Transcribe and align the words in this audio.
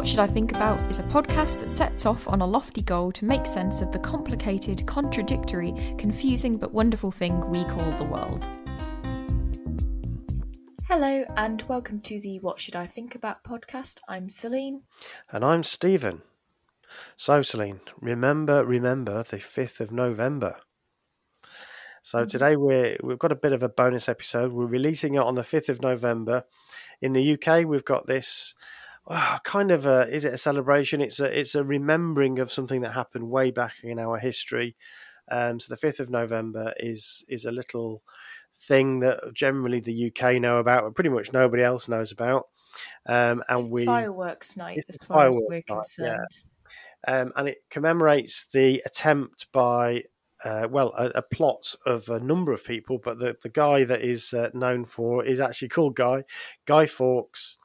What 0.00 0.08
Should 0.08 0.20
I 0.20 0.26
Think 0.26 0.52
About 0.52 0.80
is 0.90 0.98
a 0.98 1.02
podcast 1.02 1.60
that 1.60 1.68
sets 1.68 2.06
off 2.06 2.26
on 2.26 2.40
a 2.40 2.46
lofty 2.46 2.80
goal 2.80 3.12
to 3.12 3.26
make 3.26 3.44
sense 3.44 3.82
of 3.82 3.92
the 3.92 3.98
complicated, 3.98 4.86
contradictory, 4.86 5.74
confusing 5.98 6.56
but 6.56 6.72
wonderful 6.72 7.10
thing 7.10 7.46
we 7.50 7.64
call 7.64 7.90
the 7.98 8.04
world. 8.04 8.42
Hello, 10.88 11.26
and 11.36 11.60
welcome 11.68 12.00
to 12.00 12.18
the 12.18 12.40
What 12.40 12.62
Should 12.62 12.76
I 12.76 12.86
Think 12.86 13.14
About 13.14 13.44
podcast. 13.44 14.00
I'm 14.08 14.30
Celine. 14.30 14.84
And 15.30 15.44
I'm 15.44 15.62
Stephen. 15.62 16.22
So, 17.14 17.42
Celine, 17.42 17.80
remember, 18.00 18.64
remember 18.64 19.22
the 19.22 19.36
5th 19.36 19.80
of 19.80 19.92
November. 19.92 20.56
So 22.00 22.20
mm-hmm. 22.20 22.26
today 22.28 22.56
we're, 22.56 22.96
we've 23.02 23.18
got 23.18 23.32
a 23.32 23.36
bit 23.36 23.52
of 23.52 23.62
a 23.62 23.68
bonus 23.68 24.08
episode. 24.08 24.52
We're 24.52 24.64
releasing 24.64 25.16
it 25.16 25.18
on 25.18 25.34
the 25.34 25.42
5th 25.42 25.68
of 25.68 25.82
November. 25.82 26.44
In 27.02 27.12
the 27.12 27.34
UK, 27.34 27.66
we've 27.66 27.84
got 27.84 28.06
this 28.06 28.54
oh, 29.06 29.38
kind 29.44 29.70
of 29.70 29.86
a, 29.86 30.08
is 30.12 30.24
it 30.24 30.34
a 30.34 30.38
celebration? 30.38 31.00
It's 31.00 31.20
a, 31.20 31.38
it's 31.38 31.54
a 31.54 31.64
remembering 31.64 32.38
of 32.38 32.50
something 32.50 32.80
that 32.82 32.92
happened 32.92 33.30
way 33.30 33.50
back 33.50 33.74
in 33.82 33.98
our 33.98 34.18
history. 34.18 34.76
Um, 35.30 35.60
so 35.60 35.74
the 35.74 35.86
5th 35.86 36.00
of 36.00 36.10
November 36.10 36.74
is, 36.78 37.24
is 37.28 37.44
a 37.44 37.52
little 37.52 38.02
thing 38.60 39.00
that 39.00 39.32
generally 39.34 39.80
the 39.80 40.12
UK 40.12 40.40
know 40.40 40.58
about, 40.58 40.84
but 40.84 40.94
pretty 40.94 41.10
much 41.10 41.32
nobody 41.32 41.62
else 41.62 41.88
knows 41.88 42.12
about. 42.12 42.44
Um, 43.06 43.42
and 43.48 43.60
It's 43.60 43.72
we 43.72 43.84
fireworks 43.84 44.56
night, 44.56 44.84
as 44.88 44.98
far 44.98 45.28
as 45.28 45.38
we're 45.40 45.56
night, 45.56 45.64
yeah. 45.68 45.74
concerned. 45.74 46.26
um, 47.08 47.32
and 47.36 47.48
it 47.48 47.58
commemorates 47.70 48.46
the 48.46 48.82
attempt 48.86 49.46
by 49.52 50.04
uh, 50.44 50.66
well 50.70 50.92
a, 50.96 51.06
a 51.16 51.22
plot 51.22 51.74
of 51.84 52.08
a 52.08 52.20
number 52.20 52.52
of 52.52 52.64
people, 52.64 52.98
but 53.02 53.18
the, 53.18 53.36
the 53.42 53.48
guy 53.48 53.84
that 53.84 54.02
is 54.02 54.32
uh, 54.32 54.50
known 54.54 54.84
for 54.84 55.24
is 55.24 55.40
actually 55.40 55.68
called 55.68 55.96
Guy 55.96 56.24
Guy 56.66 56.86
Fawkes. 56.86 57.56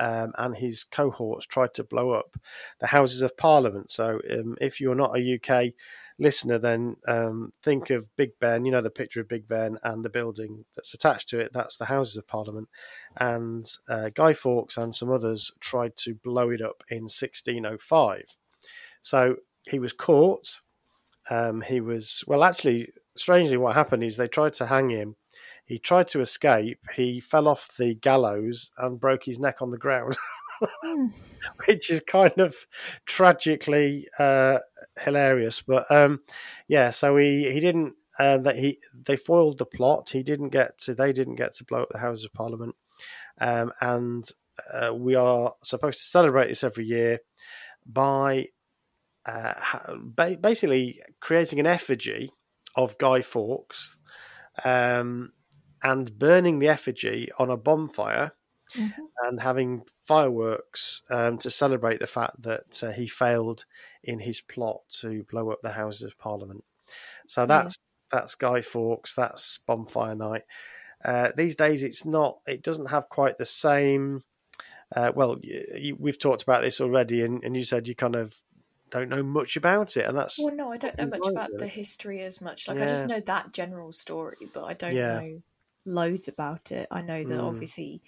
Um, 0.00 0.32
and 0.38 0.56
his 0.56 0.84
cohorts 0.84 1.46
tried 1.46 1.74
to 1.74 1.84
blow 1.84 2.10
up 2.10 2.36
the 2.80 2.88
Houses 2.88 3.22
of 3.22 3.36
Parliament. 3.36 3.90
So, 3.90 4.20
um, 4.30 4.56
if 4.60 4.80
you're 4.80 4.94
not 4.94 5.16
a 5.16 5.34
UK 5.38 5.74
listener, 6.18 6.58
then 6.58 6.96
um, 7.06 7.52
think 7.62 7.90
of 7.90 8.14
Big 8.16 8.38
Ben. 8.40 8.64
You 8.64 8.72
know 8.72 8.80
the 8.80 8.90
picture 8.90 9.20
of 9.20 9.28
Big 9.28 9.48
Ben 9.48 9.78
and 9.82 10.04
the 10.04 10.08
building 10.08 10.64
that's 10.74 10.94
attached 10.94 11.28
to 11.30 11.40
it. 11.40 11.52
That's 11.52 11.76
the 11.76 11.86
Houses 11.86 12.16
of 12.16 12.26
Parliament. 12.26 12.68
And 13.16 13.66
uh, 13.88 14.10
Guy 14.14 14.32
Fawkes 14.32 14.76
and 14.76 14.94
some 14.94 15.10
others 15.10 15.52
tried 15.60 15.96
to 15.98 16.14
blow 16.14 16.50
it 16.50 16.62
up 16.62 16.84
in 16.88 17.02
1605. 17.02 18.36
So 19.00 19.36
he 19.68 19.78
was 19.78 19.92
caught. 19.92 20.60
Um, 21.30 21.62
he 21.62 21.80
was 21.80 22.24
well. 22.26 22.44
Actually, 22.44 22.88
strangely, 23.16 23.56
what 23.56 23.74
happened 23.74 24.02
is 24.04 24.16
they 24.16 24.28
tried 24.28 24.54
to 24.54 24.66
hang 24.66 24.90
him. 24.90 25.16
He 25.72 25.78
tried 25.78 26.08
to 26.08 26.20
escape. 26.20 26.80
He 26.96 27.18
fell 27.18 27.48
off 27.48 27.76
the 27.78 27.94
gallows 27.94 28.72
and 28.76 29.00
broke 29.00 29.24
his 29.24 29.38
neck 29.38 29.62
on 29.62 29.70
the 29.70 29.78
ground, 29.78 30.18
Hmm. 30.84 31.06
which 31.66 31.90
is 31.90 32.02
kind 32.06 32.38
of 32.38 32.54
tragically 33.06 34.06
uh, 34.18 34.58
hilarious. 35.00 35.62
But 35.62 35.90
um, 35.90 36.20
yeah, 36.68 36.90
so 36.90 37.16
he 37.16 37.50
he 37.50 37.58
didn't. 37.58 37.94
Uh, 38.18 38.36
that 38.36 38.56
he 38.56 38.80
they 38.94 39.16
foiled 39.16 39.56
the 39.56 39.64
plot. 39.64 40.10
He 40.10 40.22
didn't 40.22 40.50
get 40.50 40.76
to. 40.80 40.94
They 40.94 41.10
didn't 41.14 41.36
get 41.36 41.54
to 41.54 41.64
blow 41.64 41.84
up 41.84 41.88
the 41.90 42.00
Houses 42.00 42.26
of 42.26 42.34
Parliament, 42.34 42.74
um, 43.40 43.72
and 43.80 44.28
uh, 44.70 44.92
we 44.94 45.14
are 45.14 45.54
supposed 45.64 46.00
to 46.00 46.04
celebrate 46.04 46.48
this 46.48 46.62
every 46.62 46.84
year 46.84 47.20
by 47.86 48.44
uh, 49.24 49.54
ba- 49.96 50.36
basically 50.38 51.00
creating 51.20 51.60
an 51.60 51.66
effigy 51.66 52.30
of 52.76 52.98
Guy 52.98 53.22
Fawkes 53.22 53.98
um, 54.66 55.32
and 55.82 56.18
burning 56.18 56.58
the 56.58 56.68
effigy 56.68 57.30
on 57.38 57.50
a 57.50 57.56
bonfire 57.56 58.32
Mhm. 58.74 59.12
and 59.24 59.40
having 59.40 59.84
fireworks 60.02 61.02
um, 61.10 61.38
to 61.38 61.50
celebrate 61.50 62.00
the 62.00 62.06
fact 62.06 62.42
that 62.42 62.82
uh, 62.82 62.92
he 62.92 63.06
failed 63.06 63.64
in 64.02 64.18
his 64.20 64.40
plot 64.40 64.82
to 64.88 65.24
blow 65.24 65.50
up 65.50 65.60
the 65.62 65.72
Houses 65.72 66.02
of 66.04 66.18
Parliament. 66.18 66.64
So 67.26 67.46
that's 67.46 67.76
that's 68.10 68.34
Guy 68.36 68.60
Fawkes. 68.62 69.14
That's 69.14 69.58
bonfire 69.58 70.14
night. 70.14 70.44
Uh, 71.04 71.32
these 71.36 71.56
days, 71.56 71.84
it's 71.84 72.04
not. 72.06 72.40
It 72.46 72.62
doesn't 72.62 72.86
have 72.90 73.08
quite 73.08 73.38
the 73.38 73.46
same. 73.46 74.22
Uh, 74.94 75.12
well, 75.14 75.36
y 75.42 75.64
you, 75.76 75.96
we've 75.98 76.18
talked 76.18 76.42
about 76.42 76.62
this 76.62 76.80
already, 76.80 77.22
and, 77.22 77.42
and 77.44 77.56
you 77.56 77.64
said 77.64 77.88
you 77.88 77.94
kind 77.96 78.16
of 78.16 78.36
don't 78.90 79.08
know 79.08 79.22
much 79.22 79.56
about 79.56 79.96
it, 79.96 80.06
and 80.06 80.16
that's 80.18 80.36
Well, 80.36 80.54
no, 80.54 80.70
I 80.72 80.76
don't 80.76 80.96
know 80.98 81.06
much 81.06 81.28
about 81.30 81.56
really. 81.58 81.58
the 81.58 81.66
history 81.68 82.20
as 82.22 82.40
much. 82.40 82.68
Like, 82.68 82.80
I 82.80 82.86
just 82.86 83.06
know 83.06 83.20
that 83.20 83.52
general 83.52 83.92
story, 83.92 84.50
but 84.52 84.64
I 84.64 84.74
don't 84.74 84.98
Yeah. 84.98 85.06
know 85.06 85.42
loads 85.84 86.28
about 86.28 86.70
it. 86.72 86.86
I 86.90 87.02
know 87.02 87.24
that 87.24 87.34
Mm. 87.38 87.42
obviously 87.44 88.02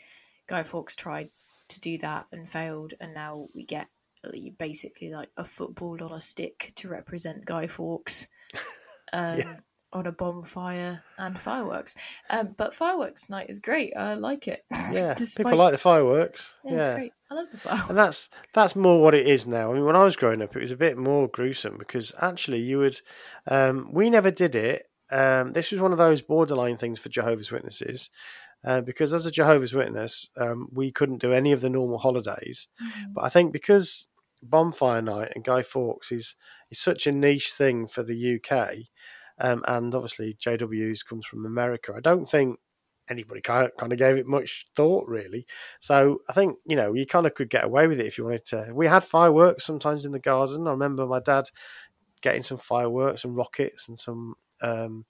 Guy 0.46 0.62
Fawkes 0.62 0.94
tried 0.96 1.30
to 1.68 1.80
do 1.80 1.98
that 1.98 2.26
and 2.32 2.50
failed, 2.50 2.94
and 3.00 3.14
now 3.14 3.48
we 3.54 3.64
get 3.64 3.88
uh, 4.24 4.30
basically 4.58 5.10
like 5.10 5.30
a 5.36 5.44
football 5.44 6.02
on 6.02 6.12
a 6.12 6.20
stick 6.20 6.72
to 6.76 6.88
represent 6.88 7.44
Guy 7.44 7.66
Fawkes 7.66 8.28
um, 9.12 9.38
Yeah. 9.38 9.56
on 9.92 10.06
a 10.06 10.12
bonfire 10.12 11.02
and 11.18 11.38
fireworks. 11.38 11.94
Um, 12.30 12.54
but 12.56 12.74
fireworks 12.74 13.28
night 13.30 13.50
is 13.50 13.60
great. 13.60 13.92
I 13.96 14.14
like 14.14 14.48
it. 14.48 14.64
yeah. 14.92 15.14
Despite- 15.14 15.44
People 15.46 15.58
like 15.58 15.72
the 15.72 15.78
fireworks. 15.78 16.58
yeah, 16.64 16.72
it's 16.74 16.88
great. 16.88 17.12
I 17.30 17.34
love 17.34 17.50
the 17.50 17.58
fireworks. 17.58 17.88
And 17.90 17.98
that's 17.98 18.30
that's 18.52 18.76
more 18.76 19.02
what 19.02 19.14
it 19.14 19.26
is 19.26 19.46
now. 19.46 19.70
I 19.70 19.74
mean, 19.74 19.84
when 19.84 19.96
I 19.96 20.04
was 20.04 20.16
growing 20.16 20.40
up, 20.42 20.54
it 20.56 20.60
was 20.60 20.70
a 20.70 20.76
bit 20.76 20.96
more 20.96 21.28
gruesome 21.28 21.76
because 21.78 22.14
actually, 22.20 22.60
you 22.60 22.78
would. 22.78 23.00
Um, 23.46 23.90
we 23.92 24.08
never 24.10 24.30
did 24.30 24.54
it. 24.54 24.86
Um, 25.14 25.52
this 25.52 25.70
was 25.70 25.80
one 25.80 25.92
of 25.92 25.98
those 25.98 26.22
borderline 26.22 26.76
things 26.76 26.98
for 26.98 27.08
Jehovah's 27.08 27.52
Witnesses, 27.52 28.10
uh, 28.64 28.80
because 28.80 29.12
as 29.12 29.26
a 29.26 29.30
Jehovah's 29.30 29.72
Witness, 29.72 30.28
um, 30.36 30.68
we 30.72 30.90
couldn't 30.90 31.20
do 31.20 31.32
any 31.32 31.52
of 31.52 31.60
the 31.60 31.70
normal 31.70 31.98
holidays. 31.98 32.66
Mm. 32.82 33.14
But 33.14 33.24
I 33.24 33.28
think 33.28 33.52
because 33.52 34.08
Bonfire 34.42 35.02
Night 35.02 35.30
and 35.34 35.44
Guy 35.44 35.62
Fawkes 35.62 36.10
is 36.10 36.34
is 36.70 36.80
such 36.80 37.06
a 37.06 37.12
niche 37.12 37.52
thing 37.52 37.86
for 37.86 38.02
the 38.02 38.40
UK, 38.40 38.74
um, 39.38 39.62
and 39.68 39.94
obviously 39.94 40.34
JW's 40.34 41.04
comes 41.04 41.26
from 41.26 41.46
America. 41.46 41.92
I 41.96 42.00
don't 42.00 42.26
think 42.26 42.58
anybody 43.08 43.40
kind 43.40 43.66
of, 43.66 43.76
kind 43.76 43.92
of 43.92 43.98
gave 43.98 44.16
it 44.16 44.26
much 44.26 44.64
thought 44.74 45.06
really. 45.06 45.46
So 45.78 46.18
I 46.28 46.32
think 46.32 46.56
you 46.66 46.74
know 46.74 46.92
you 46.92 47.06
kind 47.06 47.26
of 47.26 47.34
could 47.34 47.50
get 47.50 47.64
away 47.64 47.86
with 47.86 48.00
it 48.00 48.06
if 48.06 48.18
you 48.18 48.24
wanted 48.24 48.46
to. 48.46 48.72
We 48.74 48.88
had 48.88 49.04
fireworks 49.04 49.64
sometimes 49.64 50.04
in 50.04 50.10
the 50.10 50.18
garden. 50.18 50.66
I 50.66 50.72
remember 50.72 51.06
my 51.06 51.20
dad 51.20 51.44
getting 52.20 52.42
some 52.42 52.58
fireworks 52.58 53.24
and 53.24 53.36
rockets 53.36 53.88
and 53.88 53.96
some 53.98 54.34
um, 54.64 55.04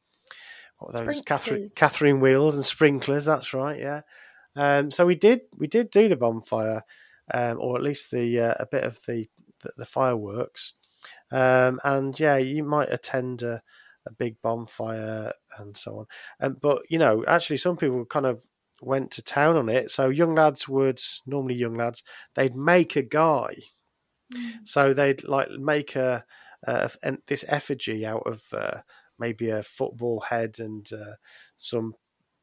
what 0.79 0.95
were 0.95 1.07
those 1.07 1.23
Catherine 1.23 1.67
Catherine 1.79 2.21
wheels 2.21 2.57
and 2.57 2.65
sprinklers. 2.65 3.25
That's 3.25 3.55
right, 3.55 3.79
yeah. 3.79 4.01
Um, 4.57 4.91
so 4.91 5.07
we 5.07 5.15
did 5.15 5.43
we 5.57 5.67
did 5.67 5.91
do 5.91 6.09
the 6.09 6.17
bonfire, 6.17 6.83
um, 7.33 7.59
or 7.61 7.77
at 7.77 7.83
least 7.83 8.11
the 8.11 8.41
uh, 8.41 8.55
a 8.59 8.67
bit 8.67 8.85
of 8.85 8.99
the 9.07 9.29
the, 9.63 9.73
the 9.79 9.87
fireworks. 9.87 10.75
Um, 11.31 11.81
and 11.85 12.19
yeah, 12.19 12.37
you 12.37 12.63
might 12.65 12.93
attend 12.93 13.43
a, 13.43 13.63
a 14.07 14.13
big 14.13 14.41
bonfire 14.43 15.33
and 15.59 15.77
so 15.77 16.01
on. 16.01 16.07
Um, 16.41 16.57
but 16.61 16.83
you 16.89 16.99
know, 16.99 17.25
actually, 17.27 17.57
some 17.57 17.77
people 17.77 18.05
kind 18.05 18.27
of 18.27 18.47
went 18.81 19.11
to 19.13 19.23
town 19.23 19.57
on 19.57 19.69
it. 19.69 19.91
So 19.91 20.09
young 20.09 20.35
lads 20.35 20.69
would 20.69 21.01
normally 21.27 21.55
young 21.55 21.75
lads 21.75 22.03
they'd 22.35 22.57
make 22.57 22.97
a 22.97 23.03
guy. 23.03 23.55
Mm. 24.33 24.53
So 24.65 24.93
they'd 24.93 25.25
like 25.25 25.51
make 25.51 25.97
a, 25.97 26.25
a 26.67 26.91
an, 27.03 27.19
this 27.27 27.45
effigy 27.49 28.07
out 28.07 28.23
of 28.27 28.43
uh, 28.53 28.81
maybe 29.19 29.51
a 29.51 29.63
football 29.63 30.21
head 30.21 30.57
and 30.59 30.91
uh, 30.93 31.15
some 31.57 31.95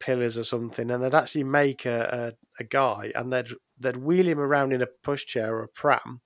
pillars 0.01 0.37
or 0.37 0.43
something, 0.43 0.91
and 0.91 1.01
they'd 1.03 1.15
actually 1.15 1.43
make 1.43 1.85
a, 1.85 2.33
a, 2.59 2.63
a 2.63 2.65
guy, 2.65 3.11
and 3.15 3.31
they'd 3.31 3.49
they'd 3.79 3.97
wheel 3.97 4.27
him 4.27 4.39
around 4.39 4.73
in 4.73 4.81
a 4.81 4.87
pushchair 5.05 5.47
or 5.47 5.63
a 5.63 5.69
pram, 5.69 6.21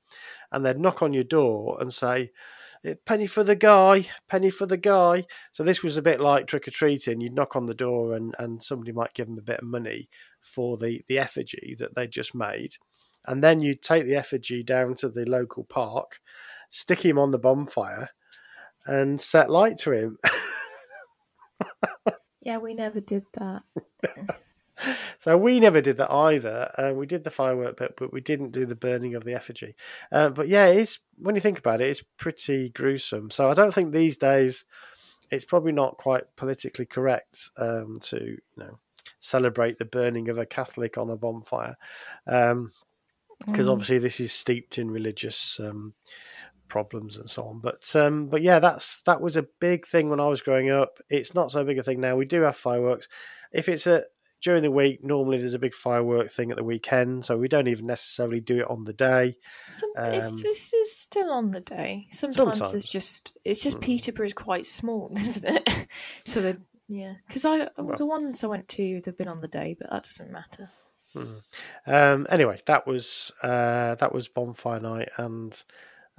and 0.51 0.65
they'd 0.65 0.80
knock 0.80 1.03
on 1.03 1.13
your 1.13 1.24
door 1.24 1.77
and 1.80 1.94
say, 1.94 2.31
"Eh, 2.83 2.95
"Penny 3.06 3.27
for 3.27 3.44
the 3.44 3.56
guy, 3.56 4.09
penny 4.27 4.50
for 4.50 4.65
the 4.65 4.77
guy." 4.77 5.25
So 5.51 5.63
this 5.63 5.83
was 5.83 5.97
a 5.97 6.01
bit 6.01 6.19
like 6.19 6.48
trick 6.48 6.68
or 6.68 6.71
treating. 6.71 7.21
You'd 7.21 7.36
knock 7.36 7.56
on 7.56 7.68
the 7.68 7.75
door, 7.75 8.15
and 8.15 8.33
and 8.39 8.63
somebody 8.63 8.91
might 8.91 9.13
give 9.13 9.27
them 9.27 9.38
a 9.38 9.44
bit 9.44 9.59
of 9.59 9.68
money 9.68 10.09
for 10.41 10.77
the 10.77 11.03
the 11.07 11.19
effigy 11.19 11.75
that 11.80 11.95
they 11.95 12.07
just 12.07 12.33
made, 12.33 12.75
and 13.25 13.44
then 13.44 13.62
you'd 13.62 13.81
take 13.83 14.06
the 14.06 14.15
effigy 14.15 14.63
down 14.63 14.95
to 14.95 15.09
the 15.09 15.25
local 15.25 15.65
park, 15.65 16.19
stick 16.69 17.06
him 17.06 17.19
on 17.19 17.31
the 17.31 17.39
bonfire. 17.39 18.09
And 18.86 19.20
set 19.20 19.50
light 19.50 19.78
to 19.80 19.92
him. 19.92 20.18
yeah, 22.42 22.58
we 22.58 22.74
never 22.74 23.00
did 23.00 23.26
that. 23.34 23.64
so 25.18 25.38
we 25.38 25.60
never 25.60 25.82
did 25.82 25.98
that 25.98 26.12
either. 26.12 26.72
Uh, 26.78 26.94
we 26.94 27.06
did 27.06 27.24
the 27.24 27.32
firework 27.32 27.78
bit, 27.78 27.96
but 27.98 28.14
we 28.14 28.22
didn't 28.22 28.52
do 28.52 28.66
the 28.66 28.76
burning 28.76 29.16
of 29.16 29.24
the 29.24 29.34
effigy. 29.34 29.76
Uh, 30.12 30.30
but 30.30 30.48
yeah, 30.48 30.68
it's 30.68 31.00
when 31.18 31.36
you 31.36 31.42
think 31.42 31.60
about 31.60 31.82
it, 31.82 31.90
it's 31.90 32.04
pretty 32.18 32.70
gruesome. 32.70 33.32
So 33.32 33.50
I 33.50 33.54
don't 33.54 33.74
think 33.74 33.92
these 33.92 34.18
days 34.18 34.66
it's 35.32 35.46
probably 35.46 35.72
not 35.72 35.98
quite 35.98 36.24
politically 36.36 36.86
correct 36.86 37.50
um, 37.58 38.00
to 38.02 38.18
you 38.18 38.40
know 38.58 38.80
celebrate 39.20 39.78
the 39.78 39.86
burning 39.86 40.30
of 40.30 40.38
a 40.38 40.46
Catholic 40.46 40.98
on 40.98 41.10
a 41.10 41.16
bonfire, 41.16 41.76
because 42.26 42.52
um, 42.52 42.72
mm. 43.50 43.72
obviously 43.72 43.98
this 43.98 44.20
is 44.20 44.32
steeped 44.34 44.78
in 44.78 44.92
religious 44.92 45.60
um, 45.60 45.94
problems 46.67 47.17
and 47.17 47.29
so 47.29 47.44
on. 47.44 47.59
But 47.59 47.95
um, 47.95 48.27
but 48.27 48.41
yeah, 48.41 48.59
that's 48.59 49.01
that 49.01 49.21
was 49.21 49.38
a 49.38 49.47
big 49.59 49.85
thing 49.85 50.09
when 50.09 50.19
I 50.19 50.27
was 50.27 50.41
growing 50.41 50.69
up. 50.69 51.00
It's 51.09 51.33
not 51.33 51.51
so 51.51 51.63
big 51.63 51.77
a 51.77 51.83
thing 51.83 52.01
now. 52.01 52.15
We 52.15 52.25
do 52.25 52.41
have 52.41 52.56
fireworks. 52.56 53.07
If 53.51 53.69
it's 53.69 53.88
a 53.88 54.03
during 54.41 54.62
the 54.62 54.71
week, 54.71 55.03
normally 55.03 55.39
there's 55.39 55.56
a 55.56 55.59
big 55.59 55.73
firework 55.73 56.29
thing 56.29 56.51
at 56.51 56.57
the 56.57 56.63
weekend, 56.63 57.25
so 57.25 57.38
we 57.38 57.47
don't 57.47 57.67
even 57.67 57.88
necessarily 57.88 58.39
do 58.39 58.59
it 58.59 58.69
on 58.69 58.83
the 58.83 58.94
day. 58.94 59.38
Some, 59.67 59.89
um, 59.97 60.13
it's, 60.13 60.44
it's, 60.44 60.71
it's, 60.71 60.97
still 60.97 61.31
on 61.31 61.50
the 61.50 61.62
day. 61.62 62.07
Sometimes, 62.12 62.59
sometimes. 62.59 62.75
it's 62.75 62.88
just 62.88 63.38
it's 63.44 63.63
just 63.63 63.77
mm. 63.77 63.81
Peterborough 63.81 64.27
is 64.27 64.33
quite 64.33 64.65
small, 64.65 65.12
isn't 65.15 65.45
it? 65.45 65.88
so 66.25 66.41
that 66.41 66.57
yeah, 66.88 67.15
because 67.27 67.45
I 67.45 67.69
well, 67.77 67.97
the 67.97 68.06
ones 68.06 68.44
I 68.44 68.47
went 68.47 68.67
to 68.69 69.01
they've 69.01 69.17
been 69.17 69.27
on 69.27 69.41
the 69.41 69.47
day, 69.47 69.75
but 69.79 69.89
that 69.89 70.03
doesn't 70.03 70.31
matter. 70.31 70.69
Mm. 71.15 71.41
Um, 71.88 72.27
anyway, 72.29 72.59
that 72.67 72.85
was 72.85 73.31
uh, 73.41 73.95
that 73.95 74.13
was 74.13 74.27
bonfire 74.27 74.79
night, 74.79 75.09
and 75.17 75.63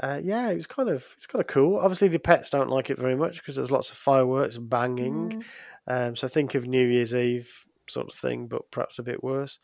uh, 0.01 0.21
yeah, 0.23 0.51
it 0.51 0.57
was 0.57 0.67
kind 0.67 0.89
of 0.89 1.07
it's 1.15 1.27
kind 1.27 1.41
of 1.41 1.47
cool. 1.47 1.79
Obviously, 1.79 2.09
the 2.09 2.19
pets 2.19 2.51
don't 2.51 2.71
like 2.71 2.91
it 2.91 2.99
very 2.99 3.17
much 3.17 3.39
because 3.39 3.57
there's 3.57 3.71
lots 3.71 3.91
of 3.91 3.97
fireworks 3.97 4.57
and 4.57 4.69
banging. 4.69 5.31
Mm. 5.31 5.45
Um, 5.87 6.17
so 6.17 6.29
think 6.29 6.55
of 6.55 6.67
New 6.67 6.87
Year's 6.87 7.15
Eve 7.15 7.67
sort 7.89 8.09
of 8.09 8.15
thing, 8.15 8.49
but 8.49 8.71
perhaps 8.71 8.99
a 8.99 9.03
bit 9.03 9.23
worse. 9.23 9.59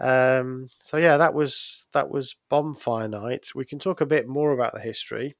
Um, 0.00 0.68
so 0.78 0.96
yeah, 0.96 1.18
that 1.18 1.34
was 1.34 1.86
that 1.92 2.10
was 2.10 2.36
bonfire 2.48 3.08
night. 3.08 3.48
We 3.54 3.64
can 3.64 3.78
talk 3.78 4.00
a 4.00 4.06
bit 4.06 4.26
more 4.26 4.52
about 4.52 4.72
the 4.72 4.80
history. 4.80 5.36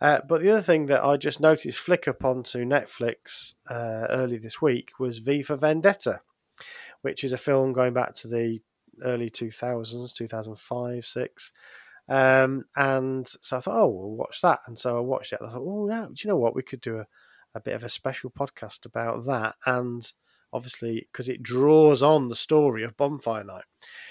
Uh, 0.00 0.20
but 0.28 0.40
the 0.40 0.50
other 0.50 0.62
thing 0.62 0.86
that 0.86 1.04
I 1.04 1.16
just 1.16 1.40
noticed 1.40 1.78
flick 1.78 2.08
up 2.08 2.24
onto 2.24 2.64
Netflix 2.64 3.54
uh, 3.68 4.06
early 4.10 4.38
this 4.38 4.60
week 4.60 4.92
was 4.98 5.18
V 5.18 5.42
for 5.42 5.56
Vendetta, 5.56 6.20
which 7.02 7.22
is 7.22 7.32
a 7.32 7.38
film 7.38 7.72
going 7.72 7.92
back 7.92 8.14
to 8.14 8.28
the 8.28 8.60
early 9.02 9.30
2000s, 9.30 10.12
2005, 10.12 11.04
6. 11.04 11.52
Um, 12.08 12.64
and 12.76 13.26
so 13.26 13.56
I 13.56 13.60
thought, 13.60 13.80
oh, 13.80 13.88
we'll 13.88 14.16
watch 14.16 14.40
that. 14.42 14.60
And 14.66 14.78
so 14.78 14.96
I 14.96 15.00
watched 15.00 15.32
it. 15.32 15.40
And 15.40 15.48
I 15.48 15.52
thought, 15.52 15.62
oh, 15.64 15.88
yeah, 15.88 16.06
do 16.06 16.14
you 16.22 16.28
know 16.28 16.36
what? 16.36 16.54
We 16.54 16.62
could 16.62 16.80
do 16.80 16.98
a, 16.98 17.06
a 17.54 17.60
bit 17.60 17.74
of 17.74 17.84
a 17.84 17.88
special 17.88 18.30
podcast 18.30 18.84
about 18.84 19.24
that. 19.26 19.54
And 19.66 20.10
obviously 20.52 21.06
because 21.10 21.28
it 21.28 21.42
draws 21.42 22.02
on 22.02 22.28
the 22.28 22.34
story 22.34 22.84
of 22.84 22.96
Bonfire 22.96 23.44
Night. 23.44 23.64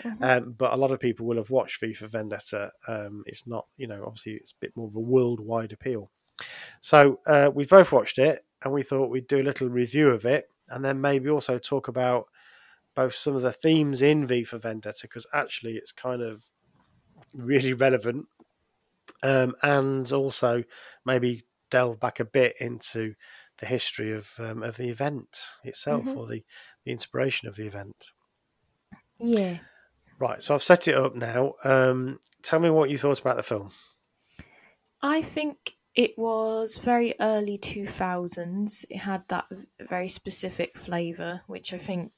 Mm-hmm. 0.04 0.24
Um, 0.24 0.56
but 0.58 0.74
a 0.74 0.78
lot 0.78 0.92
of 0.92 1.00
people 1.00 1.26
will 1.26 1.38
have 1.38 1.50
watched 1.50 1.78
for 1.78 2.08
Vendetta. 2.08 2.72
Um, 2.88 3.24
it's 3.26 3.46
not, 3.46 3.68
you 3.78 3.88
know, 3.88 4.04
obviously 4.06 4.34
it's 4.34 4.52
a 4.52 4.60
bit 4.60 4.76
more 4.76 4.88
of 4.88 4.96
a 4.96 5.00
worldwide 5.00 5.72
appeal. 5.72 6.10
So 6.80 7.20
uh, 7.28 7.52
we've 7.54 7.70
both 7.70 7.92
watched 7.92 8.18
it, 8.18 8.44
and 8.64 8.74
we 8.74 8.82
thought 8.82 9.12
we'd 9.12 9.28
do 9.28 9.42
a 9.42 9.44
little 9.44 9.70
review 9.70 10.10
of 10.10 10.26
it, 10.26 10.50
and 10.70 10.84
then 10.84 11.00
maybe 11.00 11.30
also 11.30 11.60
talk 11.60 11.88
about 11.88 12.26
both 12.96 13.14
some 13.14 13.36
of 13.36 13.42
the 13.42 13.52
themes 13.52 14.02
in 14.02 14.26
V 14.26 14.44
for 14.44 14.58
Vendetta 14.58 15.00
because 15.04 15.28
actually 15.34 15.74
it's 15.74 15.92
kind 15.92 16.22
of 16.22 16.46
really 17.34 17.74
relevant, 17.74 18.26
um, 19.24 19.56
and 19.62 20.12
also 20.12 20.64
maybe 21.06 21.44
delve 21.70 22.00
back 22.00 22.20
a 22.20 22.26
bit 22.26 22.56
into 22.60 23.16
the 23.58 23.66
history 23.66 24.12
of 24.12 24.34
um, 24.40 24.64
of 24.64 24.78
the 24.78 24.90
event 24.90 25.40
itself 25.64 26.06
mm-hmm. 26.06 26.18
or 26.18 26.28
the, 26.28 26.44
the 26.86 26.92
inspiration 26.92 27.48
of 27.48 27.56
the 27.56 27.66
event. 27.66 28.08
Yeah. 29.20 29.60
Right. 30.20 30.42
So 30.44 30.54
I've 30.54 30.64
set 30.64 30.88
it 30.88 30.96
up 30.96 31.16
now. 31.16 31.54
Um, 31.64 32.20
tell 32.44 32.60
me 32.60 32.70
what 32.70 32.90
you 32.90 32.98
thought 32.98 33.20
about 33.20 33.38
the 33.38 33.44
film. 33.44 33.72
I 35.02 35.22
think 35.22 35.74
it 35.96 36.18
was 36.18 36.78
very 36.78 37.16
early 37.20 37.58
2000s. 37.58 38.86
It 38.90 38.98
had 38.98 39.24
that 39.30 39.46
very 39.80 40.08
specific 40.08 40.78
flavour, 40.78 41.42
which 41.48 41.74
I 41.74 41.78
think 41.78 42.12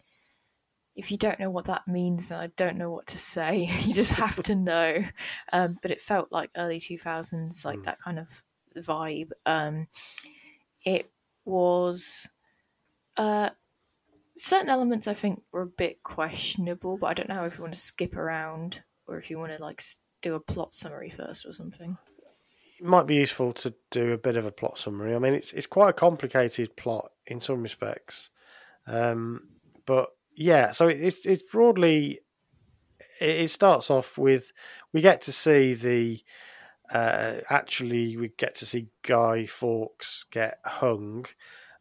if 0.96 1.12
you 1.12 1.18
don't 1.18 1.40
know 1.40 1.50
what 1.50 1.66
that 1.66 1.88
means, 1.88 2.30
then 2.30 2.40
I 2.40 2.48
don't 2.56 2.78
know 2.78 2.92
what 2.92 3.08
to 3.08 3.18
say. 3.18 3.70
you 3.82 3.94
just 3.94 4.14
have 4.14 4.42
to 4.44 4.56
know. 4.56 5.04
Um, 5.52 5.78
but 5.82 5.92
it 5.92 6.02
felt 6.02 6.32
like 6.32 6.52
early 6.56 6.80
2000s, 6.80 7.66
like 7.66 7.80
mm. 7.80 7.84
that 7.84 8.02
kind 8.02 8.20
of 8.20 8.44
vibe. 8.78 9.32
Um, 9.46 9.88
it 10.86 11.12
was 11.46 12.30
uh, 13.18 13.50
certain 14.38 14.70
elements 14.70 15.08
I 15.08 15.14
think 15.14 15.42
were 15.52 15.62
a 15.62 15.68
bit 15.68 16.04
questionable, 16.04 16.98
but 16.98 17.08
I 17.08 17.14
don't 17.14 17.30
know 17.30 17.46
if 17.46 17.58
you 17.58 17.64
want 17.64 17.74
to 17.74 17.80
skip 17.80 18.16
around 18.16 18.84
or 19.08 19.18
if 19.18 19.30
you 19.30 19.40
want 19.40 19.56
to 19.56 19.62
like 19.62 19.82
do 20.22 20.36
a 20.36 20.40
plot 20.40 20.74
summary 20.74 21.10
first 21.10 21.46
or 21.46 21.54
something. 21.54 21.98
It 22.80 22.86
might 22.86 23.08
be 23.08 23.16
useful 23.16 23.52
to 23.54 23.74
do 23.92 24.12
a 24.12 24.18
bit 24.18 24.38
of 24.38 24.46
a 24.46 24.52
plot 24.52 24.78
summary. 24.78 25.16
I 25.16 25.20
mean, 25.20 25.34
it's 25.34 25.54
it's 25.54 25.68
quite 25.68 25.90
a 25.90 25.94
complicated 25.94 26.76
plot 26.76 27.12
in 27.28 27.40
some 27.40 27.62
respects, 27.62 28.30
um, 28.88 29.42
but 29.86 30.10
yeah. 30.36 30.72
So 30.72 30.88
it's 30.88 31.26
it's 31.26 31.42
broadly 31.42 32.20
it 33.20 33.50
starts 33.50 33.90
off 33.90 34.18
with 34.18 34.52
we 34.92 35.02
get 35.02 35.22
to 35.22 35.32
see 35.32 35.74
the 35.74 36.22
uh, 36.92 37.38
actually 37.50 38.18
we 38.18 38.30
get 38.38 38.56
to 38.56 38.66
see 38.66 38.90
Guy 39.04 39.46
Fawkes 39.46 40.26
get 40.32 40.60
hung, 40.64 41.26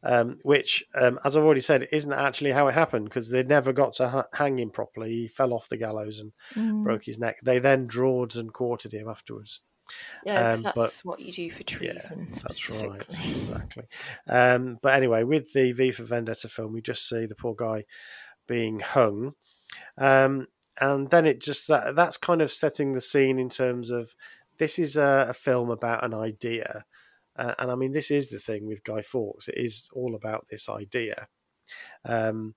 um, 0.02 0.38
which, 0.42 0.84
um, 0.94 1.18
as 1.24 1.36
I've 1.36 1.44
already 1.44 1.60
said, 1.60 1.88
isn't 1.92 2.12
actually 2.12 2.52
how 2.52 2.68
it 2.68 2.72
happened 2.72 3.04
because 3.04 3.30
they 3.30 3.42
never 3.42 3.72
got 3.72 3.94
to 3.94 4.08
ha- 4.08 4.26
hang 4.32 4.58
him 4.58 4.70
properly. 4.70 5.10
He 5.10 5.28
fell 5.28 5.52
off 5.52 5.68
the 5.68 5.76
gallows 5.76 6.18
and 6.18 6.32
mm. 6.54 6.82
broke 6.82 7.04
his 7.04 7.18
neck. 7.18 7.40
They 7.42 7.58
then 7.58 7.86
drawed 7.86 8.36
and 8.36 8.52
quartered 8.52 8.92
him 8.92 9.08
afterwards. 9.08 9.60
Yeah, 10.24 10.50
um, 10.50 10.62
that's 10.62 11.02
but, 11.02 11.08
what 11.08 11.20
you 11.20 11.32
do 11.32 11.50
for 11.50 11.62
treason 11.64 12.26
yeah, 12.28 12.32
specifically. 12.32 12.88
Right, 12.88 13.06
exactly. 13.08 13.84
Um, 14.28 14.78
but 14.80 14.94
anyway, 14.94 15.24
with 15.24 15.52
the 15.52 15.72
V 15.72 15.90
for 15.90 16.04
Vendetta 16.04 16.48
film, 16.48 16.72
we 16.72 16.80
just 16.80 17.08
see 17.08 17.26
the 17.26 17.34
poor 17.34 17.54
guy 17.54 17.84
being 18.46 18.80
hung. 18.80 19.34
Um, 19.98 20.48
and 20.80 21.10
then 21.10 21.26
it 21.26 21.40
just 21.40 21.68
that 21.68 21.94
that's 21.94 22.16
kind 22.16 22.40
of 22.40 22.50
setting 22.50 22.92
the 22.92 23.00
scene 23.00 23.38
in 23.38 23.48
terms 23.48 23.90
of 23.90 24.14
this 24.58 24.78
is 24.78 24.96
a, 24.96 25.26
a 25.30 25.34
film 25.34 25.70
about 25.70 26.04
an 26.04 26.14
idea. 26.14 26.84
Uh, 27.36 27.54
and 27.58 27.70
I 27.70 27.74
mean, 27.74 27.92
this 27.92 28.10
is 28.10 28.30
the 28.30 28.38
thing 28.38 28.66
with 28.66 28.84
Guy 28.84 29.02
Fawkes. 29.02 29.48
It 29.48 29.56
is 29.56 29.88
all 29.94 30.14
about 30.14 30.46
this 30.50 30.68
idea. 30.68 31.28
Um, 32.04 32.54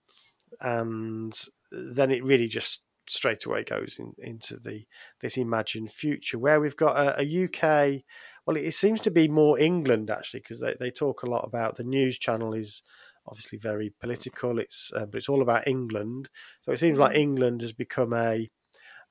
and 0.62 1.34
then 1.72 2.12
it 2.12 2.24
really 2.24 2.48
just 2.48 2.86
straight 3.08 3.46
away 3.46 3.64
goes 3.64 3.98
in, 4.00 4.14
into 4.18 4.58
the 4.58 4.86
this 5.22 5.38
imagined 5.38 5.92
future 5.92 6.40
where 6.40 6.60
we've 6.60 6.76
got 6.76 6.98
a, 6.98 7.22
a 7.22 7.46
UK. 7.46 8.04
Well, 8.46 8.58
it 8.58 8.74
seems 8.74 9.02
to 9.02 9.12
be 9.12 9.28
more 9.28 9.60
England 9.60 10.10
actually 10.10 10.42
because 10.42 10.60
they, 10.60 10.76
they 10.80 10.92
talk 10.92 11.24
a 11.24 11.30
lot 11.30 11.46
about 11.46 11.76
the 11.76 11.84
news 11.84 12.18
channel 12.18 12.54
is 12.54 12.84
obviously 13.28 13.58
very 13.58 13.94
political. 14.00 14.60
It's 14.60 14.92
uh, 14.96 15.06
but 15.06 15.18
it's 15.18 15.30
all 15.30 15.42
about 15.42 15.68
England. 15.68 16.30
So 16.62 16.72
it 16.72 16.80
seems 16.80 16.98
like 16.98 17.12
mm-hmm. 17.12 17.22
England 17.22 17.62
has 17.62 17.74
become 17.74 18.14
a 18.14 18.50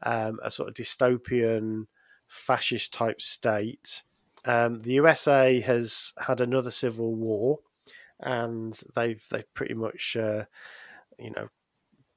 um, 0.02 0.38
a 0.42 0.50
sort 0.50 0.68
of 0.68 0.75
dystopian 0.75 1.87
fascist 2.28 2.92
type 2.92 3.21
state. 3.21 4.02
Um, 4.44 4.83
the 4.83 4.94
USA 4.94 5.61
has 5.61 6.12
had 6.26 6.40
another 6.40 6.71
civil 6.71 7.14
war, 7.14 7.61
and 8.21 8.78
they've 8.94 9.25
they've 9.30 9.54
pretty 9.54 9.75
much 9.75 10.16
uh, 10.16 10.44
you 11.18 11.30
know 11.30 11.49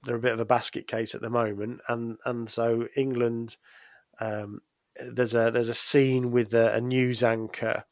they're 0.04 0.16
a 0.16 0.20
bit 0.20 0.34
of 0.34 0.40
a 0.40 0.46
basket 0.46 0.88
case 0.88 1.16
at 1.16 1.22
the 1.22 1.30
moment, 1.30 1.82
and 1.88 2.18
and 2.26 2.50
so 2.50 2.88
England. 2.96 3.58
Um, 4.20 4.62
there's 5.00 5.36
a 5.36 5.52
there's 5.52 5.70
a 5.70 5.76
scene 5.76 6.32
with 6.32 6.54
a, 6.56 6.74
a 6.74 6.82
news 6.82 7.22
anchor, 7.24 7.84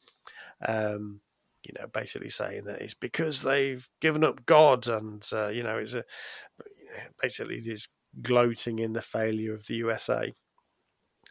um, 0.66 1.22
you 1.66 1.74
know, 1.80 1.88
basically 1.88 2.30
saying 2.30 2.66
that 2.66 2.82
it's 2.82 2.94
because 2.94 3.42
they've 3.42 3.88
given 4.02 4.24
up 4.24 4.46
God, 4.46 4.88
and 4.88 5.28
uh, 5.34 5.48
you 5.48 5.64
know, 5.64 5.78
it's 5.78 5.94
a 5.94 6.04
basically 7.22 7.60
this 7.60 7.90
gloating 8.22 8.80
in 8.80 8.94
the 8.94 9.02
failure 9.02 9.54
of 9.54 9.68
the 9.68 9.76
USA. 9.76 10.34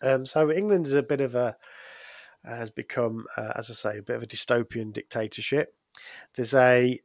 Um, 0.03 0.27
so 0.27 0.51
England 0.51 0.87
is 0.87 0.95
a 0.95 1.03
bit 1.03 1.21
of 1.21 1.35
a 1.35 1.57
has 2.45 2.71
become, 2.71 3.25
uh, 3.37 3.53
as 3.57 3.71
I 3.71 3.75
say, 3.75 3.99
a 3.99 4.03
bit 4.03 4.17
of 4.17 4.23
a 4.23 4.27
dystopian 4.27 4.93
dictatorship. 4.93 5.75
There's 6.35 6.55
a 6.55 7.01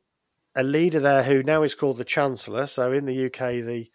a 0.55 0.63
leader 0.63 0.99
there 0.99 1.23
who 1.23 1.43
now 1.43 1.63
is 1.63 1.75
called 1.75 1.97
the 1.97 2.03
Chancellor. 2.03 2.65
So 2.65 2.91
in 2.91 3.05
the 3.05 3.25
UK, 3.27 3.63
the 3.63 3.89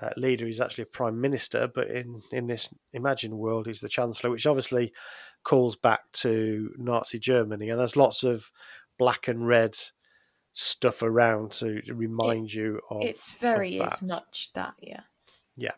uh, 0.00 0.10
leader 0.16 0.46
is 0.46 0.60
actually 0.60 0.82
a 0.82 0.86
prime 0.86 1.20
minister, 1.20 1.68
but 1.72 1.88
in 1.88 2.22
in 2.30 2.46
this 2.46 2.72
imagined 2.92 3.38
world, 3.38 3.66
he's 3.66 3.80
the 3.80 3.88
Chancellor, 3.88 4.30
which 4.30 4.46
obviously 4.46 4.92
calls 5.44 5.76
back 5.76 6.10
to 6.12 6.70
Nazi 6.76 7.18
Germany, 7.18 7.70
and 7.70 7.78
there's 7.78 7.96
lots 7.96 8.24
of 8.24 8.50
black 8.98 9.28
and 9.28 9.46
red 9.46 9.76
stuff 10.52 11.02
around 11.02 11.52
to 11.52 11.82
remind 11.92 12.46
it, 12.46 12.54
you 12.54 12.80
of. 12.90 13.02
It's 13.02 13.32
very 13.32 13.78
of 13.78 13.86
as 13.86 14.02
much 14.02 14.50
that, 14.54 14.74
yeah. 14.80 15.02
Yeah. 15.56 15.72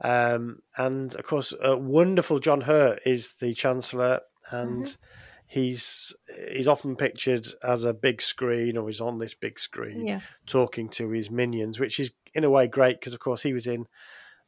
Um, 0.00 0.60
and 0.76 1.14
of 1.14 1.24
course, 1.24 1.52
uh, 1.52 1.76
wonderful 1.76 2.38
John 2.38 2.62
Hurt 2.62 3.00
is 3.04 3.34
the 3.36 3.54
Chancellor, 3.54 4.20
and 4.50 4.84
mm-hmm. 4.84 5.02
he's 5.46 6.16
he's 6.50 6.68
often 6.68 6.96
pictured 6.96 7.48
as 7.62 7.84
a 7.84 7.94
big 7.94 8.22
screen 8.22 8.76
or 8.76 8.88
he's 8.88 9.00
on 9.00 9.18
this 9.18 9.34
big 9.34 9.58
screen 9.58 10.06
Yeah. 10.06 10.20
talking 10.46 10.88
to 10.90 11.10
his 11.10 11.30
minions, 11.30 11.78
which 11.78 12.00
is 12.00 12.10
in 12.34 12.44
a 12.44 12.50
way 12.50 12.66
great 12.66 13.00
because 13.00 13.14
of 13.14 13.20
course 13.20 13.42
he 13.42 13.52
was 13.52 13.66
in 13.66 13.86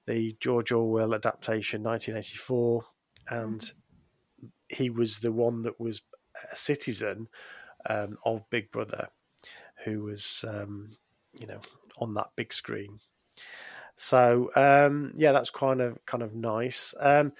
the 0.06 0.36
George 0.40 0.72
Orwell 0.72 1.14
adaptation 1.14 1.82
1984 1.82 2.84
and 3.28 3.72
he 4.70 4.90
was 4.90 5.18
the 5.18 5.32
one 5.32 5.62
that 5.62 5.80
was 5.80 6.02
a 6.50 6.56
citizen 6.56 7.28
um, 7.88 8.16
of 8.24 8.48
Big 8.50 8.70
Brother 8.70 9.08
who 9.84 10.04
was 10.04 10.44
um, 10.48 10.90
you 11.32 11.46
know 11.46 11.60
on 11.98 12.14
that 12.14 12.30
big 12.36 12.52
screen. 12.52 13.00
So 13.96 14.50
um, 14.54 15.12
yeah, 15.16 15.32
that's 15.32 15.50
kind 15.50 15.80
of 15.80 16.04
kind 16.06 16.22
of 16.22 16.34
nice. 16.34 16.94
Um, 16.98 17.32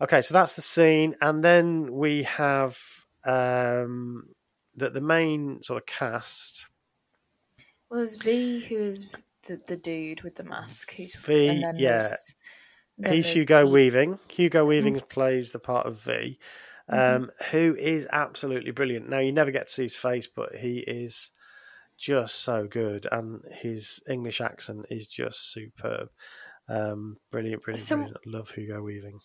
okay, 0.00 0.20
so 0.20 0.34
that's 0.34 0.54
the 0.54 0.62
scene, 0.62 1.14
and 1.20 1.42
then 1.42 1.92
we 1.92 2.24
have 2.24 2.78
um, 3.24 4.28
that 4.76 4.94
the 4.94 5.00
main 5.00 5.62
sort 5.62 5.82
of 5.82 5.86
cast. 5.86 6.66
was 7.90 8.16
V, 8.16 8.60
who 8.60 8.76
is 8.76 9.14
the, 9.46 9.60
the 9.66 9.76
dude 9.76 10.22
with 10.22 10.36
the 10.36 10.44
mask. 10.44 10.94
Who's 10.94 11.14
V, 11.14 11.48
and 11.48 11.78
yeah. 11.78 12.06
He's 13.08 13.28
Hugo 13.30 13.66
Weaving. 13.66 14.18
Hugo 14.28 14.66
Weaving 14.66 15.00
plays 15.08 15.50
the 15.50 15.58
part 15.58 15.86
of 15.86 16.00
V, 16.02 16.38
um, 16.92 17.30
Mhm. 17.40 17.44
who 17.50 17.74
is 17.76 18.06
absolutely 18.12 18.70
brilliant. 18.70 19.08
Now 19.08 19.18
you 19.20 19.32
never 19.32 19.50
get 19.50 19.66
to 19.68 19.72
see 19.72 19.82
his 19.84 19.96
face, 19.96 20.26
but 20.26 20.56
he 20.56 20.80
is 20.80 21.30
just 21.96 22.36
so 22.36 22.66
good, 22.66 23.06
and 23.12 23.44
his 23.60 24.02
English 24.08 24.40
accent 24.40 24.86
is 24.90 25.06
just 25.06 25.50
superb. 25.52 26.10
Um, 26.68 27.18
brilliant, 27.30 27.62
brilliant, 27.62 27.80
Some- 27.80 28.00
brilliant. 28.00 28.20
I 28.26 28.30
love 28.30 28.50
Hugo 28.50 28.82
Weaving. 28.82 29.20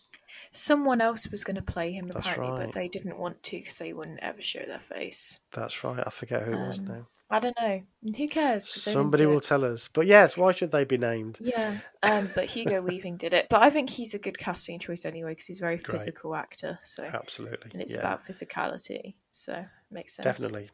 Someone 0.51 1.01
else 1.01 1.29
was 1.29 1.43
going 1.43 1.55
to 1.55 1.61
play 1.61 1.91
him 1.91 2.07
That's 2.09 2.25
apparently, 2.27 2.59
right. 2.59 2.65
but 2.67 2.73
they 2.75 2.87
didn't 2.87 3.17
want 3.17 3.41
to 3.43 3.57
because 3.57 3.77
they 3.77 3.93
wouldn't 3.93 4.19
ever 4.19 4.41
show 4.41 4.65
their 4.65 4.79
face. 4.79 5.39
That's 5.53 5.83
right. 5.83 6.03
I 6.05 6.09
forget 6.09 6.43
who 6.43 6.53
it 6.53 6.67
was 6.67 6.79
Um, 6.79 6.85
now. 6.85 7.07
I 7.29 7.39
don't 7.39 7.57
know. 7.59 7.81
Who 8.15 8.27
cares? 8.29 8.69
Somebody 8.69 9.25
will 9.25 9.37
it. 9.37 9.43
tell 9.43 9.65
us. 9.65 9.89
But 9.89 10.05
yes, 10.05 10.37
why 10.37 10.53
should 10.53 10.71
they 10.71 10.85
be 10.85 10.97
named? 10.97 11.37
Yeah, 11.41 11.77
um, 12.01 12.29
but 12.33 12.45
Hugo 12.45 12.81
Weaving 12.83 13.17
did 13.17 13.33
it. 13.33 13.47
But 13.49 13.61
I 13.61 13.69
think 13.69 13.89
he's 13.89 14.13
a 14.13 14.19
good 14.19 14.37
casting 14.37 14.79
choice 14.79 15.03
anyway 15.03 15.31
because 15.31 15.47
he's 15.47 15.59
a 15.59 15.65
very 15.65 15.77
Great. 15.77 15.91
physical 15.91 16.35
actor. 16.35 16.79
So 16.81 17.03
Absolutely. 17.03 17.71
and 17.73 17.81
it's 17.81 17.93
yeah, 17.93 17.99
about 17.99 18.23
physicality, 18.23 19.15
so 19.31 19.65
makes 19.91 20.15
sense. 20.15 20.23
definitely. 20.23 20.69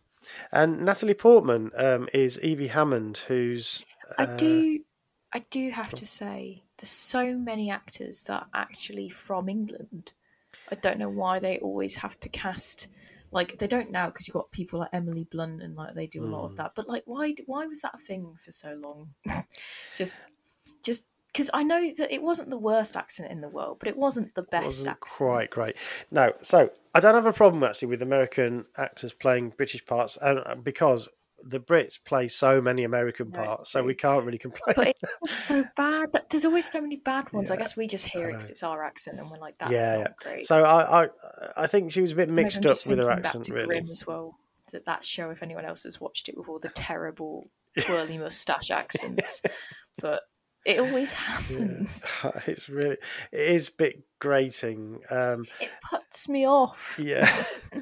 And 0.52 0.86
Natalie 0.86 1.16
Portman 1.16 1.72
um, 1.76 2.08
is 2.14 2.38
Evey 2.38 2.70
Hammond, 2.70 3.18
who's 3.28 3.86
I 4.18 4.26
uh, 4.26 4.36
do, 4.38 4.80
I 5.34 5.40
do 5.50 5.72
have 5.72 5.94
to 5.96 6.06
say, 6.06 6.64
there's 6.78 6.90
so 6.90 7.36
many 7.36 7.70
actors 7.72 8.24
that 8.24 8.44
are 8.44 8.48
actually 8.54 9.10
from 9.10 9.50
England. 9.50 10.14
I 10.72 10.76
don't 10.76 11.00
know 11.00 11.10
why 11.10 11.40
they 11.40 11.60
always 11.60 11.96
have 11.98 12.20
to 12.22 12.30
cast 12.30 12.88
like 13.34 13.58
they 13.58 13.68
don't 13.68 13.92
now 13.92 14.08
because 14.08 14.28
you've 14.28 14.34
got 14.34 14.52
people 14.52 14.80
like 14.80 14.90
Emily 14.94 15.28
Blunt 15.30 15.62
and 15.62 15.76
like 15.76 15.96
they 15.96 16.08
do 16.08 16.24
a 16.24 16.28
lot 16.28 16.46
of 16.46 16.52
mm. 16.52 16.56
that. 16.58 16.74
But 16.76 16.88
like, 16.88 17.04
why 17.06 17.34
why 17.46 17.66
was 17.66 17.82
that 17.82 17.96
a 17.96 17.98
thing 17.98 18.36
for 18.38 18.52
so 18.52 18.80
long? 18.82 19.10
just 19.98 20.16
just 20.84 21.06
because 21.28 21.50
I 21.54 21.64
know 21.64 21.92
that 21.98 22.14
it 22.14 22.22
wasn't 22.22 22.52
the 22.52 22.58
worst 22.58 22.96
accent 22.96 23.32
in 23.32 23.42
the 23.42 23.50
world, 23.50 23.78
but 23.80 23.88
it 23.88 23.98
wasn't 23.98 24.36
the 24.36 24.44
best 24.44 24.66
wasn't 24.66 24.98
accent. 24.98 25.18
quite 25.18 25.50
great. 25.50 25.76
No, 26.12 26.34
so 26.42 26.70
I 26.94 27.00
don't 27.00 27.16
have 27.16 27.26
a 27.26 27.34
problem 27.34 27.64
actually 27.64 27.88
with 27.88 28.04
American 28.04 28.66
actors 28.78 29.14
playing 29.14 29.54
British 29.58 29.86
parts, 29.86 30.18
and 30.22 30.40
uh, 30.46 30.56
because 30.56 31.10
the 31.46 31.60
Brits 31.60 32.04
play 32.04 32.28
so 32.28 32.62
many 32.62 32.84
American 32.84 33.32
parts, 33.32 33.72
so 33.72 33.84
we 33.84 33.94
can't 33.94 34.26
really 34.26 34.38
complain. 34.38 34.74
But 34.76 34.88
it 34.88 34.98
was 35.22 35.32
so 35.32 35.64
bad. 35.76 36.12
But 36.12 36.30
there's 36.30 36.46
always 36.46 36.72
so 36.72 36.82
many 36.82 36.96
bad 36.96 37.32
ones. 37.34 37.52
I 37.52 37.58
guess 37.58 37.76
we 37.76 37.88
just 37.88 38.06
hear 38.06 38.30
it 38.30 38.34
because 38.34 38.50
it's 38.50 38.64
our 38.64 38.84
accent, 38.84 39.20
and 39.20 39.30
we're 39.30 39.38
like, 39.38 39.58
"That's 39.58 39.72
yeah, 39.72 39.98
not 39.98 40.00
yeah. 40.00 40.08
great." 40.32 40.46
So 40.46 40.64
I, 40.64 41.04
I, 41.04 41.10
I 41.58 41.68
think 41.68 41.92
she 41.92 42.02
was 42.02 42.14
a 42.14 42.16
bit 42.16 42.30
mixed 42.30 42.66
up 42.66 42.78
with 42.86 43.00
her 43.00 43.12
accent, 43.12 43.46
to 43.46 43.54
really. 43.54 43.66
Grimm 43.66 43.90
as 43.90 44.08
well. 44.08 44.38
That 44.72 44.86
that 44.86 45.06
show, 45.06 45.30
if 45.30 45.44
anyone 45.44 45.66
else 45.66 45.84
has 45.84 46.00
watched 46.00 46.30
it 46.30 46.38
with 46.38 46.48
all 46.48 46.60
the 46.60 46.70
terrible 46.70 47.50
twirly 47.78 48.18
mustache 48.20 48.72
accents, 48.72 49.42
but 50.02 50.22
it 50.66 50.80
always 50.80 51.14
happens. 51.28 52.06
It's 52.48 52.70
really, 52.70 52.98
it 53.32 53.40
is 53.56 53.70
a 53.70 53.74
bit 53.74 54.04
grating. 54.20 55.00
Um, 55.10 55.46
It 55.60 55.70
puts 55.90 56.30
me 56.30 56.48
off, 56.48 57.00
yeah. 57.02 57.26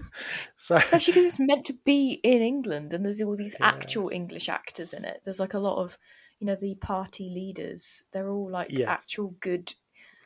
so 0.55 0.75
especially 0.75 1.13
because 1.13 1.25
it's 1.25 1.39
meant 1.39 1.65
to 1.65 1.73
be 1.85 2.19
in 2.23 2.41
England, 2.41 2.93
and 2.93 3.05
there's 3.05 3.21
all 3.21 3.35
these 3.37 3.55
Yeah. 3.59 3.67
actual 3.67 4.09
English 4.09 4.49
actors 4.49 4.93
in 4.93 5.05
it. 5.05 5.21
There's 5.23 5.39
like 5.39 5.53
a 5.53 5.59
lot 5.59 5.77
of, 5.83 5.97
you 6.39 6.47
know, 6.47 6.55
the 6.55 6.75
party 6.75 7.29
leaders. 7.29 8.05
They're 8.11 8.29
all 8.29 8.49
like 8.49 8.71
Yeah. 8.71 8.91
actual 8.91 9.35
good, 9.39 9.73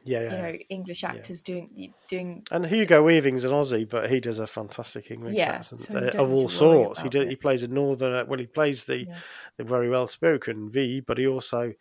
yeah, 0.04 0.22
yeah. 0.22 0.32
you 0.32 0.42
know, 0.42 0.58
English 0.70 1.04
actors 1.04 1.42
doing 1.42 1.94
doing. 2.08 2.46
And 2.52 2.66
Hugo 2.66 3.04
Weaving's 3.04 3.44
an 3.44 3.52
Aussie, 3.52 3.90
but 3.90 4.10
he 4.10 4.20
does 4.20 4.40
a 4.40 4.48
fantastic 4.48 5.12
English 5.12 5.34
Yeah, 5.34 5.56
accent 5.56 5.80
so 5.82 5.98
uh, 5.98 6.24
of 6.24 6.32
all 6.32 6.48
sorts. 6.50 7.02
He 7.02 7.10
do, 7.10 7.28
he 7.28 7.36
plays 7.36 7.64
a 7.64 7.68
northern. 7.68 8.28
Well, 8.28 8.40
he 8.40 8.48
plays 8.48 8.86
the 8.86 9.00
Yeah. 9.08 9.18
the 9.58 9.64
very 9.66 9.90
well 9.90 10.08
spoken 10.08 10.70
V, 10.70 11.02
but 11.02 11.18
he 11.18 11.28
also 11.28 11.74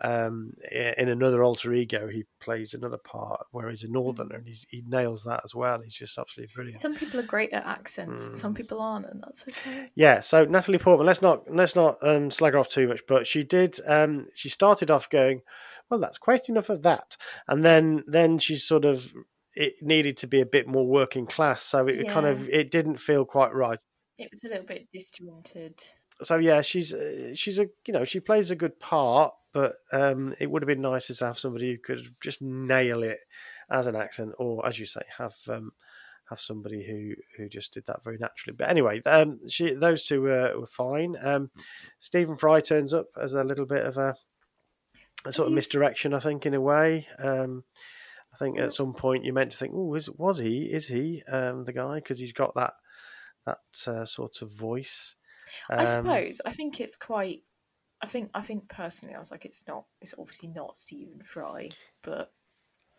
um, 0.00 0.52
in 0.70 1.08
another 1.08 1.42
alter 1.42 1.72
ego 1.74 2.08
he 2.08 2.24
plays 2.40 2.74
another 2.74 2.98
part 2.98 3.46
where 3.50 3.68
he's 3.68 3.84
a 3.84 3.90
northerner, 3.90 4.36
and 4.36 4.46
he's, 4.46 4.66
he 4.70 4.82
nails 4.86 5.24
that 5.24 5.42
as 5.44 5.54
well. 5.54 5.80
He's 5.80 5.94
just 5.94 6.18
absolutely 6.18 6.52
brilliant. 6.54 6.80
Some 6.80 6.94
people 6.94 7.20
are 7.20 7.24
great 7.24 7.52
at 7.52 7.66
accents, 7.66 8.26
Hmm. 8.26 8.32
some 8.32 8.54
people 8.54 8.80
aren't, 8.80 9.06
and 9.06 9.22
that's 9.22 9.46
okay. 9.48 9.90
Yeah, 9.94 10.20
so 10.20 10.44
Natalie 10.44 10.78
Portman. 10.78 11.06
Let's 11.06 11.22
not 11.22 11.50
let's 11.52 11.76
not 11.76 11.98
um, 12.02 12.30
slag 12.30 12.52
her 12.54 12.58
off 12.58 12.70
too 12.70 12.88
much, 12.88 13.00
but 13.06 13.26
she 13.26 13.42
did. 13.44 13.76
Um, 13.86 14.26
she 14.34 14.48
started 14.48 14.90
off 14.90 15.10
going, 15.10 15.42
well, 15.90 16.00
that's 16.00 16.18
quite 16.18 16.48
enough 16.48 16.70
of 16.70 16.82
that, 16.82 17.16
and 17.48 17.64
then 17.64 18.04
then 18.06 18.38
she 18.38 18.56
sort 18.56 18.84
of 18.84 19.12
it 19.54 19.74
needed 19.82 20.16
to 20.16 20.26
be 20.28 20.40
a 20.40 20.46
bit 20.46 20.68
more 20.68 20.86
working 20.86 21.26
class, 21.26 21.62
so 21.62 21.86
it 21.88 22.08
kind 22.08 22.26
of 22.26 22.48
it 22.48 22.70
didn't 22.70 22.98
feel 22.98 23.24
quite 23.24 23.52
right. 23.52 23.80
It 24.16 24.28
was 24.30 24.44
a 24.44 24.48
little 24.48 24.64
bit 24.66 24.88
disjointed. 24.92 25.80
So 26.22 26.36
yeah, 26.36 26.62
she's 26.62 26.92
uh, 26.92 27.34
she's 27.34 27.58
a 27.58 27.68
you 27.86 27.94
know 27.94 28.04
she 28.04 28.20
plays 28.20 28.50
a 28.50 28.56
good 28.56 28.78
part, 28.78 29.34
but 29.52 29.74
um, 29.92 30.34
it 30.38 30.50
would 30.50 30.62
have 30.62 30.68
been 30.68 30.82
nicer 30.82 31.14
to 31.14 31.26
have 31.26 31.38
somebody 31.38 31.72
who 31.72 31.78
could 31.78 32.06
just 32.20 32.42
nail 32.42 33.02
it 33.02 33.18
as 33.70 33.86
an 33.86 33.96
accent, 33.96 34.32
or 34.38 34.66
as 34.66 34.78
you 34.78 34.86
say, 34.86 35.02
have 35.18 35.34
um, 35.48 35.72
have 36.30 36.40
somebody 36.40 36.86
who 36.86 37.14
who 37.36 37.48
just 37.48 37.74
did 37.74 37.84
that 37.86 38.02
very 38.02 38.16
naturally. 38.18 38.56
But 38.56 38.68
anyway, 38.68 39.00
um, 39.06 39.40
she 39.48 39.74
those 39.74 40.04
two 40.04 40.22
were, 40.22 40.58
were 40.58 40.66
fine. 40.66 41.16
Um, 41.22 41.50
Stephen 41.98 42.36
Fry 42.36 42.60
turns 42.60 42.94
up 42.94 43.06
as 43.20 43.34
a 43.34 43.44
little 43.44 43.66
bit 43.66 43.84
of 43.84 43.96
a, 43.96 44.14
a 45.24 45.32
sort 45.32 45.48
of 45.48 45.54
misdirection, 45.54 46.14
I 46.14 46.20
think, 46.20 46.46
in 46.46 46.54
a 46.54 46.60
way. 46.60 47.06
Um, 47.18 47.64
I 48.32 48.36
think 48.36 48.58
at 48.58 48.72
some 48.72 48.94
point 48.94 49.24
you 49.24 49.32
meant 49.32 49.50
to 49.52 49.58
think, 49.58 49.72
oh, 49.74 49.94
is 49.94 50.08
was 50.10 50.38
he? 50.38 50.72
Is 50.72 50.86
he 50.86 51.22
um, 51.30 51.64
the 51.64 51.72
guy? 51.72 51.96
Because 51.96 52.20
he's 52.20 52.32
got 52.32 52.54
that 52.54 52.72
that 53.46 53.58
uh, 53.86 54.04
sort 54.04 54.42
of 54.42 54.52
voice. 54.52 55.16
I 55.68 55.82
Um, 55.82 55.86
suppose. 55.86 56.40
I 56.44 56.52
think 56.52 56.80
it's 56.80 56.96
quite. 56.96 57.42
I 58.02 58.06
think. 58.06 58.30
I 58.34 58.42
think 58.42 58.68
personally, 58.68 59.14
I 59.14 59.18
was 59.18 59.30
like, 59.30 59.44
it's 59.44 59.66
not. 59.66 59.84
It's 60.00 60.14
obviously 60.18 60.48
not 60.48 60.76
Stephen 60.76 61.22
Fry, 61.22 61.70
but 62.02 62.32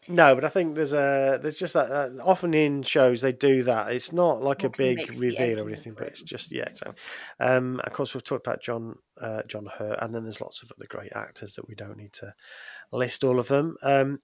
No, 0.08 0.34
but 0.36 0.46
I 0.46 0.50
think 0.50 0.76
there's 0.76 0.94
a 0.94 1.40
there's 1.42 1.60
just 1.60 1.76
that 1.76 1.92
uh, 1.92 2.10
often 2.24 2.54
in 2.56 2.82
shows 2.84 3.22
they 3.22 3.32
do 3.32 3.64
that. 3.64 3.92
It's 3.92 4.12
not 4.12 4.42
like 4.42 4.64
a 4.64 4.70
big 4.70 4.98
reveal 5.20 5.62
or 5.62 5.68
anything, 5.68 5.94
but 5.98 6.08
it's 6.08 6.24
just 6.24 6.52
yeah, 6.52 6.64
exactly. 6.64 6.96
Um, 7.40 7.80
of 7.84 7.94
course, 7.94 8.14
we've 8.14 8.24
talked 8.24 8.46
about 8.48 8.62
John 8.64 8.96
uh, 9.20 9.44
John 9.48 9.68
Hurt, 9.68 10.00
and 10.02 10.14
then 10.14 10.24
there's 10.24 10.42
lots 10.42 10.64
of 10.64 10.72
other 10.76 10.88
great 10.90 11.12
actors 11.14 11.54
that 11.54 11.68
we 11.68 11.76
don't 11.76 11.98
need 11.98 12.14
to 12.14 12.34
list 12.92 13.24
all 13.24 13.40
of 13.40 13.48
them. 13.48 13.76
Um, 13.84 14.20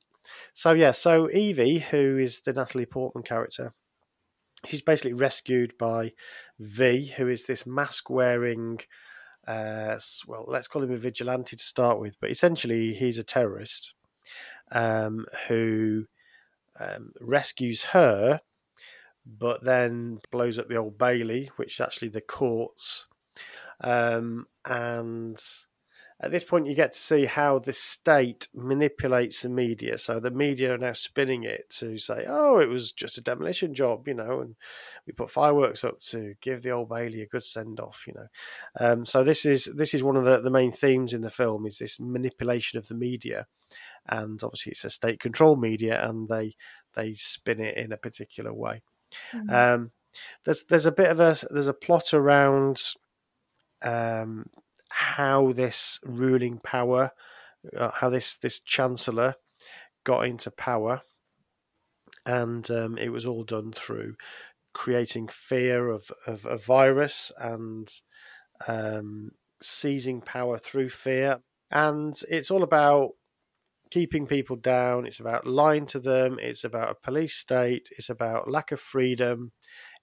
so 0.52 0.74
yeah, 0.74 0.92
so 0.92 1.28
Evey, 1.28 1.80
who 1.82 2.18
is 2.18 2.42
the 2.42 2.54
Natalie 2.54 2.86
Portman 2.86 3.24
character, 3.24 3.74
she's 4.66 4.82
basically 4.82 5.14
rescued 5.14 5.78
by 5.78 6.14
V, 6.60 7.14
who 7.18 7.28
is 7.28 7.46
this 7.46 7.66
mask 7.66 8.10
wearing. 8.10 8.80
Uh, 9.48 9.98
well, 10.28 10.46
let's 10.48 10.68
call 10.68 10.84
him 10.84 10.92
a 10.92 10.98
vigilante 10.98 11.56
to 11.56 11.64
start 11.64 12.00
with, 12.00 12.20
but 12.20 12.30
essentially 12.30 12.94
he's 12.94 13.18
a 13.18 13.24
terrorist 13.24 13.94
um, 14.72 15.26
who 15.48 16.06
um, 16.80 17.14
rescues 17.22 17.86
her, 17.86 18.42
but 19.26 19.64
then 19.64 20.20
blows 20.32 20.60
up 20.60 20.68
the 20.68 20.76
old 20.76 20.98
Bailey, 20.98 21.50
which 21.56 21.76
is 21.76 21.82
actually 21.82 22.10
the 22.10 22.22
courts. 22.22 23.06
Um, 23.80 24.48
and 24.66 25.38
at 26.20 26.32
this 26.32 26.44
point, 26.44 26.66
you 26.66 26.74
get 26.74 26.94
to 26.94 26.98
see 26.98 27.26
how 27.26 27.60
the 27.60 27.74
state 27.74 28.48
manipulates 28.56 29.44
the 29.44 29.50
media. 29.50 30.00
So 30.00 30.20
the 30.20 30.32
media 30.32 30.74
are 30.74 30.78
now 30.78 30.94
spinning 30.94 31.44
it 31.44 31.70
to 31.78 32.00
say, 32.00 32.26
"Oh, 32.28 32.60
it 32.60 32.70
was 32.70 32.92
just 32.92 33.20
a 33.20 33.22
demolition 33.22 33.76
job," 33.76 34.08
you 34.08 34.16
know, 34.16 34.42
and 34.42 34.56
we 35.06 35.14
put 35.14 35.30
fireworks 35.30 35.84
up 35.84 36.00
to 36.10 36.34
give 36.42 36.64
the 36.64 36.72
old 36.72 36.90
Bailey 36.90 37.22
a 37.22 37.28
good 37.28 37.44
send 37.44 37.80
off, 37.80 38.06
you 38.08 38.14
know. 38.14 38.28
Um, 38.80 39.06
so 39.06 39.24
this 39.24 39.46
is 39.46 39.66
this 39.66 39.94
is 39.94 40.02
one 40.02 40.16
of 40.16 40.26
the, 40.26 40.42
the 40.42 40.50
main 40.50 40.72
themes 40.72 41.14
in 41.14 41.22
the 41.22 41.30
film 41.30 41.68
is 41.68 41.78
this 41.78 42.00
manipulation 42.00 42.80
of 42.80 42.88
the 42.88 42.96
media, 42.96 43.46
and 44.08 44.42
obviously 44.44 44.72
it's 44.72 44.86
a 44.86 44.90
state 44.90 45.20
controlled 45.20 45.62
media, 45.62 46.04
and 46.08 46.28
they 46.28 46.56
they 46.94 47.14
spin 47.14 47.60
it 47.60 47.78
in 47.78 47.92
a 47.92 47.98
particular 47.98 48.52
way. 48.54 48.82
Mhm. 49.34 49.52
Um, 49.52 49.92
there's 50.46 50.64
there's 50.64 50.88
a 50.88 50.92
bit 50.92 51.12
of 51.12 51.20
a 51.20 51.38
there's 51.52 51.68
a 51.68 51.74
plot 51.74 52.12
around 52.14 52.82
um, 53.84 54.50
how 54.90 55.52
this 55.52 56.00
ruling 56.04 56.60
power, 56.60 57.12
uh, 57.76 57.92
how 57.92 58.10
this 58.10 58.36
this 58.38 58.60
chancellor 58.60 59.36
got 60.04 60.26
into 60.26 60.52
power, 60.52 61.02
and 62.26 62.70
um, 62.72 62.98
it 62.98 63.10
was 63.10 63.26
all 63.26 63.44
done 63.44 63.72
through 63.72 64.16
creating 64.78 65.28
fear 65.28 65.90
of, 65.90 66.12
of 66.28 66.46
a 66.46 66.56
virus 66.56 67.32
and 67.40 67.90
um, 68.68 69.32
seizing 69.60 70.22
power 70.22 70.60
through 70.60 70.90
fear. 70.90 71.40
And 71.72 72.14
it's 72.30 72.52
all 72.52 72.62
about 72.62 73.14
keeping 73.90 74.28
people 74.28 74.56
down. 74.56 75.08
It's 75.08 75.20
about 75.20 75.48
lying 75.48 75.88
to 75.88 76.00
them. 76.00 76.38
It's 76.40 76.64
about 76.64 76.92
a 76.92 76.96
police 77.04 77.34
state. 77.34 77.90
It's 77.98 78.10
about 78.10 78.52
lack 78.52 78.72
of 78.72 78.80
freedom. 78.80 79.52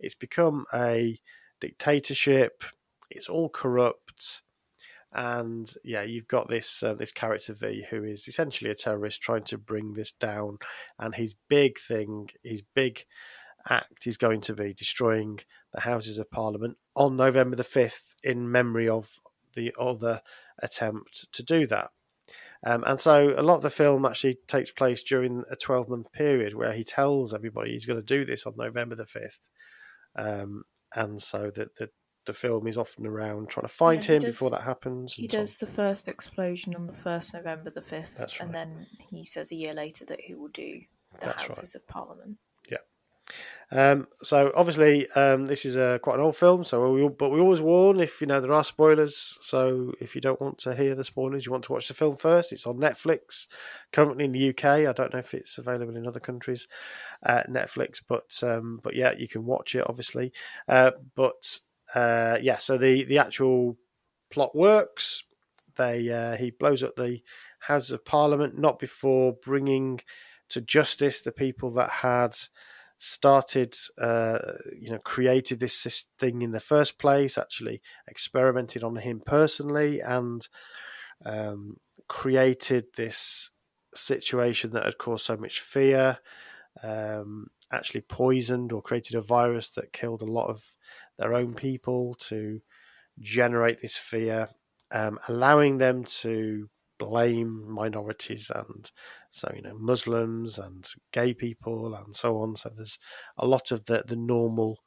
It's 0.00 0.16
become 0.16 0.64
a 0.74 1.20
dictatorship. 1.60 2.64
It's 3.10 3.28
all 3.28 3.50
corrupt. 3.50 4.42
And 5.14 5.72
yeah, 5.84 6.02
you've 6.02 6.26
got 6.26 6.48
this 6.48 6.82
uh, 6.82 6.94
this 6.94 7.12
character 7.12 7.54
V 7.54 7.86
who 7.90 8.02
is 8.02 8.26
essentially 8.26 8.70
a 8.70 8.74
terrorist 8.74 9.22
trying 9.22 9.44
to 9.44 9.58
bring 9.58 9.94
this 9.94 10.10
down. 10.10 10.58
And 10.98 11.14
his 11.14 11.34
big 11.48 11.78
thing, 11.78 12.30
his 12.42 12.62
big 12.62 13.04
act 13.70 14.06
is 14.06 14.16
going 14.16 14.40
to 14.42 14.54
be 14.54 14.74
destroying 14.74 15.40
the 15.72 15.80
Houses 15.80 16.18
of 16.18 16.30
Parliament 16.30 16.76
on 16.94 17.16
November 17.16 17.56
the 17.56 17.62
5th 17.62 18.14
in 18.22 18.50
memory 18.50 18.88
of 18.88 19.20
the 19.54 19.72
other 19.78 20.20
attempt 20.60 21.32
to 21.32 21.42
do 21.42 21.66
that. 21.68 21.90
Um, 22.66 22.82
and 22.86 22.98
so 22.98 23.34
a 23.36 23.42
lot 23.42 23.56
of 23.56 23.62
the 23.62 23.70
film 23.70 24.06
actually 24.06 24.38
takes 24.48 24.70
place 24.70 25.02
during 25.02 25.44
a 25.50 25.56
12 25.56 25.88
month 25.88 26.12
period 26.12 26.54
where 26.54 26.72
he 26.72 26.82
tells 26.82 27.34
everybody 27.34 27.72
he's 27.72 27.86
going 27.86 28.00
to 28.00 28.04
do 28.04 28.24
this 28.24 28.46
on 28.46 28.54
November 28.56 28.94
the 28.94 29.04
5th. 29.04 29.48
Um, 30.16 30.64
and 30.94 31.20
so 31.20 31.50
the, 31.50 31.68
the, 31.78 31.90
the 32.26 32.32
film 32.32 32.66
is 32.66 32.76
often 32.76 33.06
around 33.06 33.48
trying 33.48 33.66
to 33.66 33.72
find 33.72 34.02
Yeah, 34.06 34.14
him 34.14 34.18
does- 34.20 34.36
before 34.38 34.50
that 34.50 34.62
happens. 34.62 35.14
He 35.14 35.28
so 35.28 35.38
does 35.38 35.56
the 35.58 35.66
first 35.66 36.08
explosion 36.08 36.74
on 36.74 36.86
the 36.86 36.92
first 36.92 37.34
November 37.34 37.70
the 37.70 37.82
fifth, 37.82 38.18
That's 38.18 38.40
and 38.40 38.54
then 38.54 38.86
he 38.98 39.24
says 39.24 39.52
a 39.52 39.56
year 39.56 39.74
later 39.74 40.04
that 40.06 40.20
he 40.20 40.34
will 40.34 40.48
do 40.48 40.80
the 41.20 41.26
That's 41.26 41.38
right. 41.38 41.46
Houses 41.56 41.74
of 41.74 41.86
Parliament. 41.86 42.38
Yeah. 42.70 42.78
Um, 43.70 44.06
so 44.22 44.52
obviously, 44.54 45.10
um, 45.12 45.46
this 45.46 45.64
is 45.64 45.76
a 45.76 45.98
quite 46.02 46.16
an 46.16 46.20
old 46.20 46.36
film. 46.36 46.62
So 46.64 46.92
we, 46.92 47.08
but 47.08 47.30
we 47.30 47.40
always 47.40 47.60
warn 47.60 47.98
if 48.00 48.20
you 48.20 48.26
know 48.26 48.40
there 48.40 48.52
are 48.52 48.62
spoilers. 48.64 49.38
So 49.40 49.92
if 50.00 50.14
you 50.14 50.20
don't 50.20 50.40
want 50.40 50.58
to 50.58 50.74
hear 50.74 50.94
the 50.94 51.04
spoilers, 51.04 51.46
you 51.46 51.52
want 51.52 51.64
to 51.64 51.72
watch 51.72 51.88
the 51.88 51.94
film 51.94 52.16
first. 52.16 52.52
It's 52.52 52.66
on 52.66 52.76
Netflix, 52.78 53.46
currently 53.92 54.26
in 54.26 54.32
the 54.32 54.50
UK. 54.50 54.64
I 54.86 54.92
don't 54.92 55.12
know 55.12 55.18
if 55.18 55.34
it's 55.34 55.58
available 55.58 55.96
in 55.96 56.06
other 56.06 56.20
countries, 56.20 56.68
uh, 57.24 57.42
Netflix. 57.48 58.02
But 58.06 58.38
um, 58.42 58.80
but 58.82 58.94
yeah, 58.94 59.12
you 59.16 59.28
can 59.28 59.44
watch 59.46 59.74
it 59.74 59.84
obviously. 59.88 60.32
Uh, 60.68 60.92
but 61.14 61.60
uh, 61.94 62.38
yeah, 62.40 62.58
so 62.58 62.78
the 62.78 63.04
the 63.04 63.18
actual 63.18 63.76
plot 64.30 64.54
works. 64.54 65.24
They 65.76 66.10
uh, 66.10 66.36
he 66.36 66.50
blows 66.50 66.82
up 66.82 66.96
the 66.96 67.20
Houses 67.60 67.92
of 67.92 68.04
Parliament 68.04 68.58
not 68.58 68.78
before 68.78 69.34
bringing 69.42 70.00
to 70.50 70.60
justice 70.60 71.22
the 71.22 71.32
people 71.32 71.70
that 71.72 71.90
had 71.90 72.36
started, 72.98 73.74
uh, 73.98 74.38
you 74.78 74.90
know, 74.90 74.98
created 74.98 75.60
this 75.60 76.06
thing 76.18 76.42
in 76.42 76.52
the 76.52 76.60
first 76.60 76.98
place, 76.98 77.36
actually 77.38 77.80
experimented 78.06 78.84
on 78.84 78.96
him 78.96 79.20
personally, 79.24 80.00
and 80.00 80.48
um, 81.24 81.76
created 82.08 82.86
this 82.96 83.50
situation 83.94 84.70
that 84.72 84.84
had 84.84 84.98
caused 84.98 85.24
so 85.24 85.36
much 85.36 85.60
fear. 85.60 86.18
Um, 86.82 87.48
actually 87.72 88.02
poisoned 88.02 88.72
or 88.72 88.82
created 88.82 89.16
a 89.16 89.22
virus 89.22 89.70
that 89.70 89.92
killed 89.92 90.22
a 90.22 90.26
lot 90.26 90.48
of 90.48 90.74
their 91.18 91.34
own 91.34 91.54
people 91.54 92.14
to 92.14 92.60
generate 93.20 93.80
this 93.80 93.96
fear, 93.96 94.48
um, 94.90 95.18
allowing 95.28 95.78
them 95.78 96.04
to 96.04 96.68
blame 96.98 97.68
minorities 97.68 98.50
and 98.54 98.90
so 99.28 99.50
you 99.54 99.60
know 99.62 99.76
Muslims 99.76 100.58
and 100.58 100.88
gay 101.12 101.34
people 101.34 101.94
and 101.94 102.14
so 102.14 102.38
on. 102.38 102.56
So 102.56 102.70
there's 102.74 102.98
a 103.36 103.46
lot 103.46 103.70
of 103.72 103.86
the 103.86 104.04
the 104.06 104.16
normal 104.16 104.78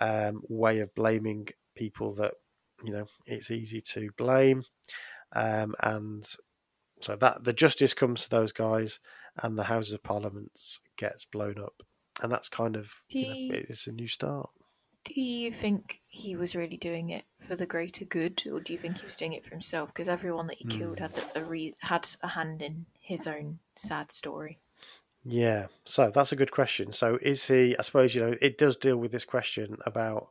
um, 0.00 0.42
way 0.48 0.80
of 0.80 0.94
blaming 0.94 1.48
people 1.74 2.14
that 2.16 2.34
you 2.84 2.92
know 2.92 3.06
it's 3.26 3.50
easy 3.50 3.80
to 3.80 4.10
blame, 4.16 4.62
um, 5.34 5.74
and 5.80 6.24
so 7.00 7.16
that 7.16 7.44
the 7.44 7.52
justice 7.52 7.94
comes 7.94 8.22
to 8.22 8.30
those 8.30 8.52
guys, 8.52 9.00
and 9.42 9.58
the 9.58 9.64
Houses 9.64 9.92
of 9.94 10.02
Parliaments 10.02 10.80
gets 10.96 11.24
blown 11.24 11.58
up, 11.58 11.82
and 12.22 12.30
that's 12.30 12.48
kind 12.48 12.76
of 12.76 12.92
you 13.20 13.26
know, 13.28 13.34
it's 13.68 13.86
a 13.86 13.92
new 13.92 14.08
start. 14.08 14.50
Do 15.04 15.20
you 15.20 15.52
think 15.52 16.00
he 16.06 16.36
was 16.36 16.54
really 16.54 16.76
doing 16.76 17.10
it 17.10 17.24
for 17.40 17.56
the 17.56 17.66
greater 17.66 18.04
good, 18.04 18.42
or 18.52 18.60
do 18.60 18.72
you 18.72 18.78
think 18.78 18.98
he 18.98 19.04
was 19.04 19.16
doing 19.16 19.32
it 19.32 19.44
for 19.44 19.50
himself? 19.50 19.88
Because 19.88 20.08
everyone 20.08 20.46
that 20.46 20.58
he 20.58 20.64
killed 20.64 20.98
Hmm. 20.98 21.04
had 21.04 21.24
a 21.34 21.44
re- 21.44 21.74
had 21.80 22.08
a 22.22 22.28
hand 22.28 22.62
in 22.62 22.86
his 23.00 23.26
own 23.26 23.58
sad 23.74 24.12
story. 24.12 24.60
Yeah, 25.24 25.68
so 25.84 26.10
that's 26.10 26.32
a 26.32 26.36
good 26.36 26.50
question. 26.50 26.92
So 26.92 27.18
is 27.20 27.46
he? 27.46 27.76
I 27.76 27.82
suppose 27.82 28.14
you 28.14 28.22
know 28.22 28.36
it 28.40 28.58
does 28.58 28.76
deal 28.76 28.96
with 28.96 29.12
this 29.12 29.24
question 29.24 29.76
about 29.86 30.28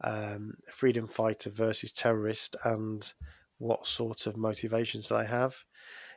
um, 0.00 0.54
freedom 0.70 1.06
fighter 1.06 1.50
versus 1.50 1.92
terrorist 1.92 2.56
and 2.64 3.12
what 3.58 3.86
sort 3.86 4.26
of 4.26 4.36
motivations 4.36 5.08
they 5.08 5.26
have. 5.26 5.64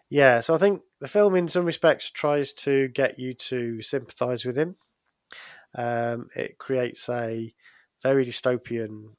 Yeah, 0.10 0.40
so 0.40 0.56
I 0.56 0.58
think 0.58 0.84
the 1.00 1.08
film, 1.08 1.36
in 1.36 1.48
some 1.48 1.66
respects, 1.66 2.10
tries 2.10 2.54
to 2.54 2.88
get 2.88 3.20
you 3.20 3.34
to 3.34 3.82
sympathise 3.82 4.46
with 4.46 4.58
him. 4.58 4.78
Um, 5.76 6.30
it 6.36 6.58
creates 6.58 7.10
a 7.10 7.54
very 8.02 8.26
dystopian 8.26 9.16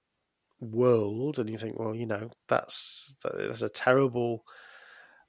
world, 0.60 1.38
and 1.38 1.48
you 1.48 1.58
think, 1.58 1.78
well, 1.78 1.94
you 1.94 2.06
know, 2.06 2.30
that's 2.48 3.16
that's 3.22 3.62
a 3.62 3.68
terrible 3.68 4.44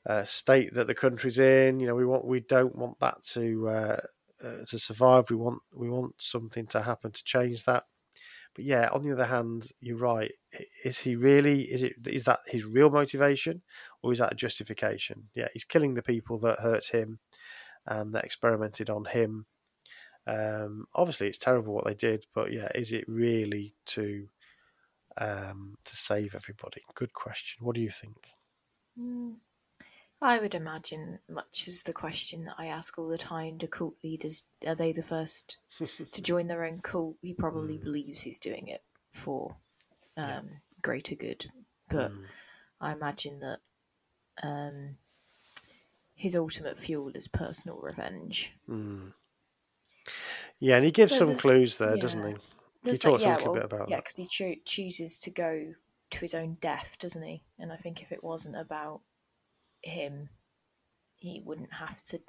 uh, 0.07 0.23
state 0.23 0.73
that 0.73 0.87
the 0.87 0.95
country's 0.95 1.39
in. 1.39 1.79
You 1.79 1.87
know, 1.87 1.95
we 1.95 2.05
want 2.05 2.25
we 2.25 2.39
don't 2.39 2.75
want 2.75 2.99
that 2.99 3.23
to 3.33 3.69
uh, 3.69 3.97
uh, 4.43 4.65
to 4.67 4.79
survive. 4.79 5.29
We 5.29 5.35
want 5.35 5.59
we 5.73 5.89
want 5.89 6.15
something 6.21 6.67
to 6.67 6.83
happen 6.83 7.11
to 7.11 7.23
change 7.23 7.65
that. 7.65 7.83
But 8.55 8.65
yeah, 8.65 8.89
on 8.91 9.03
the 9.03 9.13
other 9.13 9.25
hand, 9.25 9.69
you're 9.79 9.97
right. 9.97 10.31
Is 10.83 10.99
he 10.99 11.15
really? 11.15 11.63
Is 11.63 11.83
it? 11.83 11.93
Is 12.07 12.23
that 12.23 12.39
his 12.47 12.65
real 12.65 12.89
motivation, 12.89 13.61
or 14.01 14.11
is 14.11 14.19
that 14.19 14.33
a 14.33 14.35
justification? 14.35 15.29
Yeah, 15.35 15.47
he's 15.53 15.63
killing 15.63 15.93
the 15.93 16.01
people 16.01 16.39
that 16.39 16.59
hurt 16.59 16.87
him 16.87 17.19
and 17.85 18.13
that 18.13 18.25
experimented 18.25 18.89
on 18.89 19.05
him. 19.05 19.45
Um, 20.29 20.85
obviously, 20.93 21.27
it's 21.27 21.37
terrible 21.37 21.73
what 21.73 21.85
they 21.85 21.95
did, 21.95 22.25
but 22.33 22.51
yeah, 22.51 22.69
is 22.75 22.91
it 22.91 23.05
really 23.07 23.75
to 23.87 24.27
um, 25.17 25.75
to 25.85 25.95
save 25.95 26.35
everybody? 26.35 26.83
Good 26.93 27.13
question. 27.13 27.65
What 27.65 27.75
do 27.75 27.81
you 27.81 27.89
think? 27.89 28.29
Mm. 28.99 29.35
I 30.21 30.37
would 30.39 30.53
imagine, 30.53 31.19
much 31.29 31.65
as 31.67 31.83
the 31.83 31.93
question 31.93 32.43
that 32.45 32.55
I 32.57 32.65
ask 32.67 32.97
all 32.99 33.07
the 33.07 33.17
time 33.17 33.57
to 33.59 33.67
cult 33.67 33.95
leaders, 34.03 34.43
are 34.67 34.75
they 34.75 34.91
the 34.91 35.01
first 35.03 35.57
to 36.11 36.21
join 36.21 36.47
their 36.47 36.65
own 36.65 36.81
cult? 36.81 37.17
He 37.21 37.33
probably 37.33 37.77
Mm. 37.77 37.83
believes 37.83 38.21
he's 38.23 38.39
doing 38.39 38.67
it 38.67 38.83
for 39.13 39.55
um, 40.17 40.61
greater 40.81 41.15
good, 41.15 41.47
but 41.89 42.11
Mm. 42.11 42.25
I 42.81 42.91
imagine 42.93 43.39
that 43.39 43.59
um, 44.43 44.97
his 46.15 46.35
ultimate 46.35 46.77
fuel 46.77 47.11
is 47.15 47.27
personal 47.29 47.79
revenge. 47.79 48.53
Mm. 48.67 49.13
Yeah, 50.59 50.75
and 50.75 50.85
he 50.85 50.91
gives 50.91 51.11
There's 51.11 51.19
some 51.19 51.29
this- 51.29 51.41
clues 51.41 51.77
there, 51.77 51.95
doesn't 51.97 52.21
yeah. 52.21 52.29
he? 52.29 52.35
There's 52.83 52.99
talks 52.99 53.23
a 53.23 53.27
yeah, 53.27 53.35
little 53.35 53.51
well, 53.51 53.61
bit 53.61 53.65
about 53.65 53.79
that. 53.87 53.89
yeah, 53.89 53.97
because 53.97 54.15
he 54.15 54.25
cho- 54.25 54.55
chooses 54.65 55.19
to 55.19 55.31
go 55.31 55.73
to 56.11 56.19
his 56.19 56.33
own 56.33 56.57
death, 56.61 56.97
doesn't 56.99 57.21
he? 57.23 57.43
And 57.59 57.71
I 57.73 57.75
think 57.75 58.01
if 58.01 58.11
it 58.11 58.23
wasn't 58.23 58.55
about 58.57 59.01
him, 59.81 60.29
he 61.15 61.41
wouldn't 61.45 61.73
have 61.73 62.01
to 62.05 62.19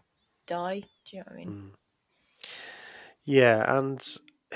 die. 0.47 0.81
Do 0.81 1.17
you 1.17 1.19
know 1.21 1.25
what 1.29 1.33
I 1.33 1.37
mean? 1.37 1.49
Mm. 1.49 1.71
Yeah, 3.25 3.79
and 3.79 4.05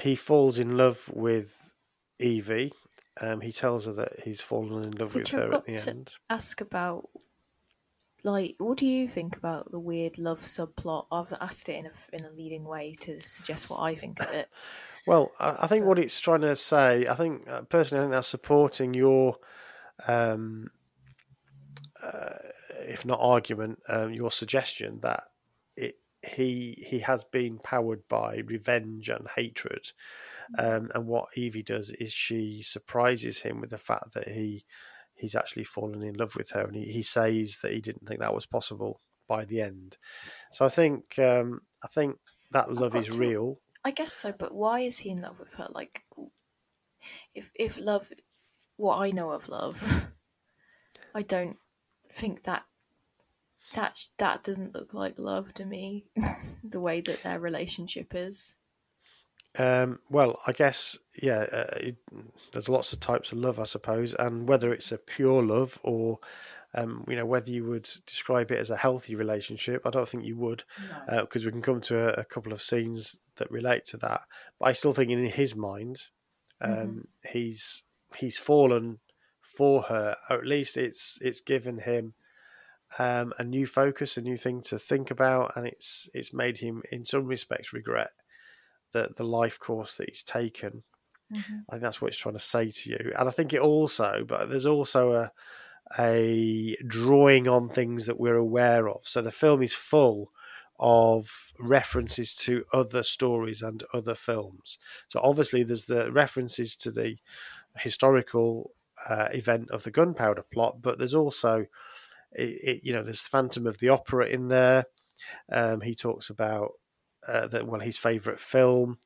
he 0.00 0.14
falls 0.16 0.58
in 0.58 0.76
love 0.76 1.08
with 1.12 1.72
Evey. 2.20 2.72
Um, 3.20 3.40
he 3.40 3.52
tells 3.52 3.86
her 3.86 3.92
that 3.92 4.20
he's 4.24 4.40
fallen 4.40 4.82
in 4.82 4.92
love 4.92 5.14
Which 5.14 5.32
with 5.32 5.42
I've 5.42 5.48
her 5.50 5.54
at 5.56 5.66
the 5.66 5.76
to- 5.76 5.90
end. 5.90 6.14
Ask 6.28 6.60
about, 6.60 7.08
like, 8.24 8.56
what 8.58 8.78
do 8.78 8.86
you 8.86 9.06
think 9.06 9.36
about 9.36 9.70
the 9.70 9.78
weird 9.78 10.18
love 10.18 10.40
subplot? 10.40 11.06
I've 11.12 11.32
asked 11.40 11.68
it 11.68 11.76
in 11.76 11.86
a 11.86 11.92
in 12.12 12.24
a 12.24 12.34
leading 12.34 12.64
way 12.64 12.96
to 13.00 13.20
suggest 13.20 13.68
what 13.68 13.80
I 13.80 13.94
think 13.94 14.20
of 14.20 14.30
it. 14.32 14.48
Well, 15.06 15.32
I, 15.38 15.56
I 15.60 15.66
think 15.66 15.84
what 15.84 15.98
it's 15.98 16.18
trying 16.18 16.40
to 16.40 16.56
say, 16.56 17.06
I 17.06 17.14
think 17.14 17.46
uh, 17.46 17.60
personally, 17.62 18.00
I 18.00 18.04
think 18.04 18.12
that's 18.12 18.26
supporting 18.26 18.94
your, 18.94 19.36
um, 20.08 20.70
uh, 22.02 22.38
if 22.78 23.04
not 23.04 23.18
argument, 23.20 23.80
um, 23.86 24.14
your 24.14 24.30
suggestion 24.30 25.00
that 25.02 25.24
it 25.76 25.98
he 26.26 26.86
he 26.88 27.00
has 27.00 27.22
been 27.22 27.58
powered 27.58 28.08
by 28.08 28.36
revenge 28.46 29.10
and 29.10 29.28
hatred, 29.36 29.92
um, 30.58 30.90
and 30.94 31.06
what 31.06 31.28
Evey 31.36 31.62
does 31.62 31.90
is 31.90 32.14
she 32.14 32.62
surprises 32.62 33.40
him 33.40 33.60
with 33.60 33.68
the 33.68 33.76
fact 33.76 34.14
that 34.14 34.28
he 34.28 34.64
he's 35.24 35.34
actually 35.34 35.64
fallen 35.64 36.02
in 36.02 36.14
love 36.14 36.36
with 36.36 36.50
her, 36.50 36.62
and 36.62 36.76
he, 36.76 36.84
he 36.84 37.02
says 37.02 37.58
that 37.62 37.72
he 37.72 37.80
didn't 37.80 38.06
think 38.06 38.20
that 38.20 38.34
was 38.34 38.46
possible 38.46 39.00
by 39.28 39.44
the 39.44 39.60
end. 39.60 39.96
So 40.52 40.64
I 40.64 40.68
think 40.68 41.18
um, 41.18 41.60
I 41.82 41.88
think 41.88 42.16
that 42.52 42.72
love 42.72 42.94
is 42.94 43.08
to- 43.08 43.18
real. 43.18 43.60
I 43.86 43.90
guess 43.90 44.14
so, 44.14 44.32
but 44.32 44.54
why 44.54 44.80
is 44.80 44.98
he 44.98 45.10
in 45.10 45.18
love 45.18 45.38
with 45.38 45.54
her? 45.54 45.68
Like, 45.70 46.04
if 47.34 47.50
if 47.54 47.78
love, 47.78 48.10
what 48.76 48.98
I 48.98 49.10
know 49.10 49.30
of 49.30 49.48
love, 49.48 50.10
I 51.14 51.22
don't 51.22 51.56
think 52.12 52.44
that 52.44 52.64
that 53.74 54.00
that 54.18 54.42
doesn't 54.42 54.74
look 54.74 54.94
like 54.94 55.18
love 55.18 55.52
to 55.54 55.64
me. 55.66 56.06
the 56.64 56.80
way 56.80 57.00
that 57.02 57.22
their 57.22 57.40
relationship 57.40 58.14
is. 58.14 58.56
Um, 59.56 60.00
well, 60.10 60.40
I 60.46 60.52
guess 60.52 60.98
yeah. 61.22 61.46
Uh, 61.52 61.76
it, 61.76 61.96
there's 62.52 62.68
lots 62.68 62.92
of 62.92 63.00
types 63.00 63.32
of 63.32 63.38
love, 63.38 63.58
I 63.58 63.64
suppose, 63.64 64.14
and 64.14 64.48
whether 64.48 64.72
it's 64.72 64.92
a 64.92 64.98
pure 64.98 65.42
love 65.42 65.78
or 65.82 66.18
um, 66.74 67.04
you 67.08 67.14
know 67.14 67.26
whether 67.26 67.50
you 67.50 67.64
would 67.66 67.88
describe 68.06 68.50
it 68.50 68.58
as 68.58 68.70
a 68.70 68.76
healthy 68.76 69.14
relationship, 69.14 69.82
I 69.86 69.90
don't 69.90 70.08
think 70.08 70.24
you 70.24 70.36
would, 70.38 70.64
because 71.06 71.44
No. 71.44 71.46
uh, 71.46 71.46
we 71.46 71.52
can 71.52 71.62
come 71.62 71.80
to 71.82 71.98
a, 71.98 72.22
a, 72.22 72.24
couple 72.24 72.52
of 72.52 72.62
scenes 72.62 73.20
that 73.36 73.50
relate 73.50 73.84
to 73.86 73.96
that. 73.98 74.22
But 74.58 74.66
I 74.66 74.72
still 74.72 74.92
think 74.92 75.10
in 75.10 75.24
his 75.24 75.54
mind, 75.54 76.08
um, 76.60 76.72
mm-hmm. 76.72 77.00
he's 77.32 77.84
he's 78.16 78.38
fallen 78.38 78.98
for 79.40 79.82
her. 79.82 80.16
Or 80.28 80.38
at 80.38 80.46
least 80.46 80.76
it's 80.76 81.20
it's 81.22 81.40
given 81.40 81.78
him 81.78 82.14
um, 82.98 83.32
a 83.38 83.44
new 83.44 83.66
focus, 83.66 84.16
a 84.16 84.22
new 84.22 84.36
thing 84.36 84.60
to 84.62 84.78
think 84.78 85.12
about, 85.12 85.56
and 85.56 85.68
it's 85.68 86.08
it's 86.12 86.34
made 86.34 86.58
him 86.58 86.82
in 86.90 87.04
some 87.04 87.26
respects 87.26 87.72
regret 87.72 88.10
the 88.92 89.10
the 89.16 89.24
life 89.24 89.58
course 89.58 89.96
that 89.96 90.08
he's 90.08 90.22
taken. 90.22 90.82
Mm-hmm. 91.32 91.56
I 91.68 91.72
think 91.72 91.82
that's 91.82 92.00
what 92.00 92.08
it's 92.08 92.18
trying 92.18 92.34
to 92.34 92.40
say 92.40 92.70
to 92.70 92.90
you, 92.90 93.12
and 93.18 93.28
I 93.28 93.32
think 93.32 93.52
it 93.52 93.60
also, 93.60 94.24
but 94.26 94.48
there's 94.48 94.66
also 94.66 95.12
a 95.12 95.32
a 95.98 96.76
drawing 96.86 97.46
on 97.46 97.68
things 97.68 98.06
that 98.06 98.18
we're 98.18 98.36
aware 98.36 98.88
of. 98.88 99.06
So 99.06 99.20
the 99.20 99.30
film 99.30 99.62
is 99.62 99.74
full 99.74 100.30
of 100.78 101.52
references 101.58 102.34
to 102.34 102.64
other 102.72 103.02
stories 103.02 103.62
and 103.62 103.84
other 103.92 104.14
films. 104.14 104.78
So 105.08 105.20
obviously 105.22 105.62
there's 105.62 105.84
the 105.84 106.10
references 106.10 106.74
to 106.76 106.90
the 106.90 107.16
historical 107.76 108.72
uh, 109.08 109.28
event 109.32 109.70
of 109.70 109.84
the 109.84 109.90
gunpowder 109.90 110.44
plot, 110.52 110.78
but 110.80 110.98
there's 110.98 111.14
also 111.14 111.66
it, 112.32 112.42
it, 112.42 112.80
you 112.82 112.92
know 112.92 113.02
there's 113.02 113.26
Phantom 113.26 113.66
of 113.66 113.78
the 113.78 113.88
Opera 113.88 114.26
in 114.26 114.48
there. 114.48 114.86
Um, 115.50 115.80
he 115.82 115.94
talks 115.94 116.28
about 116.28 116.72
uh, 117.26 117.46
that 117.48 117.66
well 117.66 117.80
his 117.80 117.98
favourite 117.98 118.40
film 118.40 118.98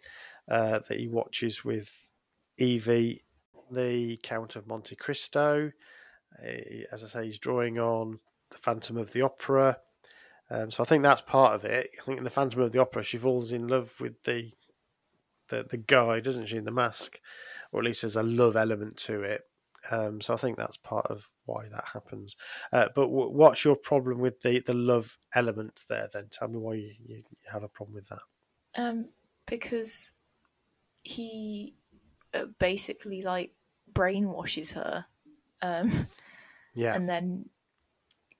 uh, 0.48 0.80
that 0.88 0.98
he 0.98 1.08
watches 1.08 1.64
with 1.64 2.08
Evey, 2.60 3.20
the 3.70 4.18
Count 4.22 4.56
of 4.56 4.66
Monte 4.66 4.96
Cristo. 4.96 5.72
As 6.92 7.04
I 7.04 7.06
say, 7.06 7.24
he's 7.26 7.38
drawing 7.38 7.78
on 7.78 8.20
the 8.50 8.58
Phantom 8.58 8.96
of 8.96 9.12
the 9.12 9.22
Opera. 9.22 9.78
Um, 10.50 10.70
so 10.70 10.82
I 10.82 10.86
think 10.86 11.02
that's 11.02 11.20
part 11.20 11.54
of 11.54 11.64
it. 11.64 11.90
I 12.00 12.04
think 12.04 12.18
in 12.18 12.24
the 12.24 12.30
Phantom 12.30 12.62
of 12.62 12.72
the 12.72 12.80
Opera, 12.80 13.02
she 13.02 13.18
falls 13.18 13.52
in 13.52 13.68
love 13.68 13.94
with 14.00 14.22
the 14.24 14.52
the, 15.48 15.64
the 15.68 15.78
guy, 15.78 16.20
doesn't 16.20 16.46
she, 16.46 16.58
in 16.58 16.64
the 16.64 16.70
mask, 16.70 17.18
or 17.72 17.80
at 17.80 17.86
least 17.86 18.02
there's 18.02 18.16
a 18.16 18.22
love 18.22 18.54
element 18.54 18.98
to 18.98 19.22
it. 19.22 19.47
Um, 19.90 20.20
so 20.20 20.34
I 20.34 20.36
think 20.36 20.56
that's 20.56 20.76
part 20.76 21.06
of 21.06 21.28
why 21.46 21.68
that 21.70 21.84
happens. 21.92 22.36
Uh, 22.72 22.88
but 22.94 23.06
w- 23.06 23.30
what's 23.30 23.64
your 23.64 23.76
problem 23.76 24.18
with 24.18 24.40
the, 24.42 24.60
the 24.60 24.74
love 24.74 25.16
element 25.34 25.80
there? 25.88 26.08
Then 26.12 26.28
tell 26.30 26.48
me 26.48 26.58
why 26.58 26.74
you, 26.74 26.94
you 27.06 27.22
have 27.50 27.62
a 27.62 27.68
problem 27.68 27.94
with 27.94 28.08
that. 28.08 28.20
Um, 28.76 29.08
because 29.46 30.12
he 31.02 31.74
uh, 32.34 32.44
basically 32.58 33.22
like 33.22 33.52
brainwashes 33.92 34.74
her, 34.74 35.06
um, 35.62 35.90
yeah, 36.74 36.94
and 36.94 37.08
then 37.08 37.48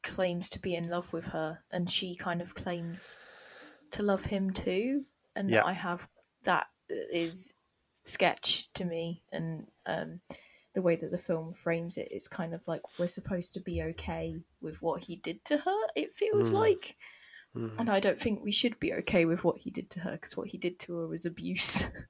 claims 0.02 0.50
to 0.50 0.60
be 0.60 0.74
in 0.74 0.90
love 0.90 1.12
with 1.12 1.28
her, 1.28 1.60
and 1.70 1.90
she 1.90 2.14
kind 2.14 2.42
of 2.42 2.54
claims 2.54 3.18
to 3.92 4.02
love 4.02 4.26
him 4.26 4.50
too. 4.50 5.04
And 5.34 5.48
yeah. 5.48 5.64
I 5.64 5.72
have 5.72 6.08
that 6.44 6.66
is 6.88 7.54
sketch 8.02 8.70
to 8.74 8.84
me, 8.84 9.22
and 9.32 9.66
um, 9.86 10.20
the 10.74 10.82
way 10.82 10.96
that 10.96 11.10
the 11.10 11.18
film 11.18 11.52
frames 11.52 11.96
it, 11.96 12.08
it 12.10 12.16
is 12.16 12.28
kind 12.28 12.54
of 12.54 12.66
like 12.66 12.82
we're 12.98 13.06
supposed 13.06 13.54
to 13.54 13.60
be 13.60 13.82
okay 13.82 14.36
with 14.60 14.82
what 14.82 15.04
he 15.04 15.16
did 15.16 15.44
to 15.46 15.58
her. 15.58 15.86
It 15.96 16.12
feels 16.12 16.50
mm. 16.50 16.54
like, 16.54 16.96
mm. 17.56 17.76
and 17.78 17.90
I 17.90 18.00
don't 18.00 18.18
think 18.18 18.42
we 18.42 18.52
should 18.52 18.78
be 18.78 18.92
okay 18.94 19.24
with 19.24 19.44
what 19.44 19.58
he 19.58 19.70
did 19.70 19.90
to 19.90 20.00
her 20.00 20.12
because 20.12 20.36
what 20.36 20.48
he 20.48 20.58
did 20.58 20.78
to 20.80 20.96
her 20.98 21.06
was 21.06 21.24
abuse. 21.24 21.90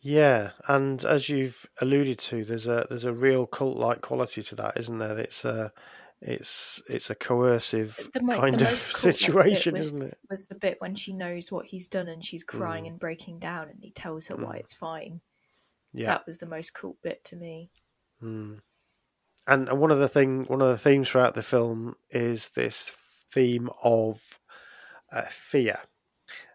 Yeah, 0.00 0.50
and 0.68 1.04
as 1.04 1.28
you've 1.28 1.66
alluded 1.80 2.18
to, 2.20 2.44
there's 2.44 2.68
a 2.68 2.86
there's 2.88 3.04
a 3.04 3.12
real 3.12 3.46
cult-like 3.46 4.00
quality 4.00 4.42
to 4.42 4.54
that, 4.54 4.76
isn't 4.76 4.98
there? 4.98 5.18
It's 5.18 5.44
a 5.44 5.72
it's 6.20 6.82
it's 6.88 7.10
a 7.10 7.16
coercive 7.16 8.08
the, 8.12 8.20
kind 8.20 8.62
of 8.62 8.68
situation, 8.68 9.74
was, 9.74 9.90
isn't 9.90 10.06
it? 10.08 10.14
Was 10.30 10.46
the 10.46 10.54
bit 10.54 10.80
when 10.80 10.94
she 10.94 11.12
knows 11.12 11.50
what 11.50 11.66
he's 11.66 11.88
done 11.88 12.06
and 12.06 12.24
she's 12.24 12.44
crying 12.44 12.84
mm. 12.84 12.90
and 12.90 12.98
breaking 12.98 13.40
down, 13.40 13.68
and 13.70 13.78
he 13.80 13.90
tells 13.90 14.28
her 14.28 14.36
mm. 14.36 14.44
why 14.44 14.56
it's 14.56 14.74
fine. 14.74 15.20
Yeah, 15.92 16.08
that 16.08 16.26
was 16.26 16.38
the 16.38 16.46
most 16.46 16.74
cool 16.74 16.96
bit 17.02 17.24
to 17.24 17.36
me. 17.36 17.70
Mm. 18.22 18.60
And 19.46 19.68
and 19.68 19.80
one 19.80 19.90
of 19.90 19.98
the 19.98 20.08
thing 20.08 20.44
one 20.44 20.62
of 20.62 20.68
the 20.68 20.78
themes 20.78 21.08
throughout 21.08 21.34
the 21.34 21.42
film 21.42 21.94
is 22.10 22.50
this 22.50 22.90
theme 23.30 23.70
of 23.82 24.38
uh, 25.12 25.22
fear. 25.30 25.80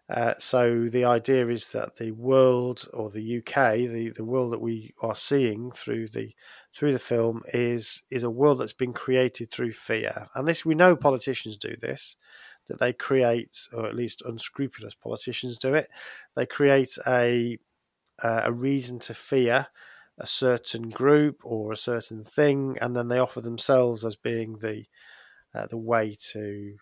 Uh, 0.08 0.34
so 0.38 0.86
the 0.86 1.04
idea 1.04 1.48
is 1.48 1.68
that 1.68 1.96
the 1.96 2.10
world 2.10 2.86
or 2.92 3.10
the 3.10 3.38
UK, 3.38 3.76
the, 3.88 4.12
the 4.14 4.24
world 4.24 4.52
that 4.52 4.60
we 4.60 4.92
are 5.00 5.14
seeing 5.14 5.70
through 5.70 6.06
the 6.08 6.34
through 6.74 6.92
the 6.92 6.98
film 6.98 7.42
is 7.54 8.02
is 8.10 8.22
a 8.22 8.30
world 8.30 8.60
that's 8.60 8.74
been 8.74 8.92
created 8.92 9.50
through 9.50 9.72
fear. 9.72 10.28
And 10.34 10.46
this 10.46 10.64
we 10.64 10.74
know 10.74 10.94
politicians 10.94 11.56
do 11.56 11.74
this, 11.80 12.16
that 12.66 12.80
they 12.80 12.92
create, 12.92 13.68
or 13.72 13.86
at 13.86 13.96
least 13.96 14.22
unscrupulous 14.22 14.94
politicians 14.94 15.56
do 15.56 15.72
it. 15.74 15.88
They 16.36 16.46
create 16.46 16.98
a 17.06 17.58
uh, 18.22 18.42
a 18.44 18.52
reason 18.52 18.98
to 19.00 19.14
fear 19.14 19.68
a 20.18 20.26
certain 20.26 20.88
group 20.88 21.40
or 21.42 21.72
a 21.72 21.76
certain 21.76 22.22
thing, 22.22 22.76
and 22.80 22.94
then 22.94 23.08
they 23.08 23.18
offer 23.18 23.40
themselves 23.40 24.04
as 24.04 24.16
being 24.16 24.58
the 24.58 24.84
uh, 25.54 25.66
the 25.66 25.78
way 25.78 26.16
to 26.32 26.76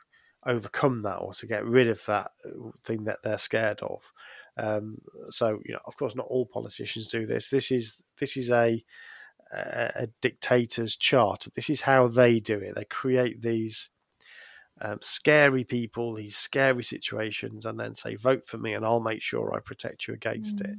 overcome 0.45 1.03
that 1.03 1.17
or 1.17 1.35
to 1.35 1.47
get 1.47 1.65
rid 1.65 1.89
of 1.89 2.05
that 2.07 2.31
thing 2.83 3.05
that 3.05 3.19
they're 3.23 3.39
scared 3.39 3.81
of. 3.81 4.13
Um, 4.57 4.99
so, 5.31 5.61
you 5.65 5.73
know, 5.73 5.81
of 5.87 5.97
course, 5.97 6.15
not 6.15 6.27
all 6.29 6.47
politicians 6.47 7.07
do 7.07 7.27
this. 7.27 7.51
This 7.51 7.71
is 7.71 8.03
this 8.19 8.37
is 8.37 8.51
a 8.51 8.85
a 9.55 10.09
dictator's 10.23 10.97
chart. 10.97 11.47
This 11.55 11.69
is 11.69 11.83
how 11.83 12.09
they 12.09 12.41
do 12.41 12.59
it. 12.59 12.75
They 12.75 12.87
create 12.87 13.43
these 13.43 13.91
um, 14.83 14.99
scary 15.01 15.63
people, 15.63 16.15
these 16.15 16.37
scary 16.37 16.83
situations, 16.83 17.65
and 17.65 17.79
then 17.79 17.95
say, 17.95 18.17
"Vote 18.17 18.47
for 18.47 18.59
me, 18.59 18.75
and 18.75 18.85
I'll 18.85 19.01
make 19.01 19.23
sure 19.23 19.55
I 19.55 19.61
protect 19.61 20.09
you 20.09 20.15
against 20.15 20.57
mm. 20.57 20.71
it." 20.71 20.79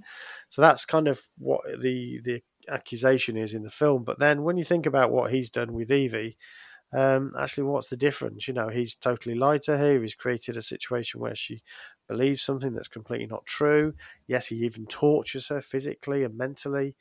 So 0.49 0.61
that's 0.61 0.85
kind 0.85 1.07
of 1.07 1.21
what 1.37 1.61
the 1.79 2.19
the 2.19 2.43
accusation 2.69 3.37
is 3.37 3.53
in 3.53 3.63
the 3.63 3.69
film. 3.69 4.03
But 4.03 4.19
then, 4.19 4.43
when 4.43 4.57
you 4.57 4.65
think 4.65 4.85
about 4.85 5.11
what 5.11 5.31
he's 5.31 5.49
done 5.49 5.73
with 5.73 5.89
Evey, 5.89 6.35
um, 6.91 7.33
actually, 7.39 7.63
what's 7.63 7.89
the 7.89 7.97
difference? 7.97 8.47
You 8.47 8.53
know, 8.53 8.67
he's 8.67 8.93
totally 8.93 9.35
lied 9.35 9.63
to 9.63 9.77
her. 9.77 10.01
He's 10.01 10.15
created 10.15 10.57
a 10.57 10.61
situation 10.61 11.21
where 11.21 11.35
she 11.35 11.63
believes 12.07 12.41
something 12.41 12.73
that's 12.73 12.89
completely 12.89 13.27
not 13.27 13.45
true. 13.45 13.93
Yes, 14.27 14.47
he 14.47 14.57
even 14.57 14.85
tortures 14.85 15.47
her 15.47 15.61
physically 15.61 16.23
and 16.23 16.37
mentally. 16.37 16.95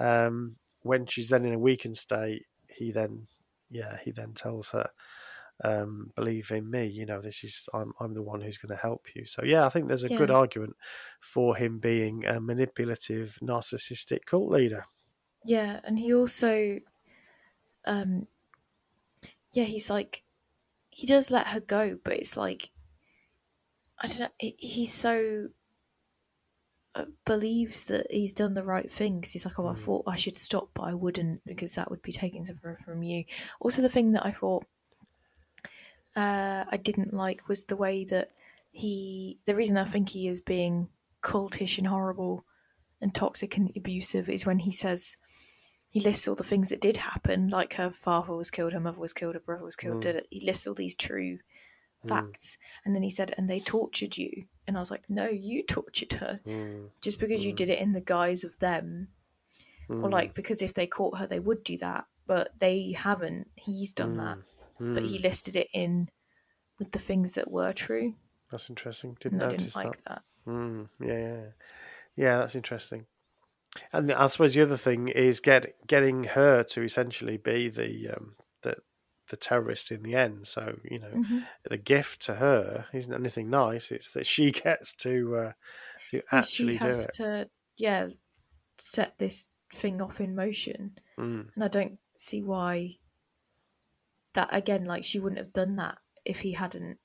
Um, 0.00 0.56
when 0.80 1.06
she's 1.06 1.28
then 1.28 1.44
in 1.44 1.54
a 1.54 1.58
weakened 1.58 1.96
state, 1.96 2.46
he 2.74 2.90
then, 2.90 3.26
yeah, 3.70 3.98
he 4.02 4.10
then 4.10 4.32
tells 4.32 4.70
her 4.70 4.90
um, 5.64 6.12
believe 6.14 6.50
in 6.50 6.70
me. 6.70 6.86
You 6.86 7.06
know, 7.06 7.20
this 7.20 7.44
is 7.44 7.68
I'm 7.74 7.92
I'm 8.00 8.14
the 8.14 8.22
one 8.22 8.40
who's 8.40 8.58
going 8.58 8.74
to 8.74 8.80
help 8.80 9.06
you. 9.14 9.24
So 9.24 9.42
yeah, 9.44 9.66
I 9.66 9.68
think 9.68 9.88
there's 9.88 10.04
a 10.04 10.08
yeah. 10.08 10.18
good 10.18 10.30
argument 10.30 10.76
for 11.20 11.56
him 11.56 11.78
being 11.78 12.24
a 12.26 12.40
manipulative, 12.40 13.38
narcissistic 13.42 14.24
cult 14.26 14.50
leader. 14.50 14.84
Yeah, 15.44 15.80
and 15.84 15.98
he 15.98 16.14
also, 16.14 16.80
um, 17.86 18.26
yeah, 19.52 19.64
he's 19.64 19.88
like, 19.88 20.22
he 20.90 21.06
does 21.06 21.30
let 21.30 21.48
her 21.48 21.60
go, 21.60 21.98
but 22.02 22.14
it's 22.14 22.36
like, 22.36 22.70
I 24.00 24.08
don't 24.08 24.20
know, 24.20 24.28
he's 24.38 24.92
so 24.92 25.48
uh, 26.94 27.04
believes 27.24 27.84
that 27.84 28.06
he's 28.10 28.32
done 28.32 28.54
the 28.54 28.64
right 28.64 28.90
thing 28.90 29.20
because 29.20 29.32
he's 29.32 29.46
like, 29.46 29.58
oh, 29.58 29.68
I 29.68 29.72
hmm. 29.72 29.78
thought 29.78 30.04
I 30.08 30.16
should 30.16 30.36
stop, 30.36 30.70
but 30.74 30.82
I 30.82 30.94
wouldn't 30.94 31.42
because 31.46 31.74
that 31.74 31.90
would 31.90 32.02
be 32.02 32.12
taking 32.12 32.44
something 32.44 32.74
from 32.74 33.02
you. 33.02 33.24
Also, 33.60 33.82
the 33.82 33.88
thing 33.88 34.12
that 34.12 34.26
I 34.26 34.32
thought 34.32 34.64
uh, 36.18 36.64
I 36.70 36.76
didn't 36.76 37.14
like 37.14 37.48
was 37.48 37.64
the 37.64 37.76
way 37.76 38.04
that 38.06 38.30
he. 38.72 39.38
The 39.44 39.54
reason 39.54 39.78
I 39.78 39.84
think 39.84 40.08
he 40.08 40.26
is 40.26 40.40
being 40.40 40.88
cultish 41.22 41.78
and 41.78 41.86
horrible 41.86 42.44
and 43.00 43.14
toxic 43.14 43.56
and 43.56 43.70
abusive 43.76 44.28
is 44.28 44.44
when 44.44 44.58
he 44.58 44.72
says 44.72 45.16
he 45.90 46.00
lists 46.00 46.26
all 46.26 46.34
the 46.34 46.42
things 46.42 46.70
that 46.70 46.80
did 46.80 46.96
happen, 46.96 47.48
like 47.48 47.74
her 47.74 47.90
father 47.90 48.34
was 48.34 48.50
killed, 48.50 48.72
her 48.72 48.80
mother 48.80 48.98
was 48.98 49.12
killed, 49.12 49.34
her 49.34 49.40
brother 49.40 49.64
was 49.64 49.76
killed. 49.76 50.04
Mm. 50.04 50.22
He 50.28 50.44
lists 50.44 50.66
all 50.66 50.74
these 50.74 50.96
true 50.96 51.38
hmm. 52.02 52.08
facts, 52.08 52.56
mm. 52.56 52.86
and 52.86 52.94
then 52.96 53.04
he 53.04 53.10
said, 53.10 53.32
"And 53.38 53.48
they 53.48 53.60
tortured 53.60 54.18
you." 54.18 54.46
And 54.66 54.76
I 54.76 54.80
was 54.80 54.90
like, 54.90 55.08
"No, 55.08 55.28
you 55.28 55.62
tortured 55.62 56.14
her, 56.14 56.40
mm. 56.44 56.88
just 57.00 57.20
because 57.20 57.44
you 57.44 57.52
hmm. 57.52 57.56
did 57.56 57.68
it 57.68 57.78
in 57.78 57.92
the 57.92 58.00
guise 58.00 58.42
of 58.42 58.58
them, 58.58 59.08
or 59.88 59.94
hmm. 59.94 60.06
like 60.06 60.34
because 60.34 60.62
if 60.62 60.74
they 60.74 60.88
caught 60.88 61.18
her, 61.18 61.28
they 61.28 61.40
would 61.40 61.62
do 61.62 61.78
that, 61.78 62.06
but 62.26 62.58
they 62.58 62.90
haven't. 62.90 63.50
He's 63.54 63.92
done 63.92 64.14
that." 64.14 64.38
Mm. 64.80 64.94
but 64.94 65.04
he 65.04 65.18
listed 65.18 65.56
it 65.56 65.68
in 65.72 66.08
with 66.78 66.92
the 66.92 66.98
things 66.98 67.32
that 67.32 67.50
were 67.50 67.72
true. 67.72 68.14
That's 68.50 68.70
interesting. 68.70 69.16
Didn't 69.20 69.42
and 69.42 69.52
notice 69.52 69.76
I 69.76 69.82
didn't 69.82 69.92
like 69.92 70.04
that. 70.04 70.22
that. 70.46 70.50
Mm, 70.50 70.88
yeah, 71.00 71.18
yeah, 71.18 71.44
yeah. 72.16 72.38
That's 72.38 72.56
interesting. 72.56 73.06
And 73.92 74.10
I 74.12 74.26
suppose 74.28 74.54
the 74.54 74.62
other 74.62 74.76
thing 74.78 75.08
is 75.08 75.40
get 75.40 75.74
getting 75.86 76.24
her 76.24 76.62
to 76.64 76.82
essentially 76.82 77.36
be 77.36 77.68
the 77.68 78.10
um, 78.16 78.36
the 78.62 78.76
the 79.28 79.36
terrorist 79.36 79.90
in 79.90 80.02
the 80.02 80.14
end. 80.14 80.46
So 80.46 80.78
you 80.90 80.98
know, 80.98 81.10
mm-hmm. 81.14 81.38
the 81.68 81.76
gift 81.76 82.22
to 82.22 82.36
her 82.36 82.86
isn't 82.94 83.12
anything 83.12 83.50
nice. 83.50 83.90
It's 83.90 84.12
that 84.12 84.26
she 84.26 84.50
gets 84.64 84.94
to 84.94 85.36
uh, 85.36 85.52
to 86.10 86.22
actually 86.32 86.74
she 86.74 86.78
do 86.78 86.86
has 86.86 87.04
it. 87.06 87.12
to, 87.14 87.48
yeah, 87.76 88.08
set 88.78 89.18
this 89.18 89.48
thing 89.72 90.00
off 90.00 90.20
in 90.20 90.34
motion, 90.34 90.96
Mm. 91.18 91.48
and 91.54 91.64
I 91.64 91.68
don't 91.68 91.98
see 92.16 92.42
why. 92.42 92.96
That 94.34 94.48
again, 94.52 94.84
like 94.84 95.04
she 95.04 95.18
wouldn't 95.18 95.38
have 95.38 95.52
done 95.52 95.76
that 95.76 95.98
if 96.24 96.40
he 96.40 96.52
hadn't 96.52 96.98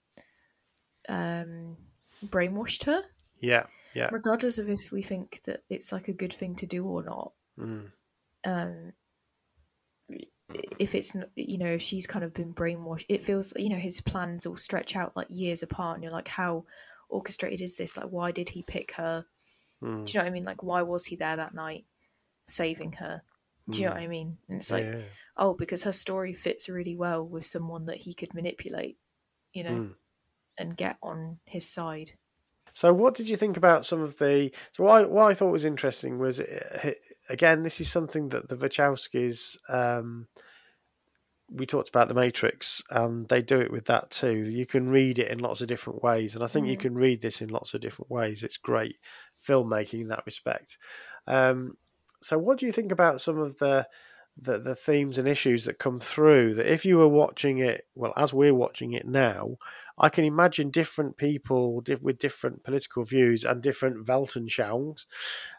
um, 1.10 1.78
brainwashed 2.26 2.84
her. 2.86 3.02
Yeah, 3.40 3.66
yeah. 3.94 4.10
regardless 4.12 4.58
of 4.58 4.70
if 4.70 4.92
we 4.92 5.02
think 5.02 5.42
that 5.46 5.64
it's 5.70 5.92
like 5.92 6.08
a 6.08 6.14
good 6.14 6.32
thing 6.34 6.56
to 6.58 6.66
do 6.66 6.86
or 6.86 7.04
not 7.04 7.34
Mm. 7.60 7.92
um 8.46 8.94
if 10.80 10.96
it's 10.96 11.16
you 11.36 11.58
know 11.60 11.68
if 11.74 11.82
she's 11.82 12.08
kind 12.08 12.26
of 12.26 12.34
been 12.34 12.52
brainwashed 12.54 13.06
it 13.10 13.22
feels 13.22 13.54
you 13.56 13.70
know 13.70 13.78
his 13.78 14.02
plans 14.02 14.46
all 14.46 14.56
stretch 14.56 14.96
out 14.96 15.16
like 15.16 15.28
years 15.30 15.62
apart 15.62 15.96
and 15.96 16.04
you're 16.04 16.12
like 16.12 16.28
how 16.28 16.66
orchestrated 17.10 17.62
is 17.62 17.76
this 17.78 17.96
like 17.96 18.08
why 18.10 18.32
did 18.32 18.50
he 18.50 18.64
pick 18.64 18.94
her 18.94 19.26
Mm. 19.82 20.06
do 20.06 20.14
you 20.14 20.18
know 20.20 20.24
what 20.24 20.30
i 20.30 20.34
mean 20.34 20.46
like 20.46 20.64
why 20.64 20.82
was 20.82 21.06
he 21.06 21.16
there 21.18 21.36
that 21.36 21.54
night 21.54 21.86
saving 22.48 22.94
her 22.94 23.22
do 23.70 23.80
you 23.80 23.86
know 23.86 23.94
what 23.94 24.02
i 24.02 24.08
mean 24.08 24.38
and 24.50 24.58
it's 24.58 24.72
like 24.72 24.86
yeah. 24.86 25.02
oh 25.38 25.54
because 25.54 25.84
her 25.84 25.92
story 25.92 26.34
fits 26.34 26.70
really 26.70 26.96
well 26.96 27.26
with 27.26 27.46
someone 27.46 27.86
that 27.86 27.98
he 27.98 28.14
could 28.14 28.34
manipulate 28.34 28.98
you 29.54 29.64
know 29.64 29.80
Mm. 29.80 29.96
and 30.58 30.78
get 30.78 30.98
on 31.02 31.40
his 31.46 31.68
side 31.68 32.14
So, 32.74 32.92
what 32.94 33.14
did 33.16 33.30
you 33.30 33.38
think 33.38 33.56
about 33.58 33.86
some 33.86 34.02
of 34.02 34.18
the? 34.18 34.52
So, 34.72 34.84
what 34.84 35.02
I, 35.02 35.06
what 35.06 35.30
I 35.32 35.36
thought 35.36 35.52
was 35.52 35.66
interesting 35.66 36.18
was, 36.18 36.40
uh, 36.42 36.94
again, 37.30 37.62
this 37.64 37.80
is 37.80 37.92
something 37.92 38.30
that 38.30 38.48
the 38.50 38.58
Wachowskis. 38.58 39.58
Um, 39.70 40.28
we 41.52 41.66
talked 41.66 41.90
about 41.90 42.08
the 42.08 42.16
Matrix, 42.16 42.82
and 42.90 43.28
they 43.28 43.42
do 43.42 43.60
it 43.60 43.72
with 43.72 43.86
that 43.86 44.10
too. 44.10 44.36
You 44.50 44.66
can 44.66 44.90
read 44.90 45.20
it 45.20 45.30
in 45.30 45.40
lots 45.40 45.62
of 45.62 45.68
different 45.68 46.02
ways, 46.02 46.34
and 46.36 46.44
I 46.44 46.48
think 46.48 46.68
you 46.68 46.78
Mhm. 46.78 46.82
can 46.82 46.96
read 46.96 47.22
this 47.22 47.42
in 47.42 47.50
lots 47.50 47.74
of 47.74 47.82
different 47.82 48.10
ways. 48.10 48.44
It's 48.44 48.58
great 48.58 48.98
filmmaking 49.40 50.02
in 50.02 50.08
that 50.08 50.26
respect. 50.26 50.78
Um, 51.28 51.78
so, 52.24 52.38
what 52.38 52.58
do 52.58 52.66
you 52.66 52.72
think 52.72 52.92
about 52.92 53.22
some 53.22 53.38
of 53.38 53.58
the, 53.58 53.88
the 54.40 54.58
the 54.58 54.76
themes 54.76 55.18
and 55.18 55.28
issues 55.28 55.66
that 55.66 55.80
come 55.80 56.00
through? 56.00 56.56
That 56.56 56.72
if 56.72 56.86
you 56.86 56.98
were 56.98 57.08
watching 57.08 57.60
it, 57.60 57.88
well, 57.96 58.14
as 58.18 58.34
we're 58.34 58.54
watching 58.54 58.94
it 58.94 59.08
now, 59.08 59.58
I 59.98 60.10
can 60.10 60.24
imagine 60.24 60.72
different 60.72 61.18
people 61.18 61.82
di- 61.82 61.96
with 61.96 62.18
different 62.18 62.64
political 62.64 63.04
views 63.04 63.44
and 63.44 63.62
different 63.62 64.06
Weltanschauungs 64.06 65.06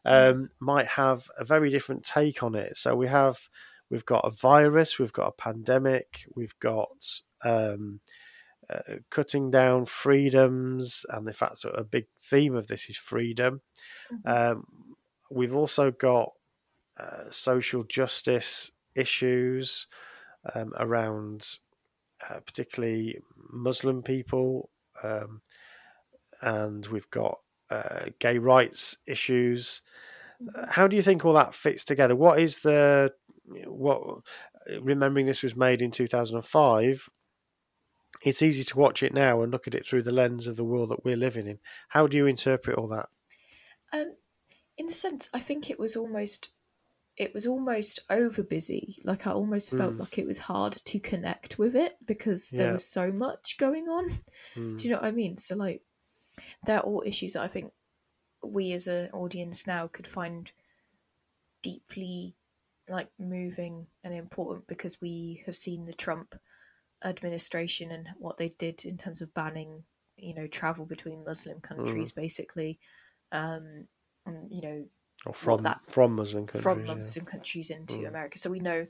um, 0.05 0.51
might 0.59 0.89
have 0.89 1.29
a 1.39 1.45
very 1.45 1.71
different 1.71 2.03
take 2.03 2.43
on 2.43 2.55
it. 2.55 2.77
So 2.77 2.97
we 2.97 3.09
have 3.09 3.49
we've 3.91 4.07
got 4.07 4.25
a 4.25 4.31
virus, 4.31 4.99
we've 4.99 5.13
got 5.13 5.29
a 5.29 5.33
pandemic, 5.33 6.27
we've 6.35 6.59
got 6.59 7.21
um, 7.45 8.01
uh, 8.69 8.97
cutting 9.11 9.51
down 9.51 9.85
freedoms, 9.85 11.07
and 11.11 11.27
the 11.27 11.33
fact 11.33 11.63
that 11.63 11.79
a 11.79 11.85
big 11.85 12.07
theme 12.19 12.57
of 12.57 12.67
this 12.67 12.89
is 12.89 12.97
freedom. 12.97 13.61
Um, 14.25 14.67
we've 15.31 15.55
also 15.55 15.91
got 15.91 16.33
uh, 16.99 17.31
social 17.31 17.85
justice 17.85 18.71
issues 18.95 19.87
um, 20.55 20.73
around 20.79 21.59
uh, 22.29 22.41
particularly 22.41 23.19
Muslim 23.51 24.03
people, 24.03 24.71
um, 25.03 25.43
and 26.41 26.87
we've 26.87 27.11
got 27.11 27.39
uh, 27.71 28.07
gay 28.19 28.39
rights 28.39 28.97
issues. 29.07 29.83
Uh, 30.55 30.67
How 30.71 30.87
do 30.87 30.97
you 30.97 31.03
think 31.03 31.25
all 31.25 31.35
that 31.35 31.55
fits 31.55 31.85
together? 31.85 32.15
What 32.17 32.39
is 32.39 32.61
the 32.61 33.13
what? 33.67 34.21
Remembering 34.81 35.27
this 35.27 35.43
was 35.43 35.55
made 35.55 35.83
in 35.83 35.91
two 35.91 36.07
thousand 36.07 36.37
and 36.37 36.45
five, 36.45 37.11
it's 38.23 38.41
easy 38.41 38.65
to 38.65 38.79
watch 38.79 39.03
it 39.03 39.13
now 39.13 39.43
and 39.43 39.53
look 39.53 39.67
at 39.67 39.75
it 39.75 39.85
through 39.85 40.05
the 40.05 40.11
lens 40.11 40.47
of 40.47 40.57
the 40.57 40.65
world 40.65 40.89
that 40.89 41.05
we're 41.05 41.19
living 41.19 41.47
in. 41.47 41.59
How 41.89 42.07
do 42.07 42.17
you 42.17 42.27
interpret 42.27 42.79
all 42.79 42.89
that? 42.89 43.09
Um, 43.93 44.15
in 44.79 44.89
a 44.89 44.93
sense, 44.93 45.29
I 45.35 45.41
think 45.41 45.69
it 45.69 45.79
was 45.79 45.97
almost 45.97 46.49
it 47.17 47.33
was 47.33 47.47
almost 47.47 48.01
over 48.11 48.43
busy. 48.43 48.97
Like 49.05 49.27
I 49.27 49.33
almost 49.33 49.73
felt 49.73 49.95
Mm. 49.95 50.01
like 50.01 50.19
it 50.19 50.27
was 50.27 50.39
hard 50.39 50.73
to 50.73 50.99
connect 50.99 51.59
with 51.59 51.77
it 51.77 51.97
because 52.05 52.51
there 52.51 52.67
Yeah. 52.67 52.73
was 52.73 52.87
so 52.87 53.13
much 53.13 53.57
going 53.59 53.89
on. 53.89 54.05
Mm, 54.57 54.79
Do 54.79 54.89
you 54.89 54.95
know 54.95 55.01
what 55.01 55.07
I 55.09 55.11
mean? 55.13 55.37
So 55.37 55.57
like, 55.57 55.83
they're 56.67 56.81
all 56.81 57.03
issues 57.07 57.33
that 57.35 57.43
I 57.43 57.49
think 57.49 57.73
we 58.43 58.73
as 58.73 58.87
an 58.87 59.11
audience 59.13 59.67
now 59.67 59.87
could 59.87 60.07
find 60.07 60.51
deeply 61.63 62.37
like 62.89 63.09
moving 63.19 63.87
and 64.03 64.15
important 64.15 64.67
because 64.67 65.01
we 65.01 65.43
have 65.47 65.57
seen 65.57 65.85
the 65.85 65.95
Trump 65.95 66.35
administration 67.05 67.91
and 67.93 68.09
what 68.19 68.37
they 68.37 68.51
did 68.51 68.85
in 68.85 68.97
terms 68.97 69.21
of 69.23 69.33
banning, 69.35 69.85
you 70.17 70.35
know, 70.35 70.47
travel 70.47 70.85
between 70.85 71.25
Muslim 71.25 71.61
countries, 71.61 72.13
basically, 72.13 72.79
um, 73.33 73.87
and 74.27 74.51
you 74.51 74.61
know, 74.63 74.87
or 75.27 75.33
from 75.35 75.63
that- 75.63 75.81
from 75.91 76.13
Muslim 76.15 76.47
countries. 76.47 76.63
from 76.63 76.87
yeah. 76.87 76.95
Muslim 76.95 77.25
countries 77.27 77.71
into 77.71 77.97
Mm. 77.97 78.09
America. 78.09 78.39
So 78.39 78.51
we 78.51 78.59
know, 78.61 78.87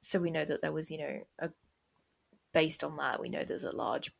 so 0.00 0.18
we 0.18 0.30
know 0.30 0.44
that 0.44 0.62
there 0.62 0.72
was, 0.72 0.90
you 0.90 0.98
know, 0.98 1.26
a 1.38 1.50
based 2.52 2.82
on 2.82 2.96
that, 2.96 3.20
we 3.20 3.28
know 3.28 3.44
there's 3.44 3.64
a 3.64 3.70
large 3.70 4.12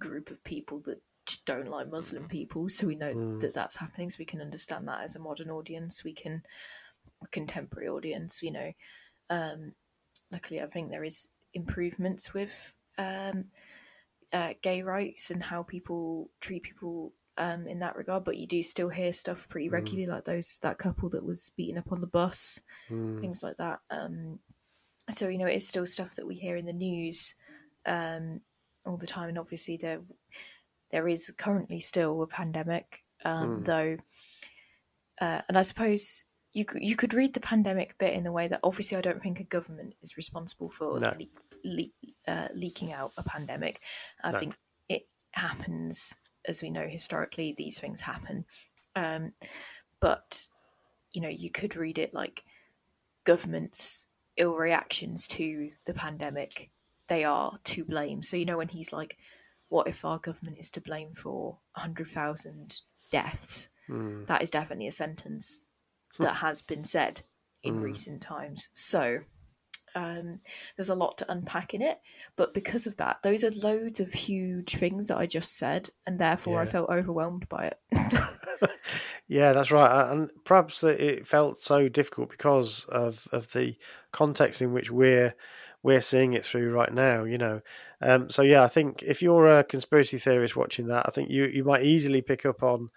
group 0.00 0.30
of 0.30 0.42
people 0.42 0.80
that 0.80 1.02
just 1.26 1.44
don't 1.44 1.68
like 1.68 1.88
Muslim 1.88 2.26
people. 2.28 2.68
So 2.68 2.86
we 2.86 2.96
know 2.96 3.14
Mm. 3.14 3.40
that 3.40 3.54
that's 3.54 3.76
happening. 3.76 4.10
So 4.10 4.16
we 4.18 4.24
can 4.24 4.40
understand 4.40 4.88
that 4.88 5.02
as 5.02 5.14
a 5.14 5.20
modern 5.20 5.50
audience. 5.50 6.02
We 6.02 6.14
can 6.14 6.42
a 7.22 7.26
contemporary 7.28 7.88
audience. 7.88 8.42
You 8.42 8.50
know, 8.52 8.72
um, 9.30 9.74
luckily, 10.30 10.60
I 10.62 10.66
think 10.66 10.90
there 10.90 11.04
is 11.04 11.28
improvements 11.52 12.32
with 12.34 12.74
um, 12.98 13.48
uh, 14.32 14.54
gay 14.62 14.82
rights 14.82 15.30
and 15.30 15.42
how 15.42 15.62
people 15.62 16.30
treat 16.40 16.62
people 16.62 17.12
um, 17.38 17.66
in 17.66 17.78
that 17.80 17.96
regard. 17.96 18.24
But 18.24 18.36
you 18.36 18.46
do 18.46 18.62
still 18.62 18.88
hear 18.88 19.12
stuff 19.12 19.48
pretty 19.48 19.68
Mm. 19.68 19.72
regularly, 19.72 20.06
like 20.06 20.24
those 20.24 20.58
that 20.60 20.78
couple 20.78 21.08
that 21.10 21.24
was 21.24 21.50
beaten 21.56 21.78
up 21.78 21.92
on 21.92 22.00
the 22.00 22.06
bus, 22.06 22.60
Mm, 22.88 23.20
things 23.20 23.42
like 23.42 23.56
that. 23.56 23.80
Um, 23.90 24.38
so 25.10 25.28
you 25.28 25.38
know, 25.38 25.46
it's 25.46 25.66
still 25.68 25.86
stuff 25.86 26.14
that 26.16 26.26
we 26.26 26.34
hear 26.36 26.56
in 26.56 26.66
the 26.66 26.72
news 26.72 27.34
um, 27.86 28.40
all 28.86 28.96
the 28.96 29.06
time, 29.06 29.28
and 29.28 29.38
obviously 29.38 29.76
there 29.76 30.00
there 30.90 31.08
is 31.08 31.32
currently 31.38 31.80
still 31.80 32.22
a 32.22 32.26
pandemic, 32.26 33.02
um, 33.24 33.60
Mm. 33.60 33.64
though. 33.64 33.96
Uh, 35.20 35.40
and 35.48 35.56
I 35.56 35.62
suppose 35.62 36.24
you 36.52 36.64
could, 36.66 36.82
you 36.82 36.96
could 36.96 37.14
read 37.14 37.32
the 37.32 37.40
pandemic 37.40 37.96
bit 37.98 38.12
in 38.12 38.24
the 38.24 38.32
way 38.32 38.46
that 38.48 38.60
obviously 38.62 38.96
I 38.98 39.00
don't 39.00 39.22
think 39.22 39.40
a 39.40 39.44
government 39.44 39.94
is 40.02 40.16
responsible 40.18 40.68
for 40.68 41.00
No. 41.00 41.10
le- 41.18 41.26
le- 41.64 42.12
uh, 42.26 42.48
leaking 42.54 42.92
out 42.92 43.12
a 43.16 43.22
pandemic. 43.22 43.80
I 44.22 44.32
No. 44.32 44.38
think 44.38 44.54
it 44.88 45.08
happens, 45.32 46.14
as 46.46 46.62
we 46.62 46.70
know 46.70 46.86
historically, 46.86 47.54
these 47.56 47.78
things 47.78 48.00
happen. 48.00 48.44
Um, 48.96 49.32
but 50.00 50.48
you 51.12 51.20
know, 51.20 51.28
you 51.28 51.50
could 51.50 51.76
read 51.76 51.98
it 51.98 52.14
like 52.14 52.44
governments' 53.24 54.06
ill 54.36 54.54
reactions 54.56 55.28
to 55.28 55.70
the 55.84 55.94
pandemic. 55.94 56.70
They 57.08 57.24
are 57.24 57.58
to 57.64 57.84
blame. 57.84 58.22
So 58.22 58.36
you 58.36 58.44
know 58.44 58.56
when 58.58 58.68
he's 58.68 58.92
like, 58.92 59.18
"What 59.68 59.88
if 59.88 60.04
our 60.04 60.18
government 60.18 60.58
is 60.58 60.70
to 60.70 60.80
blame 60.80 61.14
for 61.14 61.58
hundred 61.72 62.08
thousand 62.08 62.80
deaths?" 63.10 63.68
mm, 63.88 64.26
that 64.26 64.42
is 64.42 64.50
definitely 64.50 64.86
a 64.86 64.92
sentence 64.92 65.66
that 66.18 66.36
has 66.36 66.62
been 66.62 66.84
said 66.84 67.22
in 67.62 67.76
Mm. 67.76 67.82
recent 67.82 68.22
times. 68.22 68.68
So 68.72 69.20
um, 69.94 70.40
there's 70.76 70.88
a 70.88 70.94
lot 70.94 71.18
to 71.18 71.30
unpack 71.30 71.74
in 71.74 71.82
it, 71.82 72.00
but 72.36 72.54
because 72.54 72.86
of 72.86 72.96
that, 72.96 73.18
those 73.22 73.44
are 73.44 73.50
loads 73.66 74.00
of 74.00 74.12
huge 74.12 74.76
things 74.76 75.08
that 75.08 75.18
I 75.18 75.26
just 75.26 75.56
said, 75.56 75.90
and 76.06 76.18
therefore 76.18 76.60
I 76.60 76.66
felt 76.66 76.90
overwhelmed 76.90 77.48
by 77.48 77.70
it. 77.70 78.70
yeah, 79.28 79.52
that's 79.52 79.70
right. 79.70 80.10
And 80.10 80.30
perhaps 80.44 80.80
that 80.82 81.00
it 81.00 81.26
felt 81.26 81.58
so 81.58 81.88
difficult 81.88 82.30
because 82.30 82.84
of, 82.86 83.26
of 83.32 83.52
the 83.52 83.76
context 84.12 84.62
in 84.62 84.72
which 84.72 84.90
we're 84.90 85.34
we're 85.82 86.00
seeing 86.00 86.32
it 86.32 86.44
through 86.44 86.72
right 86.72 86.92
now. 86.92 87.24
You 87.24 87.38
know, 87.38 87.60
um, 88.00 88.30
so 88.30 88.42
yeah, 88.42 88.62
I 88.62 88.68
think 88.68 89.02
if 89.02 89.22
you're 89.22 89.48
a 89.48 89.64
conspiracy 89.64 90.18
theorist 90.18 90.56
watching 90.56 90.86
that, 90.88 91.06
I 91.06 91.10
think 91.10 91.30
you 91.30 91.44
you 91.46 91.64
might 91.64 91.82
easily 91.82 92.22
pick 92.22 92.46
up 92.46 92.62
on. 92.62 92.90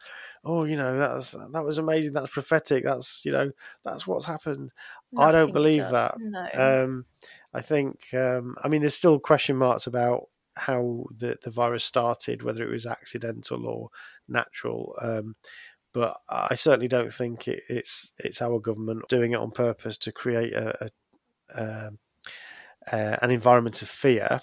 Oh, 0.47 0.63
you 0.63 0.77
know 0.77 0.97
that's 0.97 1.31
that 1.31 1.65
was 1.65 1.79
amazing. 1.79 2.13
That's 2.13 2.29
prophetic. 2.29 2.83
That's 2.83 3.25
you 3.25 3.31
know 3.31 3.51
that's 3.83 4.05
what's 4.05 4.25
happened. 4.25 4.71
I 5.17 5.31
don't 5.31 5.53
believe 5.53 5.89
that. 5.89 6.15
No. 6.19 6.47
Um, 6.53 7.05
I 7.53 7.61
think, 7.61 8.13
um, 8.13 8.55
I 8.63 8.67
mean, 8.67 8.81
there's 8.81 8.95
still 8.95 9.19
question 9.19 9.55
marks 9.55 9.87
about 9.87 10.27
how 10.55 11.05
the, 11.15 11.37
the 11.41 11.49
virus 11.49 11.83
started, 11.83 12.43
whether 12.43 12.63
it 12.63 12.71
was 12.71 12.85
accidental 12.85 13.65
or 13.65 13.89
natural. 14.27 14.95
Um, 15.01 15.35
but 15.93 16.17
I 16.27 16.55
certainly 16.55 16.89
don't 16.89 17.13
think 17.13 17.47
it, 17.47 17.63
it's 17.69 18.11
it's 18.17 18.41
our 18.41 18.59
government 18.59 19.07
doing 19.07 19.31
it 19.31 19.39
on 19.39 19.51
purpose 19.51 19.97
to 19.99 20.11
create 20.11 20.51
a, 20.53 20.89
a, 21.55 21.85
um 21.85 21.99
uh, 22.91 23.17
an 23.21 23.31
environment 23.31 23.81
of 23.81 23.89
fear. 23.89 24.41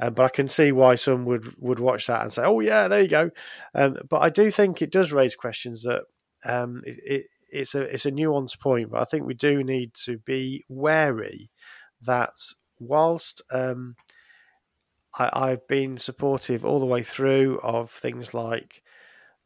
Uh, 0.00 0.10
but 0.10 0.24
I 0.24 0.28
can 0.28 0.48
see 0.48 0.72
why 0.72 0.94
some 0.94 1.24
would 1.26 1.46
would 1.58 1.78
watch 1.78 2.06
that 2.06 2.22
and 2.22 2.32
say, 2.32 2.42
"Oh 2.44 2.60
yeah, 2.60 2.88
there 2.88 3.02
you 3.02 3.08
go." 3.08 3.30
Um, 3.74 3.98
but 4.08 4.22
I 4.22 4.30
do 4.30 4.50
think 4.50 4.80
it 4.80 4.90
does 4.90 5.12
raise 5.12 5.34
questions 5.34 5.82
that 5.82 6.04
um, 6.44 6.82
it, 6.86 6.98
it, 7.04 7.26
it's 7.50 7.74
a 7.74 7.82
it's 7.82 8.06
a 8.06 8.12
nuanced 8.12 8.60
point. 8.60 8.90
But 8.90 9.00
I 9.00 9.04
think 9.04 9.26
we 9.26 9.34
do 9.34 9.62
need 9.64 9.94
to 10.04 10.18
be 10.18 10.64
wary 10.68 11.50
that 12.02 12.36
whilst 12.78 13.42
um, 13.52 13.96
I, 15.18 15.30
I've 15.50 15.66
been 15.66 15.96
supportive 15.96 16.64
all 16.64 16.80
the 16.80 16.86
way 16.86 17.02
through 17.02 17.60
of 17.60 17.90
things 17.90 18.34
like 18.34 18.82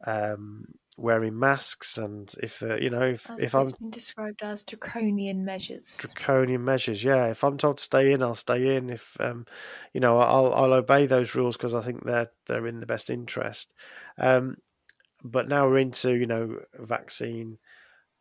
um, 0.05 0.75
wearing 0.97 1.39
masks, 1.39 1.97
and 1.97 2.33
if 2.43 2.63
uh, 2.63 2.77
you 2.77 2.89
know 2.89 3.03
if 3.03 3.29
As 3.29 3.37
if 3.37 3.55
I'm 3.55 3.73
been 3.77 3.89
described 3.89 4.41
as 4.43 4.63
draconian 4.63 5.43
measures. 5.43 6.15
draconian 6.15 6.63
measures. 6.63 7.03
Yeah, 7.03 7.27
if 7.27 7.43
I'm 7.43 7.57
told 7.57 7.77
to 7.77 7.83
stay 7.83 8.11
in, 8.11 8.21
I'll 8.21 8.35
stay 8.35 8.75
in. 8.75 8.89
If 8.89 9.19
um, 9.19 9.45
you 9.93 9.99
know, 9.99 10.17
I'll 10.17 10.53
I'll 10.53 10.73
obey 10.73 11.05
those 11.05 11.35
rules 11.35 11.57
because 11.57 11.73
I 11.75 11.81
think 11.81 12.03
they're 12.03 12.29
they're 12.47 12.67
in 12.67 12.79
the 12.79 12.85
best 12.85 13.09
interest. 13.09 13.73
Um, 14.17 14.57
but 15.23 15.47
now 15.47 15.67
we're 15.67 15.79
into 15.79 16.15
you 16.15 16.27
know 16.27 16.61
vaccine 16.75 17.59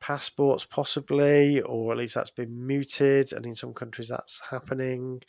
passports 0.02 0.64
possibly, 0.64 1.62
or 1.62 1.92
at 1.92 1.98
least 1.98 2.16
that's 2.16 2.30
been 2.30 2.66
mooted, 2.66 3.32
and 3.32 3.46
in 3.46 3.54
some 3.54 3.72
countries 3.72 4.08
that's 4.08 4.42
happening. 4.50 5.22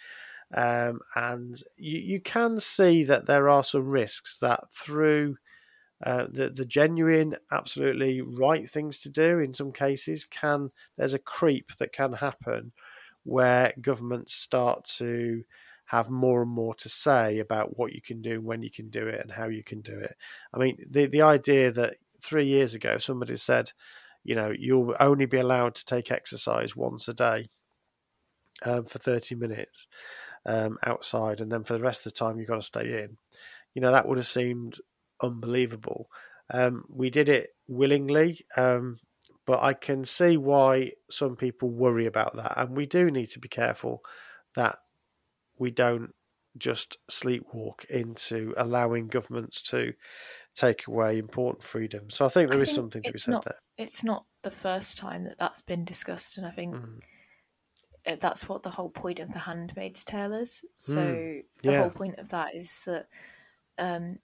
Um, 0.53 0.99
and 1.15 1.55
you, 1.77 1.99
you 1.99 2.19
can 2.19 2.59
see 2.59 3.03
that 3.05 3.25
there 3.27 3.47
are 3.49 3.63
some 3.63 3.87
risks 3.87 4.37
that 4.39 4.61
through 4.73 5.37
uh, 6.05 6.27
the 6.29 6.49
the 6.49 6.65
genuine, 6.65 7.35
absolutely 7.51 8.21
right 8.21 8.67
things 8.69 8.99
to 8.99 9.09
do 9.09 9.39
in 9.39 9.53
some 9.53 9.71
cases 9.71 10.25
can 10.25 10.71
there's 10.97 11.13
a 11.13 11.19
creep 11.19 11.75
that 11.77 11.93
can 11.93 12.13
happen 12.13 12.73
where 13.23 13.73
governments 13.81 14.33
start 14.35 14.83
to 14.83 15.43
have 15.85 16.09
more 16.09 16.41
and 16.41 16.51
more 16.51 16.75
to 16.75 16.89
say 16.89 17.39
about 17.39 17.77
what 17.77 17.93
you 17.93 18.01
can 18.01 18.21
do, 18.21 18.41
when 18.41 18.63
you 18.63 18.71
can 18.71 18.89
do 18.89 19.07
it, 19.07 19.21
and 19.21 19.31
how 19.31 19.47
you 19.47 19.63
can 19.63 19.81
do 19.81 19.97
it. 19.97 20.15
I 20.53 20.57
mean, 20.57 20.77
the 20.89 21.05
the 21.05 21.21
idea 21.21 21.71
that 21.71 21.95
three 22.21 22.45
years 22.45 22.73
ago 22.73 22.97
somebody 22.97 23.35
said, 23.37 23.71
you 24.23 24.35
know, 24.35 24.51
you'll 24.57 24.95
only 24.99 25.25
be 25.25 25.37
allowed 25.37 25.75
to 25.75 25.85
take 25.85 26.11
exercise 26.11 26.75
once 26.75 27.07
a 27.07 27.13
day 27.13 27.49
um, 28.63 28.85
for 28.85 28.99
thirty 28.99 29.35
minutes 29.35 29.87
um, 30.45 30.77
outside, 30.85 31.41
and 31.41 31.51
then 31.51 31.63
for 31.63 31.73
the 31.73 31.81
rest 31.81 32.05
of 32.05 32.13
the 32.13 32.17
time 32.17 32.37
you've 32.37 32.47
got 32.47 32.55
to 32.55 32.61
stay 32.61 33.03
in. 33.03 33.17
You 33.73 33.81
know, 33.81 33.91
that 33.91 34.07
would 34.07 34.17
have 34.17 34.27
seemed 34.27 34.77
unbelievable. 35.21 36.09
Um, 36.51 36.85
we 36.89 37.09
did 37.09 37.29
it 37.29 37.55
willingly, 37.67 38.45
um, 38.57 38.97
but 39.45 39.61
I 39.63 39.73
can 39.73 40.05
see 40.05 40.37
why 40.37 40.91
some 41.09 41.35
people 41.35 41.69
worry 41.69 42.05
about 42.05 42.35
that, 42.35 42.53
and 42.57 42.75
we 42.77 42.85
do 42.85 43.09
need 43.09 43.27
to 43.27 43.39
be 43.39 43.49
careful 43.49 44.03
that 44.55 44.77
we 45.57 45.71
don't 45.71 46.13
just 46.57 46.97
sleepwalk 47.09 47.85
into 47.85 48.53
allowing 48.57 49.07
governments 49.07 49.61
to 49.63 49.93
take 50.55 50.87
away 50.87 51.17
important 51.17 51.63
freedom. 51.63 52.09
So 52.09 52.25
I 52.25 52.29
think 52.29 52.49
there 52.49 52.59
I 52.59 52.61
is 52.61 52.69
think 52.69 52.75
something 52.75 53.03
to 53.03 53.11
be 53.11 53.19
said 53.19 53.31
not- 53.31 53.45
there. 53.45 53.59
It's 53.77 54.03
not 54.03 54.25
the 54.43 54.51
first 54.51 54.97
time 54.97 55.23
that 55.23 55.37
that's 55.39 55.61
been 55.61 55.83
discussed, 55.85 56.37
and 56.37 56.45
I 56.45 56.51
think 56.51 56.75
Mm. 56.75 56.99
uh, 58.05 58.15
that's 58.19 58.47
what 58.47 58.61
the 58.63 58.69
whole 58.71 58.89
point 58.89 59.19
of 59.19 59.31
the 59.33 59.39
Handmaid's 59.39 60.03
Tale 60.03 60.33
is. 60.33 60.63
So 60.73 60.93
the 61.03 61.43
Hmm. 61.63 61.69
Yeah. 61.69 61.79
whole 61.81 61.89
point 61.91 62.19
of 62.19 62.29
that 62.29 62.53
is 62.55 62.83
that 62.85 63.07
um, 63.79 64.19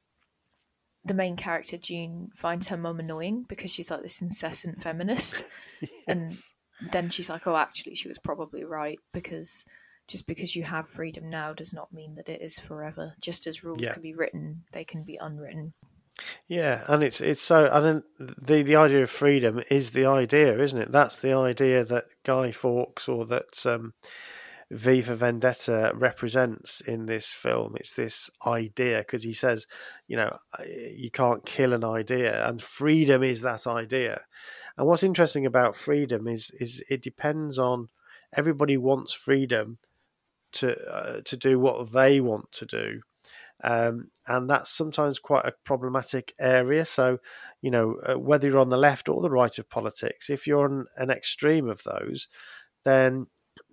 the 1.06 1.14
main 1.16 1.36
character 1.36 1.78
June 1.78 2.30
finds 2.36 2.68
her 2.68 2.78
mum 2.78 3.00
annoying 3.00 3.44
because 3.50 3.72
she's 3.72 3.90
like 3.90 4.04
this 4.04 4.22
incessant 4.22 4.84
feminist. 4.84 5.44
And- 6.08 6.32
then 6.92 7.10
she's 7.10 7.30
like, 7.30 7.46
"Oh, 7.46 7.58
actually, 7.58 7.96
she 7.96 8.08
was 8.08 8.18
probably 8.20 8.64
right 8.64 8.98
because 9.12 9.66
just 10.10 10.28
because 10.28 10.56
you 10.56 10.64
have 10.64 10.88
freedom 10.88 11.30
now 11.30 11.54
does 11.54 11.74
not 11.74 11.94
mean 11.94 12.16
that 12.16 12.28
it 12.28 12.42
is 12.42 12.60
forever. 12.60 13.14
Just 13.22 13.48
as 13.48 13.64
rules 13.64 13.82
Yeah. 13.82 13.94
can 13.94 14.02
be 14.02 14.14
written, 14.14 14.64
they 14.72 14.84
can 14.84 15.04
be 15.04 15.16
unwritten." 15.16 15.74
Yeah, 16.48 16.84
and 16.88 17.04
it's 17.04 17.22
it's 17.22 17.42
so 17.42 17.68
and 17.72 18.04
the 18.20 18.64
the 18.64 18.76
idea 18.76 19.04
of 19.04 19.10
freedom 19.10 19.62
is 19.70 19.92
the 19.92 20.06
idea, 20.06 20.60
isn't 20.60 20.82
it? 20.82 20.92
That's 20.92 21.20
the 21.20 21.34
idea 21.34 21.86
that 21.86 22.06
Guy 22.24 22.52
Fawkes 22.52 23.08
or 23.08 23.26
that 23.28 23.66
um, 23.66 23.94
V 24.72 25.02
for 25.02 25.16
Vendetta 25.16 25.92
represents 25.96 26.82
in 26.82 27.06
this 27.06 27.34
film. 27.34 27.76
It's 27.78 27.94
this 27.94 28.30
idea 28.46 29.00
because 29.00 29.24
he 29.24 29.34
says, 29.34 29.66
you 30.08 30.18
know, 30.18 30.38
you 30.66 31.10
can't 31.12 31.46
kill 31.46 31.74
an 31.74 31.84
idea, 31.84 32.46
and 32.48 32.62
freedom 32.62 33.24
is 33.24 33.42
that 33.42 33.66
idea. 33.66 34.22
And 34.78 34.88
what's 34.88 35.04
interesting 35.04 35.46
about 35.46 35.76
freedom 35.76 36.28
is 36.28 36.52
is 36.60 36.84
it 36.90 37.02
depends 37.02 37.58
on 37.58 37.90
everybody 38.36 38.78
wants 38.78 39.14
freedom 39.14 39.78
to 40.54 40.76
uh, 40.90 41.22
to 41.26 41.38
do 41.38 41.60
what 41.60 41.92
they 41.92 42.20
want 42.20 42.52
to 42.52 42.66
do 42.66 43.02
um, 43.64 44.10
and 44.28 44.50
that's 44.50 44.70
sometimes 44.70 45.20
quite 45.20 45.46
a 45.46 45.54
problematic 45.66 46.34
area. 46.40 46.86
So, 46.86 47.20
you 47.62 47.72
know, 47.72 47.96
uh, 48.08 48.18
whether 48.18 48.48
you're 48.48 48.60
on 48.60 48.70
the 48.70 48.78
left 48.78 49.10
or 49.10 49.22
the 49.22 49.30
right 49.30 49.58
of 49.58 49.70
politics, 49.70 50.30
if 50.30 50.48
you're 50.48 50.66
on 50.66 50.86
an 50.96 51.10
extreme 51.10 51.68
of 51.70 51.84
those, 51.84 52.28
then 52.86 53.28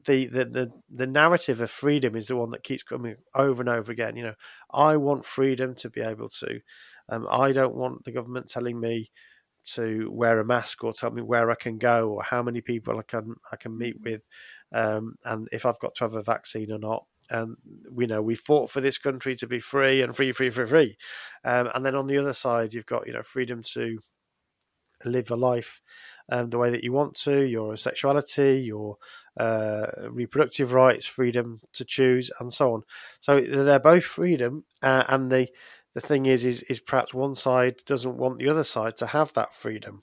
the, 0.05 0.27
the 0.27 0.45
the 0.45 0.73
the 0.91 1.07
narrative 1.07 1.61
of 1.61 1.71
freedom 1.71 2.17
is 2.17 2.27
the 2.27 2.37
one 2.37 2.51
that 2.51 2.65
keeps 2.65 2.83
coming 2.83 3.17
over 3.35 3.63
and 3.63 3.69
over 3.69 3.93
again. 3.93 4.17
You 4.17 4.25
know, 4.25 4.35
I 4.73 4.97
want 4.97 5.25
freedom 5.25 5.75
to 5.77 5.91
be 5.91 6.01
able 6.01 6.29
to. 6.31 6.61
Um, 7.09 7.27
I 7.31 7.53
don't 7.53 7.77
want 7.77 8.05
the 8.05 8.13
government 8.13 8.49
telling 8.49 8.81
me 8.81 9.11
to 9.75 10.11
wear 10.13 10.41
a 10.41 10.45
mask 10.45 10.85
or 10.85 10.93
tell 10.93 11.11
me 11.11 11.23
where 11.23 11.51
I 11.51 11.55
can 11.55 11.79
go 11.79 12.11
or 12.11 12.23
how 12.23 12.43
many 12.43 12.61
people 12.61 12.99
I 12.99 13.03
can 13.03 13.37
I 13.53 13.57
can 13.57 13.77
meet 13.77 14.01
with, 14.01 14.23
um, 14.73 15.17
and 15.25 15.49
if 15.53 15.67
I've 15.67 15.79
got 15.79 15.95
to 15.97 16.05
have 16.05 16.15
a 16.15 16.23
vaccine 16.23 16.73
or 16.73 16.79
not. 16.79 17.05
And 17.29 17.57
we 17.91 18.07
know 18.07 18.23
we 18.23 18.37
fought 18.37 18.71
for 18.71 18.81
this 18.81 18.99
country 18.99 19.35
to 19.37 19.49
be 19.49 19.59
free 19.59 20.01
and 20.01 20.15
free, 20.15 20.31
free, 20.31 20.51
free, 20.51 20.67
free. 20.67 20.97
Um, 21.45 21.69
and 21.75 21.85
then 21.85 21.97
on 21.97 22.07
the 22.07 22.19
other 22.19 22.33
side, 22.33 22.73
you've 22.73 22.87
got 22.87 23.07
you 23.07 23.13
know 23.13 23.23
freedom 23.23 23.63
to 23.75 23.99
live 25.05 25.31
a 25.31 25.37
life 25.37 25.81
um, 26.29 26.51
the 26.51 26.59
way 26.59 26.71
that 26.71 26.83
you 26.83 26.93
want 26.93 27.15
to, 27.15 27.43
your 27.43 27.77
sexuality, 27.77 28.61
your 28.61 28.97
uh, 29.39 29.87
reproductive 30.11 30.73
rights, 30.73 31.07
freedom 31.07 31.61
to 31.73 31.85
choose, 31.85 32.31
and 32.41 32.53
so 32.53 32.75
on. 32.75 32.83
So 33.21 33.41
they're 33.41 33.79
both 33.79 34.05
freedom, 34.05 34.65
uh, 34.83 35.05
and 35.09 35.31
the 35.31 35.49
the 35.97 36.03
thing 36.03 36.27
is, 36.27 36.45
is 36.45 36.63
is 36.65 36.79
perhaps 36.79 37.15
one 37.15 37.35
side 37.35 37.77
doesn't 37.87 38.19
want 38.19 38.39
the 38.39 38.51
other 38.51 38.65
side 38.65 38.99
to 38.99 39.07
have 39.07 39.33
that 39.33 39.55
freedom, 39.55 40.03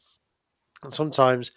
and 0.82 0.91
sometimes 0.91 1.51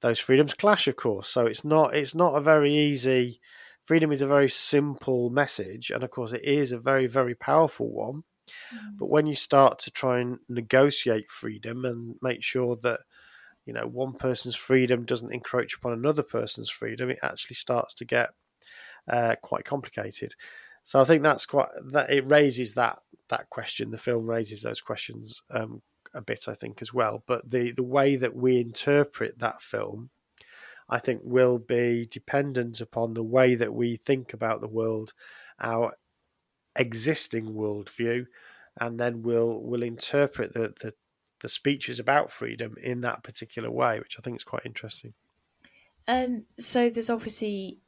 those 0.00 0.20
freedoms 0.20 0.54
clash, 0.54 0.86
of 0.86 0.94
course. 0.94 1.28
So 1.28 1.44
it's 1.46 1.64
not 1.64 1.94
it's 1.94 2.14
not 2.14 2.36
a 2.36 2.40
very 2.40 2.72
easy 2.72 3.40
freedom 3.82 4.12
is 4.12 4.22
a 4.22 4.26
very 4.28 4.48
simple 4.48 5.30
message, 5.30 5.90
and 5.90 6.04
of 6.04 6.10
course, 6.10 6.32
it 6.32 6.44
is 6.44 6.70
a 6.70 6.78
very, 6.78 7.08
very 7.08 7.34
powerful 7.34 7.90
one. 7.90 8.22
But 8.96 9.10
when 9.10 9.26
you 9.26 9.34
start 9.34 9.80
to 9.80 9.90
try 9.90 10.20
and 10.20 10.38
negotiate 10.48 11.28
freedom 11.28 11.84
and 11.84 12.14
make 12.22 12.44
sure 12.44 12.76
that 12.82 13.00
you 13.66 13.72
know 13.72 13.88
one 13.88 14.12
person's 14.12 14.54
freedom 14.54 15.04
doesn't 15.04 15.32
encroach 15.32 15.74
upon 15.74 15.92
another 15.92 16.22
person's 16.22 16.70
freedom, 16.70 17.10
it 17.10 17.18
actually 17.20 17.56
starts 17.56 17.92
to 17.94 18.04
get 18.04 18.30
uh, 19.08 19.34
quite 19.42 19.64
complicated. 19.64 20.36
So 20.84 21.00
I 21.00 21.04
think 21.04 21.24
that's 21.24 21.46
quite 21.46 21.70
that 21.90 22.10
it 22.10 22.30
raises 22.30 22.74
that 22.74 23.00
that 23.30 23.50
question. 23.50 23.90
The 23.90 23.98
film 23.98 24.26
raises 24.26 24.62
those 24.62 24.80
questions 24.80 25.42
um, 25.50 25.82
a 26.14 26.20
bit, 26.20 26.46
I 26.48 26.54
think, 26.54 26.82
as 26.82 26.92
well. 26.92 27.24
But 27.26 27.50
the 27.50 27.72
the 27.72 27.82
way 27.82 28.16
that 28.16 28.36
we 28.36 28.60
interpret 28.60 29.38
that 29.38 29.62
film 29.62 30.10
I 30.90 30.98
think 30.98 31.20
will 31.24 31.58
be 31.58 32.06
dependent 32.10 32.80
upon 32.80 33.14
the 33.14 33.22
way 33.22 33.54
that 33.54 33.72
we 33.72 33.96
think 33.96 34.34
about 34.34 34.60
the 34.60 34.68
world, 34.68 35.12
our 35.60 35.94
existing 36.76 37.54
worldview, 37.54 38.26
and 38.78 38.98
then 38.98 39.22
we'll 39.22 39.60
we'll 39.60 39.84
interpret 39.84 40.52
the, 40.52 40.74
the 40.82 40.94
the 41.40 41.48
speeches 41.48 41.98
about 41.98 42.32
freedom 42.32 42.74
in 42.82 43.00
that 43.02 43.22
particular 43.22 43.70
way, 43.70 43.98
which 43.98 44.16
I 44.18 44.22
think 44.22 44.36
is 44.36 44.44
quite 44.44 44.66
interesting. 44.66 45.14
Um, 46.08 46.44
so 46.58 46.90
there's 46.90 47.08
obviously 47.08 47.78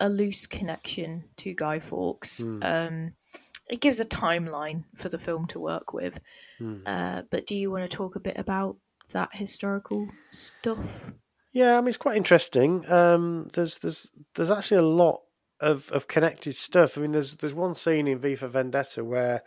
a 0.00 0.08
loose 0.08 0.46
connection 0.46 1.24
to 1.36 1.54
Guy 1.54 1.78
Fawkes. 1.78 2.42
Hmm. 2.42 2.58
Um, 2.62 3.12
it 3.72 3.80
gives 3.80 3.98
a 3.98 4.04
timeline 4.04 4.84
for 4.94 5.08
the 5.08 5.18
film 5.18 5.46
to 5.48 5.58
work 5.58 5.92
with. 5.92 6.20
Hmm. 6.58 6.82
Uh, 6.86 7.22
but 7.30 7.46
do 7.46 7.56
you 7.56 7.70
want 7.70 7.88
to 7.90 7.96
talk 7.96 8.14
a 8.14 8.20
bit 8.20 8.38
about 8.38 8.76
that 9.12 9.30
historical 9.32 10.06
stuff? 10.30 11.10
Yeah, 11.52 11.76
I 11.76 11.80
mean 11.80 11.88
it's 11.88 11.96
quite 11.96 12.16
interesting. 12.16 12.88
Um, 12.90 13.48
there's 13.54 13.78
there's 13.78 14.10
there's 14.34 14.50
actually 14.50 14.78
a 14.78 14.82
lot 14.82 15.22
of, 15.62 15.90
of 15.90 16.08
connected 16.08 16.54
stuff. 16.54 16.98
I 16.98 17.00
mean, 17.00 17.12
there's 17.12 17.36
there's 17.36 17.54
one 17.54 17.74
scene 17.74 18.08
in 18.08 18.18
V 18.18 18.34
for 18.34 18.48
Vendetta 18.48 19.04
where 19.04 19.42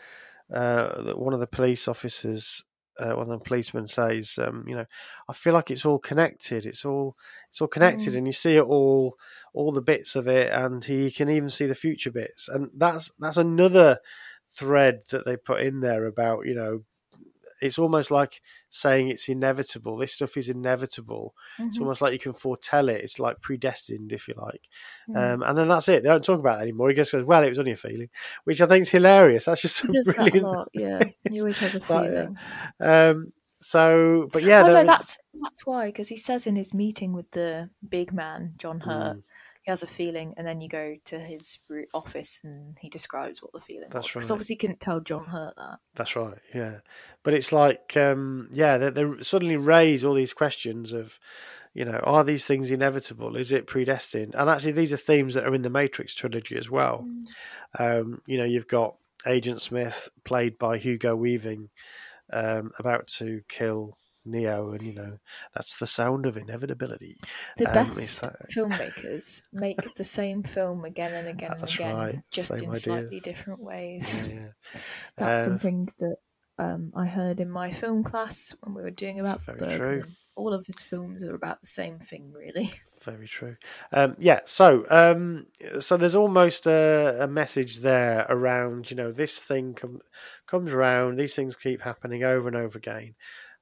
uh, 0.52 1.14
one 1.14 1.34
of 1.34 1.40
the 1.40 1.48
police 1.48 1.88
officers, 1.88 2.64
uh, 3.00 3.14
one 3.14 3.22
of 3.22 3.28
the 3.28 3.38
policemen 3.40 3.88
says, 3.88 4.38
um, 4.42 4.66
you 4.68 4.76
know, 4.76 4.86
I 5.30 5.34
feel 5.34 5.54
like 5.54 5.72
it's 5.72 5.86
all 5.86 6.00
connected. 6.00 6.66
It's 6.66 6.86
all 6.86 7.16
it's 7.50 7.62
all 7.62 7.68
connected, 7.68 8.14
Mm. 8.14 8.18
and 8.18 8.28
you 8.28 8.34
see 8.34 8.58
it 8.58 8.64
all, 8.64 9.18
all 9.54 9.72
the 9.72 9.82
bits 9.82 10.16
of 10.16 10.28
it, 10.28 10.52
and 10.52 10.84
he 10.84 11.12
can 11.12 11.30
even 11.30 11.50
see 11.50 11.66
the 11.66 11.76
future 11.76 12.12
bits, 12.12 12.48
and 12.50 12.70
that's 12.76 13.12
that's 13.20 13.38
another 13.38 14.00
thread 14.50 15.02
that 15.12 15.26
they 15.26 15.36
put 15.38 15.62
in 15.62 15.82
there 15.82 16.06
about 16.06 16.46
you 16.46 16.56
know. 16.56 16.84
It's 17.62 17.80
almost 17.80 18.12
like 18.12 18.42
saying 18.70 19.10
it's 19.10 19.30
inevitable. 19.30 19.98
This 19.98 20.14
stuff 20.14 20.36
is 20.38 20.50
inevitable. 20.50 21.34
It's 21.60 21.78
Mhm. 21.78 21.82
almost 21.82 22.02
like 22.02 22.14
you 22.14 22.20
can 22.20 22.34
foretell 22.34 22.90
it. 22.90 23.02
It's 23.02 23.20
like 23.20 23.40
predestined, 23.42 24.12
if 24.14 24.28
you 24.28 24.34
like. 24.38 24.62
Mm. 25.10 25.34
Um, 25.36 25.44
and 25.44 25.58
then 25.58 25.68
that's 25.70 25.88
it. 25.90 26.04
They 26.04 26.10
don't 26.10 26.24
talk 26.24 26.40
about 26.40 26.60
it 26.60 26.64
anymore. 26.64 26.90
He 26.90 26.96
just 26.96 27.12
goes, 27.14 27.24
"Well, 27.24 27.44
it 27.44 27.50
was 27.50 27.60
only 27.60 27.72
a 27.72 27.76
feeling," 27.78 28.10
which 28.44 28.62
I 28.62 28.66
think 28.66 28.82
is 28.84 28.90
hilarious. 28.90 29.46
That's 29.46 29.62
just 29.62 29.82
he 29.82 29.88
a 29.88 29.92
does 29.92 30.06
that 30.08 30.14
a 30.18 30.24
brilliant. 30.24 30.44
lot, 30.46 30.70
yeah. 30.74 31.00
He 31.32 31.40
always 31.40 31.60
has 31.60 31.76
a 31.76 31.80
feeling. 31.80 32.38
Um, 32.80 33.32
so, 33.60 34.28
but 34.34 34.44
yeah, 34.44 34.64
oh 34.64 34.74
no, 34.74 34.82
is- 34.82 34.88
that's 34.88 35.18
that's 35.42 35.66
why 35.66 35.88
because 35.88 36.10
he 36.10 36.18
says 36.18 36.46
in 36.48 36.56
his 36.56 36.74
meeting 36.74 37.14
with 37.14 37.30
the 37.32 37.70
big 37.88 38.14
man 38.14 38.54
John 38.58 38.80
Hurt, 38.82 39.18
Mm, 39.18 39.24
he 39.66 39.72
has 39.72 39.82
a 39.82 39.88
feeling, 39.88 40.36
and 40.38 40.46
then 40.46 40.62
you 40.62 40.70
go 40.70 40.96
to 41.06 41.20
his 41.20 41.58
office 41.92 42.40
and 42.44 42.78
he 42.80 42.88
describes 42.88 43.42
what 43.42 43.52
the 43.52 43.60
feeling 43.60 43.90
That's 43.90 44.06
was. 44.06 44.14
Because 44.14 44.30
right. 44.30 44.36
obviously, 44.36 44.54
he 44.54 44.58
couldn't 44.58 44.80
tell 44.80 45.00
John 45.00 45.26
Hurt 45.26 45.56
that. 45.58 45.80
That's 45.96 46.16
right. 46.16 46.38
Yeah, 46.54 46.78
but 47.24 47.34
it's 47.34 47.52
like, 47.52 47.98
um, 47.98 48.48
yeah, 48.52 48.78
they, 48.78 48.92
they 48.92 49.24
suddenly 49.24 49.58
raise 49.58 50.04
all 50.04 50.14
these 50.14 50.34
questions 50.34 50.94
of, 50.94 51.20
you 51.74 51.84
know, 51.84 52.00
are 52.04 52.24
these 52.24 52.46
things 52.46 52.70
inevitable? 52.70 53.36
Is 53.36 53.52
it 53.52 53.66
predestined? 53.66 54.36
And 54.36 54.52
actually, 54.52 54.74
these 54.74 54.94
are 54.94 54.98
themes 54.98 55.34
that 55.34 55.46
are 55.46 55.56
in 55.56 55.64
the 55.64 55.70
Matrix 55.72 56.14
trilogy 56.14 56.56
as 56.56 56.70
well. 56.70 57.08
Um, 57.80 58.22
you 58.28 58.38
know, 58.38 58.46
you've 58.46 58.68
got 58.68 58.96
Agent 59.26 59.62
Smith, 59.62 60.10
played 60.24 60.60
by 60.60 60.78
Hugo 60.78 61.16
Weaving, 61.16 61.70
um, 62.32 62.72
about 62.78 63.08
to 63.08 63.42
kill 63.50 63.98
Neo, 64.26 64.72
and 64.72 64.82
you 64.82 64.94
know 64.94 65.18
that's 65.54 65.78
the 65.78 65.88
sound 65.88 66.26
of 66.26 66.38
inevitability. 66.38 67.18
The 67.58 67.68
Um, 67.68 67.74
best 67.74 68.22
that- 68.22 68.50
filmmakers 68.50 69.42
make 69.54 69.78
the 69.96 70.04
same 70.04 70.44
film 70.44 70.86
again 70.86 71.14
and 71.14 71.28
again 71.36 71.52
and 71.54 71.62
That's 71.62 71.76
again, 71.76 71.96
right, 71.96 72.22
just 72.32 72.58
same 72.60 72.70
in 72.70 72.74
slightly 72.74 73.20
different 73.20 73.60
ways. 73.62 74.30
Yeah, 74.34 74.48
That's 75.18 75.40
Uh, 75.42 75.44
something 75.44 75.90
that 76.00 76.18
um, 76.58 76.92
I 76.96 77.06
heard 77.06 77.40
in 77.40 77.50
my 77.50 77.72
film 77.72 78.04
class 78.04 78.56
when 78.62 78.74
we 78.76 78.82
were 78.82 78.92
doing 78.92 79.20
about 79.20 79.46
Bergman. 79.46 80.16
All 80.38 80.54
of 80.54 80.66
his 80.66 80.82
films 80.82 81.24
are 81.24 81.34
about 81.34 81.62
the 81.62 81.68
same 81.68 81.98
thing, 81.98 82.34
really. 82.34 82.70
Very 83.06 83.26
true. 83.28 83.56
Um, 83.94 84.18
yeah. 84.20 84.42
So, 84.44 84.86
um, 84.90 85.46
so 85.80 85.96
there's 85.96 86.16
almost 86.16 86.66
a, 86.68 87.18
a 87.22 87.28
message 87.28 87.80
there 87.80 88.26
around, 88.28 88.92
you 88.92 88.98
know, 88.98 89.12
this 89.14 89.42
thing 89.42 89.76
com- 89.76 90.02
comes 90.46 90.74
around. 90.74 91.16
These 91.16 91.36
things 91.36 91.56
keep 91.56 91.82
happening 91.84 92.24
over 92.26 92.50
and 92.50 92.58
over 92.58 92.78
again. 92.78 93.16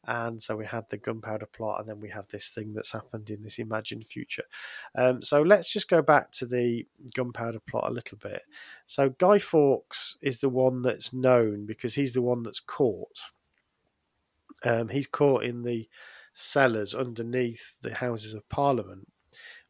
And 0.06 0.42
so 0.42 0.56
we 0.56 0.66
had 0.66 0.90
the 0.90 0.98
gunpowder 0.98 1.46
plot, 1.46 1.80
and 1.80 1.90
then 1.90 2.00
we 2.00 2.10
have 2.10 2.28
this 2.28 2.50
thing 2.50 2.74
that's 2.74 2.92
happened 2.92 3.30
in 3.30 3.42
this 3.42 3.60
imagined 3.60 4.06
future. 4.06 4.44
Um, 4.96 5.22
so 5.22 5.42
let's 5.42 5.72
just 5.72 5.90
go 5.90 6.02
back 6.02 6.32
to 6.34 6.46
the 6.46 6.86
gunpowder 7.14 7.62
plot 7.70 7.90
a 7.90 7.94
little 7.94 8.18
bit. 8.18 8.44
So 8.86 9.10
Guy 9.10 9.40
Fawkes 9.40 10.18
is 10.22 10.40
the 10.40 10.50
one 10.50 10.82
that's 10.82 11.14
known 11.14 11.66
because 11.66 11.96
he's 11.96 12.14
the 12.14 12.22
one 12.22 12.44
that's 12.44 12.60
caught. 12.60 13.20
Um, 14.66 14.90
he's 14.90 15.08
caught 15.08 15.44
in 15.44 15.64
the 15.64 15.88
cellars 16.34 16.94
underneath 16.94 17.78
the 17.82 17.96
Houses 17.96 18.34
of 18.34 18.48
Parliament 18.50 19.08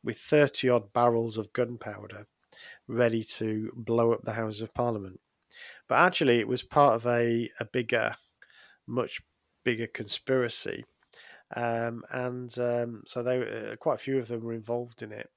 with 0.03 0.17
30 0.17 0.69
odd 0.69 0.93
barrels 0.93 1.37
of 1.37 1.53
gunpowder 1.53 2.27
ready 2.87 3.23
to 3.23 3.71
blow 3.75 4.11
up 4.11 4.23
the 4.23 4.33
Houses 4.33 4.61
of 4.61 4.73
Parliament. 4.73 5.19
But 5.87 5.95
actually, 5.99 6.39
it 6.39 6.47
was 6.47 6.63
part 6.63 6.95
of 6.95 7.05
a, 7.05 7.49
a 7.59 7.65
bigger, 7.65 8.15
much 8.87 9.21
bigger 9.63 9.87
conspiracy. 9.87 10.85
Um, 11.55 12.03
and 12.11 12.57
um, 12.59 13.03
so 13.05 13.21
they, 13.21 13.41
uh, 13.41 13.75
quite 13.75 13.95
a 13.95 14.03
few 14.03 14.17
of 14.17 14.27
them 14.27 14.43
were 14.43 14.53
involved 14.53 15.01
in 15.01 15.11
it. 15.11 15.29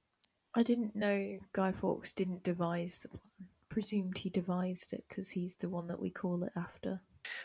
I 0.55 0.63
didn't 0.63 0.95
know 0.95 1.37
Guy 1.53 1.71
Fawkes 1.71 2.13
didn't 2.13 2.43
devise 2.43 2.99
the 2.99 3.09
plan. 3.09 3.21
Presumed 3.69 4.17
he 4.17 4.29
devised 4.31 4.93
it 4.93 5.03
because 5.07 5.29
he's 5.29 5.53
the 5.55 5.69
one 5.69 5.87
that 5.87 5.99
we 5.99 6.09
call 6.09 6.43
it 6.43 6.53
after. 6.55 7.01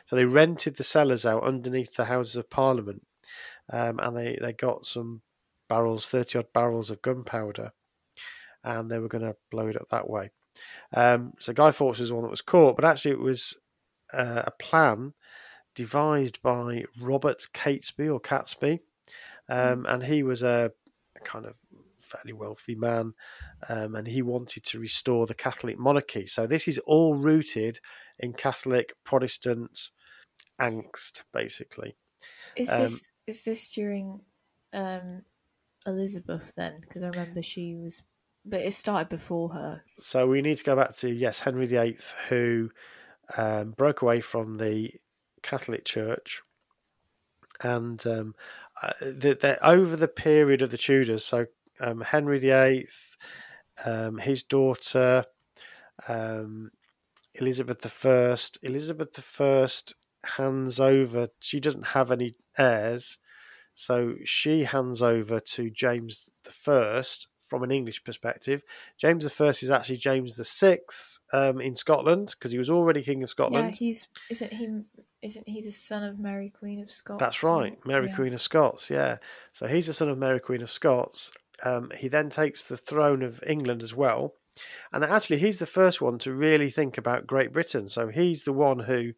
So 0.07 0.17
they 0.17 0.25
rented 0.25 0.77
the 0.77 0.85
cellars 0.85 1.27
out 1.27 1.43
underneath 1.43 1.95
the 1.97 2.07
Houses 2.07 2.37
of 2.37 2.49
Parliament, 2.49 3.03
um, 3.71 3.99
and 3.99 4.17
they, 4.17 4.39
they 4.41 4.55
got 4.55 4.87
some 4.87 5.21
barrels, 5.69 6.07
thirty 6.07 6.39
odd 6.39 6.53
barrels 6.55 6.91
of 6.91 7.03
gunpowder, 7.03 7.73
and 8.65 8.91
they 8.91 8.99
were 8.99 9.09
going 9.09 9.25
to 9.25 9.37
blow 9.51 9.67
it 9.67 9.77
up 9.77 9.89
that 9.91 10.09
way. 10.09 10.31
Um, 10.95 11.35
so 11.39 11.53
Guy 11.53 11.71
Fawkes 11.71 11.99
was 11.99 12.09
the 12.09 12.15
one 12.15 12.25
that 12.25 12.31
was 12.31 12.41
caught, 12.41 12.77
but 12.77 12.85
actually 12.85 13.11
it 13.11 13.21
was 13.21 13.59
uh, 14.15 14.45
a 14.47 14.53
plan 14.53 15.13
devised 15.75 16.43
by 16.43 16.85
Robert 17.01 17.47
Catesby 17.55 18.13
or 18.13 18.21
Catesby, 18.21 18.81
um, 19.49 19.87
and 19.89 20.05
he 20.05 20.23
was 20.23 20.43
a, 20.43 20.73
a 21.17 21.21
kind 21.21 21.47
of 21.47 21.55
fairly 21.99 22.33
wealthy 22.33 22.75
man, 22.75 23.15
um, 23.69 23.95
and 23.95 24.07
he 24.07 24.23
wanted 24.23 24.65
to 24.65 24.79
restore 24.79 25.27
the 25.27 25.35
Catholic 25.35 25.79
monarchy. 25.79 26.27
So 26.27 26.47
this 26.47 26.69
is 26.69 26.79
all 26.79 27.15
rooted 27.15 27.79
in 28.19 28.33
Catholic 28.33 28.95
Protestant 29.05 29.91
angst, 30.61 31.25
basically. 31.33 31.97
Is 32.57 32.71
Um, 32.71 32.81
this 32.81 33.13
is 33.27 33.45
this 33.45 33.75
during 33.75 34.21
um, 34.73 35.23
Elizabeth 35.87 36.55
then? 36.57 36.81
Because 36.81 37.03
I 37.03 37.09
remember 37.09 37.43
she 37.43 37.75
was, 37.75 38.03
but 38.45 38.61
it 38.61 38.73
started 38.73 39.09
before 39.09 39.51
her. 39.51 39.83
So 39.99 40.27
we 40.27 40.43
need 40.43 40.57
to 40.59 40.65
go 40.65 40.77
back 40.77 40.95
to 40.97 41.11
yes, 41.11 41.41
Henry 41.41 41.67
VIII, 41.67 41.99
who 42.29 42.71
um, 43.37 43.73
broke 43.73 44.03
away 44.03 44.21
from 44.21 44.59
the 44.59 44.91
Catholic 45.43 45.85
Church, 45.85 46.43
and 47.63 48.05
um, 48.07 48.35
uh, 48.83 48.93
over 49.63 49.97
the 49.97 50.09
period 50.09 50.63
of 50.63 50.71
the 50.71 50.79
Tudors, 50.79 51.25
so 51.25 51.47
um, 51.81 52.01
Henry 52.01 52.39
VIII, 52.39 52.87
um, 53.85 54.19
his 54.19 54.43
daughter 54.43 55.25
um, 56.09 56.71
Elizabeth 57.35 57.85
I, 58.07 58.37
Elizabeth 58.67 59.41
I 59.41 59.69
hands 60.37 60.81
over. 60.81 61.29
She 61.41 61.61
doesn't 61.61 61.89
have 61.89 62.11
any 62.11 62.35
heirs, 62.59 63.19
so 63.75 64.15
she 64.25 64.65
hands 64.65 65.03
over 65.03 65.41
to 65.41 65.71
James 65.71 66.31
I 66.69 67.03
from 67.41 67.63
an 67.63 67.71
English 67.71 68.03
perspective. 68.05 68.63
James 68.99 69.41
I 69.41 69.49
is 69.49 69.71
actually 69.71 69.99
James 69.99 70.41
VI 70.61 70.79
um, 71.33 71.61
in 71.61 71.75
Scotland 71.75 72.35
because 72.39 72.53
he 72.53 72.59
was 72.59 72.71
already 72.71 73.03
King 73.03 73.23
of 73.23 73.29
Yeah, 73.29 73.31
Scotland. 73.31 73.77
he's 73.77 74.09
isn't 74.31 74.53
he 74.53 74.69
isn't 75.23 75.49
he 75.49 75.63
the 75.63 75.71
son 75.71 76.03
of 76.03 76.19
Mary 76.19 76.51
Queen 76.51 76.81
of 76.81 76.91
Scots? 76.91 77.21
That's 77.21 77.43
right, 77.43 77.79
Mary 77.87 78.09
yeah. 78.09 78.15
Queen 78.15 78.35
of 78.35 78.41
Scots. 78.41 78.91
Yeah, 78.91 79.19
so 79.53 79.67
he's 79.69 79.87
the 79.87 79.95
son 79.95 80.09
of 80.09 80.19
Mary 80.19 80.41
Queen 80.41 80.63
of 80.63 80.71
Scots. 80.71 81.33
Um, 81.65 81.93
he 81.97 82.09
then 82.09 82.29
takes 82.29 82.67
the 82.67 82.77
throne 82.77 83.23
of 83.23 83.43
England 83.47 83.85
as 83.85 83.95
well, 83.95 84.35
and 84.93 85.05
actually 85.05 85.39
he's 85.39 85.61
the 85.61 85.67
first 85.67 86.03
one 86.03 86.19
to 86.19 86.33
really 86.35 86.71
think 86.71 86.99
about 86.99 87.27
Great 87.27 87.53
Britain. 87.53 87.87
So 87.87 88.09
he's 88.09 88.43
the 88.43 88.53
one 88.53 88.81
who 88.81 89.13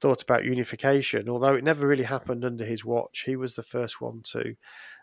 thought 0.00 0.22
about 0.22 0.44
unification, 0.44 1.28
although 1.28 1.54
it 1.54 1.64
never 1.64 1.86
really 1.86 2.04
happened 2.04 2.44
under 2.44 2.64
his 2.64 2.84
watch. 2.84 3.24
He 3.26 3.36
was 3.36 3.54
the 3.54 3.62
first 3.62 4.00
one 4.00 4.22
to 4.32 4.54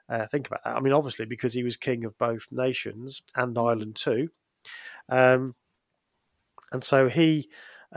uh, 0.09 0.26
think 0.28 0.47
about 0.47 0.63
that. 0.63 0.76
I 0.76 0.80
mean, 0.80 0.93
obviously 0.93 1.26
because 1.26 1.53
he 1.53 1.63
was 1.63 1.78
king 1.78 2.03
of 2.03 2.17
both 2.17 2.47
nations 2.51 3.21
and 3.36 3.55
Ireland 3.57 3.95
too, 3.95 4.30
um, 5.07 5.53
and 6.71 6.84
so 6.84 7.09
he 7.09 7.47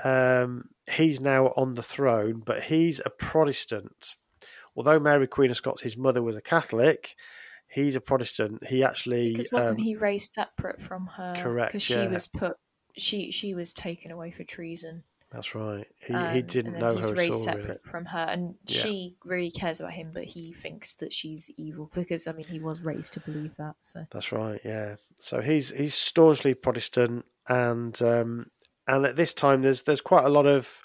um, 0.05 0.69
he's 0.93 1.21
now 1.21 1.47
on 1.57 1.75
the 1.75 1.83
throne, 1.83 2.43
but 2.45 2.65
he's 2.65 3.01
a 3.05 3.11
Protestant. 3.11 4.17
Although 4.77 5.01
Mary 5.01 5.27
Queen 5.27 5.51
of 5.51 5.57
Scots, 5.57 5.83
his 5.83 5.97
mother 5.97 6.23
was 6.23 6.37
a 6.37 6.41
Catholic, 6.43 7.17
he's 7.69 7.97
a 7.97 8.01
Protestant. 8.01 8.67
He 8.69 8.85
actually 8.85 9.33
Because 9.33 9.51
wasn't 9.53 9.81
um, 9.81 9.85
he 9.85 9.97
raised 9.97 10.33
separate 10.33 10.81
from 10.81 11.07
her? 11.17 11.35
correct, 11.37 11.73
Because 11.73 11.83
she 11.83 12.07
was 12.07 12.29
put, 12.29 12.57
she 12.97 13.31
she 13.31 13.55
was 13.55 13.73
taken 13.73 14.11
away 14.11 14.31
for 14.31 14.45
treason. 14.45 15.03
That's 15.31 15.55
right. 15.55 15.87
He, 16.01 16.15
um, 16.15 16.33
he 16.33 16.41
didn't 16.41 16.79
know 16.79 16.95
he's 16.95 17.09
her 17.09 17.13
at 17.13 17.19
raised 17.19 17.43
separate 17.43 17.67
Really. 17.67 17.79
from 17.91 18.07
her, 18.07 18.19
and 18.31 18.55
Yeah. 18.67 18.81
she 18.83 19.17
really 19.25 19.51
cares 19.51 19.79
about 19.79 19.93
him, 19.93 20.11
but 20.15 20.25
he 20.25 20.55
thinks 20.55 20.95
that 20.97 21.13
she's 21.13 21.51
evil 21.59 21.91
because 21.93 22.27
I 22.27 22.33
mean 22.33 22.47
he 22.47 22.61
was 22.61 22.81
raised 22.81 23.13
to 23.15 23.21
believe 23.21 23.57
that. 23.57 23.75
So 23.83 24.07
That's 24.11 24.33
right. 24.33 24.59
Yeah. 24.65 24.97
So 25.17 25.43
he's 25.43 25.71
he's 25.71 25.95
staunchly 25.95 26.55
Protestant, 26.55 27.27
and 27.47 28.01
um, 28.01 28.51
and 28.89 29.05
at 29.05 29.17
this 29.17 29.35
time 29.35 29.63
there's 29.63 29.83
there's 29.83 30.01
quite 30.01 30.25
a 30.25 30.31
lot 30.31 30.47
of 30.47 30.81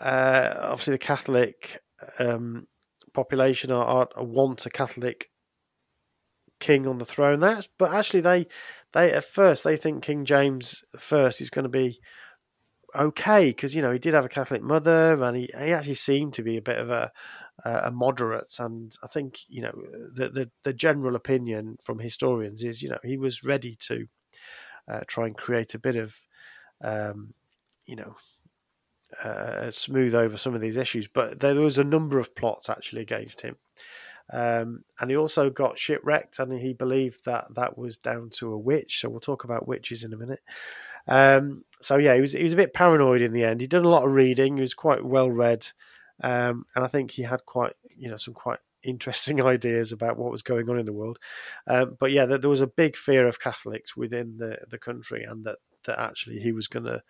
uh, 0.00 0.54
obviously 0.58 0.92
the 0.92 0.98
Catholic 0.98 1.80
um, 2.18 2.66
population 3.12 3.70
are, 3.70 4.08
are 4.16 4.24
want 4.24 4.66
a 4.66 4.70
Catholic 4.70 5.30
king 6.58 6.86
on 6.86 6.98
the 6.98 7.04
throne. 7.04 7.40
That's 7.40 7.68
but 7.68 7.92
actually 7.92 8.20
they 8.22 8.46
they 8.92 9.12
at 9.12 9.24
first 9.24 9.62
they 9.62 9.76
think 9.76 10.02
King 10.02 10.24
James 10.24 10.82
first 10.98 11.40
is 11.40 11.50
going 11.50 11.64
to 11.64 11.68
be 11.68 12.00
okay 12.96 13.48
because 13.48 13.74
you 13.74 13.82
know 13.82 13.92
he 13.92 13.98
did 13.98 14.14
have 14.14 14.24
a 14.24 14.30
Catholic 14.30 14.62
mother 14.62 15.22
and 15.22 15.36
he, 15.36 15.50
he 15.58 15.72
actually 15.72 15.94
seemed 15.94 16.32
to 16.34 16.42
be 16.42 16.56
a 16.56 16.62
bit 16.62 16.78
of 16.78 16.90
a 16.90 17.12
a 17.64 17.90
moderate 17.90 18.56
and 18.58 18.92
I 19.02 19.06
think 19.06 19.38
you 19.48 19.62
know 19.62 19.72
the, 20.14 20.28
the 20.28 20.50
the 20.64 20.72
general 20.72 21.14
opinion 21.14 21.76
from 21.82 22.00
historians 22.00 22.64
is 22.64 22.82
you 22.82 22.88
know 22.88 22.98
he 23.04 23.16
was 23.16 23.44
ready 23.44 23.76
to 23.80 24.06
uh, 24.88 25.00
try 25.06 25.26
and 25.26 25.36
create 25.36 25.74
a 25.74 25.78
bit 25.78 25.96
of 25.96 26.16
um, 26.84 27.34
you 27.86 27.96
know 27.96 28.14
uh, 29.22 29.70
smooth 29.70 30.14
over 30.14 30.36
some 30.36 30.54
of 30.54 30.60
these 30.60 30.76
issues. 30.76 31.06
But 31.06 31.40
there 31.40 31.54
was 31.54 31.78
a 31.78 31.84
number 31.84 32.18
of 32.18 32.34
plots 32.34 32.68
actually 32.68 33.02
against 33.02 33.40
him. 33.42 33.56
Um, 34.32 34.84
and 34.98 35.10
he 35.10 35.16
also 35.16 35.50
got 35.50 35.78
shipwrecked 35.78 36.38
and 36.38 36.58
he 36.58 36.72
believed 36.72 37.26
that 37.26 37.54
that 37.56 37.76
was 37.76 37.98
down 37.98 38.30
to 38.34 38.52
a 38.52 38.58
witch. 38.58 39.00
So 39.00 39.10
we'll 39.10 39.20
talk 39.20 39.44
about 39.44 39.68
witches 39.68 40.02
in 40.02 40.14
a 40.14 40.16
minute. 40.16 40.42
Um, 41.06 41.64
so 41.82 41.98
yeah 41.98 42.14
he 42.14 42.22
was 42.22 42.32
he 42.32 42.42
was 42.42 42.54
a 42.54 42.56
bit 42.56 42.72
paranoid 42.72 43.20
in 43.20 43.34
the 43.34 43.44
end. 43.44 43.60
He'd 43.60 43.70
done 43.70 43.84
a 43.84 43.90
lot 43.90 44.06
of 44.06 44.14
reading. 44.14 44.56
He 44.56 44.62
was 44.62 44.72
quite 44.72 45.04
well 45.04 45.30
read. 45.30 45.68
Um, 46.22 46.64
and 46.74 46.84
I 46.84 46.88
think 46.88 47.10
he 47.10 47.22
had 47.22 47.44
quite, 47.44 47.74
you 47.96 48.08
know, 48.08 48.16
some 48.16 48.34
quite 48.34 48.60
interesting 48.84 49.40
ideas 49.46 49.92
about 49.92 50.18
what 50.18 50.30
was 50.30 50.42
going 50.42 50.68
on 50.68 50.78
in 50.78 50.86
the 50.86 50.92
world. 50.92 51.18
Um, 51.66 51.96
but 51.98 52.12
yeah, 52.12 52.26
there, 52.26 52.38
there 52.38 52.50
was 52.50 52.60
a 52.60 52.66
big 52.66 52.96
fear 52.96 53.26
of 53.26 53.40
Catholics 53.40 53.96
within 53.96 54.36
the, 54.36 54.58
the 54.68 54.78
country, 54.78 55.24
and 55.24 55.44
that, 55.44 55.58
that 55.86 55.98
actually 55.98 56.38
he 56.38 56.52
was 56.52 56.68
going 56.68 56.86
to 56.86 57.02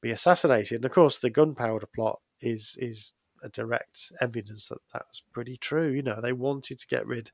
be 0.00 0.10
assassinated. 0.10 0.76
And 0.76 0.84
of 0.84 0.92
course, 0.92 1.18
the 1.18 1.30
gunpowder 1.30 1.86
plot 1.94 2.20
is 2.40 2.76
is 2.80 3.14
a 3.42 3.48
direct 3.48 4.12
evidence 4.20 4.68
that 4.68 4.78
that's 4.92 5.20
pretty 5.20 5.56
true. 5.56 5.90
You 5.90 6.02
know, 6.02 6.20
they 6.20 6.32
wanted 6.32 6.78
to 6.78 6.86
get 6.86 7.06
rid 7.06 7.30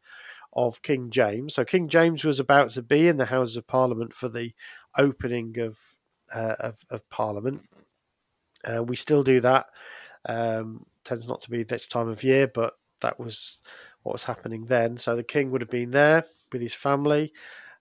of 0.53 0.83
King 0.83 1.11
James. 1.11 1.55
So 1.55 1.65
King 1.65 1.89
James 1.89 2.25
was 2.25 2.39
about 2.39 2.71
to 2.71 2.83
be 2.83 3.09
in 3.09 3.17
the 3.17 3.27
Houses 3.27 3.57
of 3.57 3.67
Parliament 3.67 4.15
for 4.15 4.29
the 4.29 4.53
opening 4.97 5.59
of 5.59 5.79
uh, 6.35 6.57
of, 6.59 6.79
of, 6.91 7.09
Parliament. 7.11 7.63
Uh, 8.65 8.83
we 8.83 8.97
still 8.97 9.23
do 9.23 9.41
that. 9.41 9.67
Um, 10.25 10.87
tends 11.05 11.29
not 11.29 11.43
to 11.43 11.51
be 11.51 11.63
this 11.63 11.87
time 11.87 12.09
of 12.09 12.25
year, 12.25 12.47
but 12.47 12.75
that 13.03 13.21
was 13.21 13.59
what 14.03 14.13
was 14.13 14.25
happening 14.25 14.67
then. 14.67 14.97
So 14.97 15.15
the 15.15 15.23
king 15.23 15.51
would 15.51 15.61
have 15.61 15.71
been 15.71 15.93
there 15.93 16.25
with 16.51 16.63
his 16.63 16.75
family, 16.75 17.33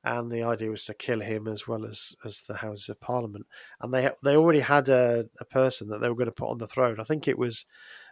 and 0.04 0.32
the 0.32 0.44
idea 0.44 0.70
was 0.70 0.86
to 0.86 0.94
kill 0.94 1.22
him 1.22 1.48
as 1.48 1.68
well 1.68 1.86
as 1.86 2.16
as 2.26 2.42
the 2.42 2.58
Houses 2.58 2.90
of 2.90 3.00
Parliament. 3.00 3.46
And 3.80 3.94
they 3.94 4.10
they 4.24 4.36
already 4.36 4.60
had 4.60 4.90
a, 4.90 5.30
a 5.40 5.46
person 5.46 5.88
that 5.90 6.02
they 6.02 6.10
were 6.10 6.16
going 6.16 6.26
to 6.26 6.32
put 6.32 6.50
on 6.50 6.58
the 6.58 6.68
throne. 6.68 7.00
I 7.00 7.04
think 7.04 7.28
it 7.28 7.40
was 7.40 7.66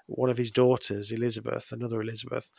one 0.08 0.30
of 0.30 0.38
his 0.38 0.52
daughters, 0.52 1.12
Elizabeth, 1.12 1.72
another 1.72 2.02
Elizabeth, 2.02 2.52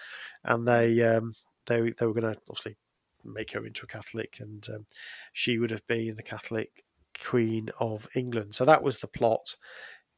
and 0.45 0.67
they 0.67 1.03
um, 1.03 1.35
they 1.67 1.81
they 1.91 2.07
were 2.07 2.15
going 2.15 2.35
to 2.35 2.41
obviously 2.49 2.77
make 3.25 3.53
her 3.53 3.67
into 3.67 3.85
a 3.85 3.89
Catholic, 3.89 4.39
and 4.41 4.67
um, 4.69 4.87
she 5.33 5.59
would 5.59 5.71
have 5.71 5.87
been 5.87 6.17
the 6.17 6.23
Catholic 6.23 6.85
Queen 7.23 7.69
of 7.79 8.09
England. 8.15 8.55
So 8.55 8.65
that 8.65 8.83
was 8.83 8.99
the 8.99 9.09
plot. 9.09 9.57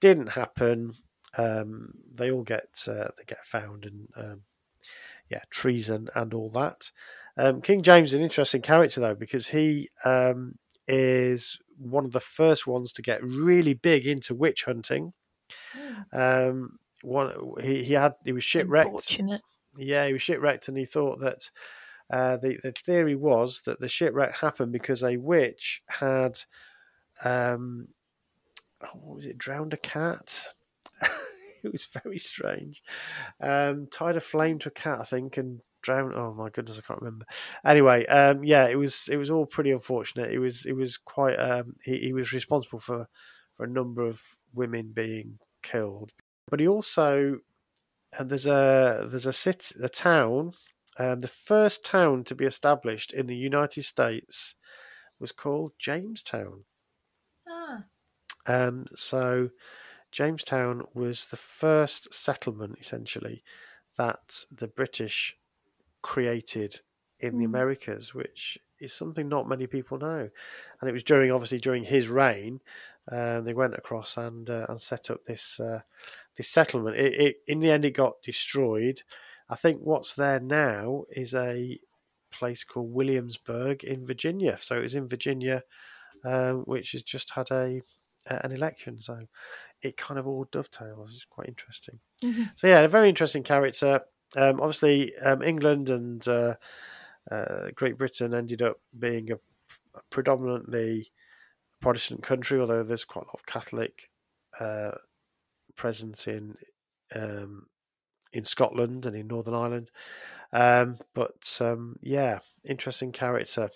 Didn't 0.00 0.30
happen. 0.30 0.92
Um, 1.36 1.94
they 2.12 2.30
all 2.30 2.42
get 2.42 2.86
uh, 2.86 3.08
they 3.16 3.24
get 3.26 3.44
found 3.44 3.84
and 3.84 4.08
um, 4.16 4.42
yeah, 5.30 5.42
treason 5.50 6.08
and 6.14 6.34
all 6.34 6.50
that. 6.50 6.90
Um, 7.36 7.62
King 7.62 7.82
James 7.82 8.10
is 8.10 8.14
an 8.14 8.22
interesting 8.22 8.60
character 8.60 9.00
though 9.00 9.14
because 9.14 9.48
he 9.48 9.88
um, 10.04 10.58
is 10.86 11.58
one 11.78 12.04
of 12.04 12.12
the 12.12 12.20
first 12.20 12.66
ones 12.66 12.92
to 12.92 13.02
get 13.02 13.24
really 13.24 13.74
big 13.74 14.06
into 14.06 14.34
witch 14.34 14.64
hunting. 14.64 15.14
Mm. 16.12 16.68
one 17.02 17.32
he, 17.62 17.84
he 17.84 17.94
had 17.94 18.14
he 18.24 18.32
was 18.32 18.44
shipwrecked. 18.44 18.90
Yeah, 19.76 20.06
he 20.06 20.12
was 20.12 20.22
shipwrecked, 20.22 20.68
and 20.68 20.76
he 20.76 20.84
thought 20.84 21.18
that 21.20 21.50
uh, 22.10 22.36
the 22.36 22.58
the 22.62 22.72
theory 22.72 23.16
was 23.16 23.62
that 23.62 23.80
the 23.80 23.88
shipwreck 23.88 24.38
happened 24.38 24.72
because 24.72 25.02
a 25.02 25.16
witch 25.16 25.82
had 25.88 26.38
um, 27.24 27.88
oh, 28.82 28.88
what 29.00 29.16
was 29.16 29.26
it? 29.26 29.38
Drowned 29.38 29.72
a 29.72 29.78
cat. 29.78 30.48
it 31.64 31.72
was 31.72 31.84
very 31.84 32.18
strange. 32.18 32.82
Um, 33.40 33.88
tied 33.90 34.16
a 34.16 34.20
flame 34.20 34.58
to 34.60 34.68
a 34.68 34.72
cat, 34.72 35.00
I 35.00 35.04
think, 35.04 35.36
and 35.36 35.60
drowned. 35.82 36.14
Oh 36.14 36.32
my 36.34 36.50
goodness, 36.50 36.78
I 36.78 36.82
can't 36.82 37.00
remember. 37.00 37.26
Anyway, 37.64 38.06
um, 38.06 38.44
yeah, 38.44 38.68
it 38.68 38.76
was 38.76 39.08
it 39.10 39.16
was 39.16 39.30
all 39.30 39.46
pretty 39.46 39.70
unfortunate. 39.70 40.32
It 40.32 40.38
was 40.38 40.64
it 40.66 40.74
was 40.74 40.96
quite. 40.96 41.36
Um, 41.36 41.76
he, 41.84 41.98
he 41.98 42.12
was 42.12 42.32
responsible 42.32 42.80
for 42.80 43.08
for 43.52 43.64
a 43.64 43.70
number 43.70 44.02
of 44.06 44.20
women 44.54 44.92
being 44.94 45.38
killed, 45.62 46.12
but 46.48 46.60
he 46.60 46.68
also 46.68 47.38
and 48.18 48.30
there's 48.30 48.46
a 48.46 49.06
there's 49.08 49.26
a 49.26 49.32
city 49.32 49.74
a 49.82 49.88
town. 49.88 50.52
Um, 50.98 51.22
the 51.22 51.28
first 51.28 51.86
town 51.86 52.22
to 52.24 52.34
be 52.34 52.44
established 52.44 53.14
in 53.14 53.26
the 53.26 53.36
United 53.36 53.84
States 53.84 54.54
was 55.18 55.32
called 55.32 55.72
Jamestown. 55.78 56.64
Ah. 57.48 57.84
Um, 58.46 58.86
so 58.94 59.50
Jamestown 60.12 60.82
was 60.94 61.26
the 61.26 61.36
first 61.36 62.12
settlement, 62.12 62.76
essentially, 62.78 63.42
that 63.96 64.44
the 64.54 64.68
British 64.68 65.36
created 66.02 66.80
in 67.18 67.38
the 67.38 67.46
hmm. 67.46 67.54
Americas, 67.54 68.14
which 68.14 68.58
is 68.78 68.92
something 68.92 69.28
not 69.28 69.48
many 69.48 69.66
people 69.66 69.98
know. 69.98 70.28
And 70.80 70.88
it 70.88 70.92
was 70.92 71.02
during, 71.02 71.30
obviously, 71.30 71.58
during 71.58 71.84
his 71.84 72.08
reign, 72.08 72.60
uh, 73.10 73.40
they 73.40 73.54
went 73.54 73.74
across 73.74 74.16
and 74.16 74.48
uh, 74.48 74.66
and 74.68 74.80
set 74.80 75.10
up 75.10 75.24
this 75.24 75.58
uh, 75.58 75.80
this 76.36 76.48
settlement. 76.48 76.96
It, 76.96 77.14
it, 77.14 77.36
in 77.46 77.60
the 77.60 77.70
end, 77.70 77.84
it 77.84 77.92
got 77.92 78.22
destroyed. 78.22 79.02
I 79.48 79.56
think 79.56 79.80
what's 79.80 80.14
there 80.14 80.40
now 80.40 81.04
is 81.10 81.34
a 81.34 81.78
place 82.30 82.64
called 82.64 82.92
Williamsburg 82.92 83.84
in 83.84 84.06
Virginia. 84.06 84.56
So 84.60 84.76
it 84.76 84.82
was 84.82 84.94
in 84.94 85.08
Virginia, 85.08 85.64
um, 86.24 86.62
which 86.62 86.92
has 86.92 87.02
just 87.02 87.32
had 87.32 87.50
a 87.50 87.82
an 88.26 88.52
election. 88.52 89.00
So 89.00 89.26
it 89.82 89.96
kind 89.96 90.18
of 90.18 90.26
all 90.26 90.46
dovetails. 90.50 91.14
It's 91.14 91.24
quite 91.24 91.48
interesting. 91.48 92.00
Mm-hmm. 92.22 92.42
So 92.54 92.68
yeah, 92.68 92.80
a 92.80 92.88
very 92.88 93.08
interesting 93.08 93.42
character. 93.42 94.02
Um, 94.36 94.60
obviously, 94.60 95.16
um, 95.18 95.42
England 95.42 95.90
and 95.90 96.26
uh, 96.26 96.54
uh, 97.30 97.68
Great 97.74 97.98
Britain 97.98 98.34
ended 98.34 98.62
up 98.62 98.80
being 98.98 99.30
a, 99.30 99.34
a, 99.94 100.00
predominantly 100.10 101.10
Protestant 101.80 102.22
country, 102.22 102.60
although 102.60 102.82
there's 102.82 103.04
quite 103.04 103.24
a 103.24 103.28
lot 103.28 103.34
of 103.34 103.46
Catholic 103.46 104.10
uh, 104.58 104.92
presence 105.76 106.26
in 106.26 106.56
um, 107.14 107.66
in 108.32 108.44
Scotland 108.44 109.04
and 109.04 109.16
in 109.16 109.26
Northern 109.26 109.54
Ireland. 109.54 109.90
Um, 110.52 110.98
but 111.14 111.58
um, 111.60 111.96
yeah, 112.00 112.38
interesting 112.64 113.12
character. 113.12 113.70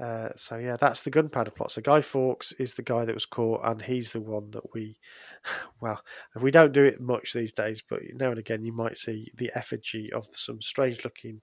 Uh, 0.00 0.28
so 0.36 0.58
yeah, 0.58 0.76
that's 0.76 1.02
the 1.02 1.10
gunpowder 1.10 1.50
plot. 1.50 1.72
So 1.72 1.82
Guy 1.82 2.00
Fawkes 2.00 2.52
is 2.52 2.74
the 2.74 2.82
guy 2.82 3.04
that 3.04 3.14
was 3.14 3.26
caught, 3.26 3.62
and 3.64 3.82
he's 3.82 4.12
the 4.12 4.20
one 4.20 4.50
that 4.52 4.72
we, 4.72 4.98
well, 5.80 6.02
we 6.40 6.50
don't 6.50 6.72
do 6.72 6.84
it 6.84 7.00
much 7.00 7.32
these 7.32 7.52
days, 7.52 7.82
but 7.82 8.00
now 8.14 8.30
and 8.30 8.38
again 8.38 8.64
you 8.64 8.72
might 8.72 8.96
see 8.96 9.32
the 9.36 9.50
effigy 9.54 10.12
of 10.12 10.26
some 10.32 10.60
strange-looking 10.60 11.40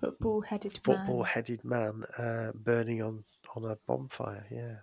football-headed 0.00 0.72
football-headed 0.72 1.64
man, 1.64 2.04
man 2.18 2.26
uh, 2.26 2.52
burning 2.54 3.02
on 3.02 3.24
on 3.56 3.64
a 3.64 3.76
bonfire. 3.86 4.46
Yeah, 4.50 4.76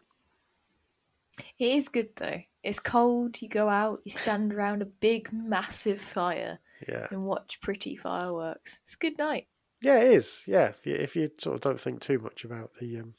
it 1.58 1.76
is 1.76 1.88
good 1.88 2.10
though. 2.18 2.42
It's 2.64 2.82
cold. 2.82 3.42
You 3.42 3.48
go 3.48 3.70
out. 3.70 4.02
You 4.04 4.12
stand 4.12 4.54
around 4.54 4.82
a 4.82 4.86
big, 4.86 5.32
massive 5.32 6.02
fire. 6.02 6.60
Yeah, 6.86 7.08
and 7.12 7.24
watch 7.24 7.62
pretty 7.62 7.96
fireworks. 7.96 8.82
It's 8.84 8.96
a 8.96 8.98
good 8.98 9.18
night. 9.18 9.48
Yeah, 9.82 10.00
it 10.00 10.14
is. 10.14 10.44
Yeah, 10.48 10.70
if 10.70 10.86
you, 10.86 10.96
if 10.96 11.16
you 11.16 11.28
sort 11.38 11.56
of 11.56 11.62
don't 11.62 11.80
think 11.80 12.02
too 12.02 12.20
much 12.20 12.44
about 12.44 12.76
the 12.80 13.00
um, 13.00 13.16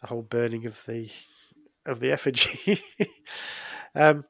the 0.00 0.06
whole 0.06 0.22
burning 0.22 0.66
of 0.66 0.82
the 0.86 1.10
of 1.86 2.00
the 2.00 2.12
effigy. 2.12 2.80
um, 3.94 4.24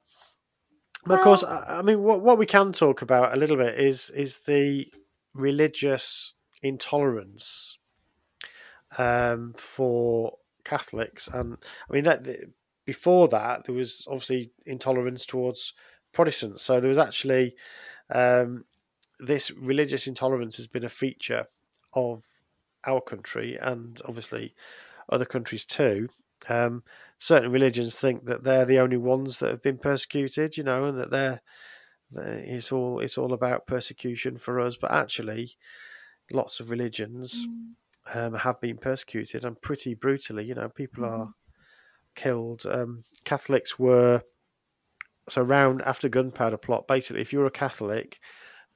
well, 1.07 1.18
of 1.18 1.24
course, 1.24 1.45
I, 1.45 1.78
I 1.78 1.82
mean, 1.82 2.03
what 2.03 2.22
what 2.22 2.39
we 2.39 2.47
can 2.47 2.72
talk 2.72 3.03
about 3.03 3.34
a 3.34 3.41
little 3.41 3.57
bit 3.57 3.78
is 3.78 4.11
is 4.11 4.41
the 4.43 4.86
religious 5.32 6.34
intolerance 6.62 7.78
um, 8.97 9.55
for 9.57 10.39
Catholics, 10.64 11.28
and 11.28 11.57
I 11.89 11.93
mean 11.93 12.05
that 12.05 12.26
before 12.84 13.28
that 13.28 13.64
there 13.64 13.74
was 13.74 14.07
obviously 14.09 14.51
intolerance 14.66 15.24
towards 15.24 15.72
Protestants. 16.12 16.62
So 16.62 16.80
there 16.80 16.89
was 16.89 16.99
actually 16.99 17.55
um, 18.11 18.64
this 19.18 19.50
religious 19.50 20.06
intolerance 20.06 20.56
has 20.56 20.66
been 20.66 20.84
a 20.84 20.88
feature 20.88 21.46
of 21.94 22.22
our 22.86 23.00
country 23.00 23.58
and 23.60 24.00
obviously 24.06 24.54
other 25.08 25.24
countries 25.24 25.64
too. 25.64 26.08
Um, 26.48 26.84
certain 27.18 27.50
religions 27.50 27.98
think 27.98 28.26
that 28.26 28.44
they're 28.44 28.64
the 28.64 28.78
only 28.78 28.96
ones 28.96 29.38
that 29.40 29.50
have 29.50 29.62
been 29.62 29.78
persecuted, 29.78 30.56
you 30.56 30.62
know, 30.62 30.84
and 30.84 30.98
that 30.98 31.10
they're, 31.10 31.42
they're 32.10 32.38
it's 32.38 32.70
all 32.70 33.00
it's 33.00 33.18
all 33.18 33.32
about 33.32 33.66
persecution 33.66 34.38
for 34.38 34.60
us. 34.60 34.76
But 34.76 34.92
actually, 34.92 35.56
lots 36.30 36.60
of 36.60 36.70
religions 36.70 37.48
mm. 37.48 38.26
um, 38.26 38.34
have 38.34 38.60
been 38.60 38.78
persecuted 38.78 39.44
and 39.44 39.60
pretty 39.60 39.94
brutally. 39.94 40.44
You 40.44 40.54
know, 40.54 40.68
people 40.68 41.04
mm. 41.04 41.10
are 41.10 41.34
killed. 42.14 42.64
Um, 42.70 43.04
Catholics 43.24 43.78
were 43.78 44.22
so 45.28 45.42
around 45.42 45.82
after 45.82 46.08
gunpowder 46.08 46.56
plot. 46.56 46.86
Basically, 46.86 47.20
if 47.20 47.32
you 47.32 47.40
were 47.40 47.46
a 47.46 47.50
Catholic, 47.50 48.20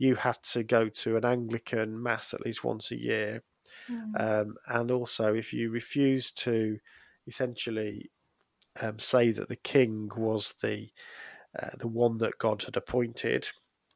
you 0.02 0.16
had 0.16 0.42
to 0.42 0.64
go 0.64 0.88
to 0.88 1.16
an 1.16 1.24
Anglican 1.24 2.02
mass 2.02 2.34
at 2.34 2.44
least 2.44 2.64
once 2.64 2.90
a 2.90 2.98
year. 2.98 3.44
Mm. 3.88 4.20
Um, 4.20 4.56
and 4.66 4.90
also, 4.90 5.32
if 5.32 5.52
you 5.52 5.70
refused 5.70 6.36
to 6.38 6.78
essentially 7.28 8.10
um, 8.80 8.98
say 8.98 9.30
that 9.30 9.46
the 9.46 9.54
king 9.54 10.10
was 10.16 10.56
the 10.60 10.88
uh, 11.56 11.70
the 11.78 11.86
one 11.86 12.18
that 12.18 12.38
God 12.38 12.64
had 12.64 12.76
appointed, 12.76 13.48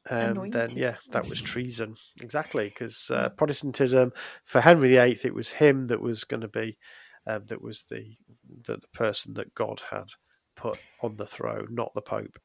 um, 0.09 0.49
then 0.49 0.69
yeah, 0.77 0.95
that 1.11 1.27
was 1.27 1.41
treason. 1.53 1.95
exactly, 2.21 2.69
because 2.69 3.11
uh, 3.11 3.27
Protestantism 3.35 4.13
for 4.45 4.61
Henry 4.61 4.91
VIII, 4.91 5.19
it 5.25 5.33
was 5.33 5.51
him 5.51 5.87
that 5.87 5.99
was 5.99 6.23
going 6.23 6.41
to 6.41 6.47
be 6.47 6.77
uh, 7.25 7.39
that 7.47 7.61
was 7.61 7.83
the, 7.87 8.15
the 8.63 8.77
the 8.77 8.87
person 8.93 9.33
that 9.33 9.53
God 9.53 9.81
had 9.91 10.07
put 10.55 10.79
on 11.01 11.17
the 11.17 11.27
throne, 11.27 11.67
not 11.71 11.93
the 11.93 12.01
Pope. 12.01 12.39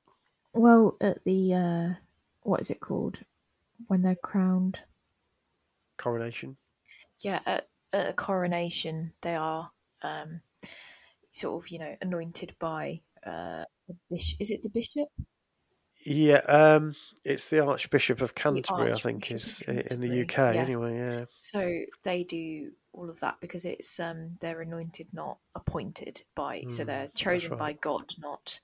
Well, 0.52 0.96
at 1.00 1.22
the 1.24 1.54
uh, 1.54 1.88
what 2.42 2.60
is 2.60 2.70
it 2.70 2.80
called? 2.80 3.20
When 3.88 4.02
they're 4.02 4.14
crowned. 4.14 4.80
Coronation. 5.98 6.56
Yeah, 7.20 7.40
at, 7.46 7.68
at 7.92 8.10
a 8.10 8.12
coronation, 8.12 9.12
they 9.22 9.36
are 9.36 9.70
um, 10.02 10.40
sort 11.32 11.62
of, 11.62 11.70
you 11.70 11.78
know, 11.78 11.94
anointed 12.00 12.54
by 12.58 13.00
uh, 13.26 13.64
bishop. 14.10 14.40
Is 14.40 14.50
it 14.50 14.62
the 14.62 14.70
bishop? 14.70 15.08
Yeah, 16.04 16.40
um, 16.48 16.94
it's 17.24 17.48
the 17.48 17.64
Archbishop 17.64 18.22
of 18.22 18.34
Canterbury, 18.34 18.90
Archbishop 18.90 19.06
I 19.06 19.10
think, 19.10 19.30
is 19.30 19.60
in 19.62 20.00
the 20.00 20.22
UK 20.22 20.36
yes. 20.36 20.56
anyway. 20.56 20.98
Yeah. 20.98 21.24
So 21.34 21.80
they 22.02 22.24
do 22.24 22.72
all 22.92 23.08
of 23.08 23.20
that 23.20 23.36
because 23.40 23.64
it's 23.64 24.00
um, 24.00 24.36
they're 24.40 24.60
anointed, 24.60 25.08
not 25.12 25.38
appointed 25.54 26.22
by. 26.34 26.62
Mm, 26.62 26.72
so 26.72 26.84
they're 26.84 27.08
chosen 27.14 27.52
right. 27.52 27.58
by 27.58 27.72
God, 27.74 28.10
not 28.18 28.58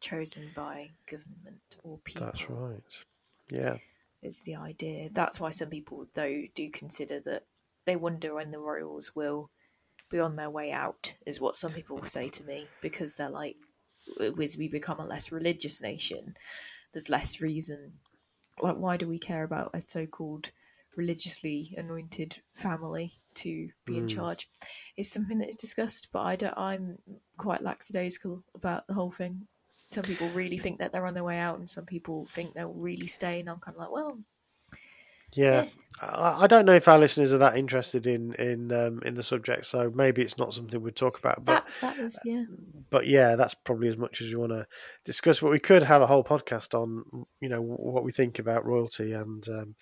chosen 0.00 0.50
by 0.54 0.90
government 1.10 1.76
or 1.82 1.98
people. 1.98 2.26
That's 2.26 2.48
right. 2.48 2.82
Yeah. 3.50 3.76
Is 4.24 4.40
the 4.40 4.56
idea. 4.56 5.10
That's 5.12 5.38
why 5.38 5.50
some 5.50 5.68
people 5.70 6.06
though 6.14 6.42
do 6.54 6.70
consider 6.70 7.20
that 7.20 7.44
they 7.84 7.96
wonder 7.96 8.34
when 8.34 8.50
the 8.50 8.58
royals 8.58 9.12
will 9.14 9.50
be 10.10 10.18
on 10.18 10.36
their 10.36 10.50
way 10.50 10.72
out, 10.72 11.14
is 11.26 11.40
what 11.40 11.56
some 11.56 11.72
people 11.72 11.96
will 11.96 12.06
say 12.06 12.28
to 12.28 12.44
me, 12.44 12.66
because 12.80 13.14
they're 13.14 13.30
like, 13.30 13.56
as 14.42 14.56
we 14.56 14.68
become 14.68 15.00
a 15.00 15.06
less 15.06 15.32
religious 15.32 15.80
nation, 15.80 16.36
there's 16.92 17.08
less 17.08 17.40
reason. 17.40 17.94
Like, 18.60 18.76
why 18.76 18.96
do 18.96 19.08
we 19.08 19.18
care 19.18 19.44
about 19.44 19.70
a 19.74 19.80
so-called 19.80 20.50
religiously 20.96 21.74
anointed 21.76 22.40
family 22.52 23.14
to 23.34 23.68
be 23.84 23.98
in 23.98 24.04
Mm. 24.04 24.10
charge? 24.10 24.48
Is 24.96 25.10
something 25.10 25.38
that 25.38 25.48
is 25.48 25.56
discussed, 25.56 26.08
but 26.12 26.20
I 26.22 26.36
don't. 26.36 26.56
I'm 26.56 26.98
quite 27.36 27.62
lackadaisical 27.62 28.44
about 28.54 28.86
the 28.86 28.94
whole 28.94 29.10
thing. 29.10 29.48
Some 29.94 30.04
people 30.04 30.28
really 30.30 30.58
think 30.58 30.78
that 30.78 30.92
they're 30.92 31.06
on 31.06 31.14
their 31.14 31.24
way 31.24 31.38
out, 31.38 31.58
and 31.58 31.70
some 31.70 31.86
people 31.86 32.26
think 32.26 32.54
they'll 32.54 32.72
really 32.72 33.06
stay. 33.06 33.40
And 33.40 33.48
I'm 33.48 33.58
kind 33.58 33.76
of 33.76 33.80
like, 33.80 33.92
well, 33.92 34.18
Yeah, 35.34 35.66
I, 36.00 36.42
I 36.42 36.46
don't 36.46 36.64
know 36.64 36.74
if 36.74 36.86
our 36.86 36.98
listeners 36.98 37.32
are 37.32 37.38
that 37.38 37.56
interested 37.56 38.06
in 38.06 38.34
in 38.34 38.72
um, 38.72 39.00
in 39.04 39.14
the 39.14 39.22
subject, 39.22 39.66
so 39.66 39.90
maybe 39.94 40.22
it's 40.22 40.38
not 40.38 40.54
something 40.54 40.80
we'd 40.80 40.96
talk 40.96 41.18
about. 41.18 41.44
But 41.44 41.66
that 41.66 41.96
that 41.96 41.98
is 41.98 42.20
yeah. 42.24 42.44
but 42.90 43.06
yeah, 43.06 43.36
that's 43.36 43.54
probably 43.54 43.88
as 43.88 43.96
much 43.96 44.20
as 44.20 44.30
you 44.30 44.38
want 44.38 44.52
to 44.52 44.66
discuss. 45.04 45.40
But 45.40 45.50
we 45.50 45.58
could 45.58 45.82
have 45.82 46.02
a 46.02 46.06
whole 46.06 46.24
podcast 46.24 46.74
on 46.74 47.26
you 47.40 47.48
know 47.48 47.60
what 47.60 48.04
we 48.04 48.12
think 48.12 48.38
about 48.38 48.64
royalty, 48.64 49.12
and 49.12 49.46
um, 49.48 49.74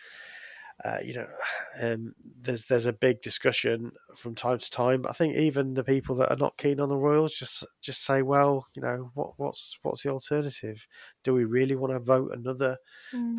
uh, 0.85 0.99
you 1.05 1.15
know, 1.15 1.27
um, 1.83 2.15
there's 2.41 2.67
there's 2.67 2.87
a 2.87 2.93
big 2.93 3.21
discussion 3.23 3.93
from 4.17 4.35
time 4.35 4.59
to 4.59 4.71
time. 4.71 5.05
I 5.09 5.13
think 5.13 5.37
even 5.37 5.75
the 5.75 5.85
people 5.85 6.15
that 6.17 6.31
are 6.31 6.37
not 6.37 6.57
keen 6.57 6.81
on 6.81 6.89
the 6.89 6.97
royals 6.97 7.35
just 7.35 7.65
just 7.81 8.05
say, 8.05 8.23
well, 8.23 8.67
you 8.75 8.83
know, 8.83 9.11
what 9.15 9.35
what's 9.37 9.79
what's 9.83 10.03
the 10.03 10.11
alternative? 10.11 10.87
Do 11.25 11.35
we 11.35 11.45
really 11.45 11.77
want 11.77 11.93
to 11.93 11.99
vote 12.01 12.33
another 12.35 12.79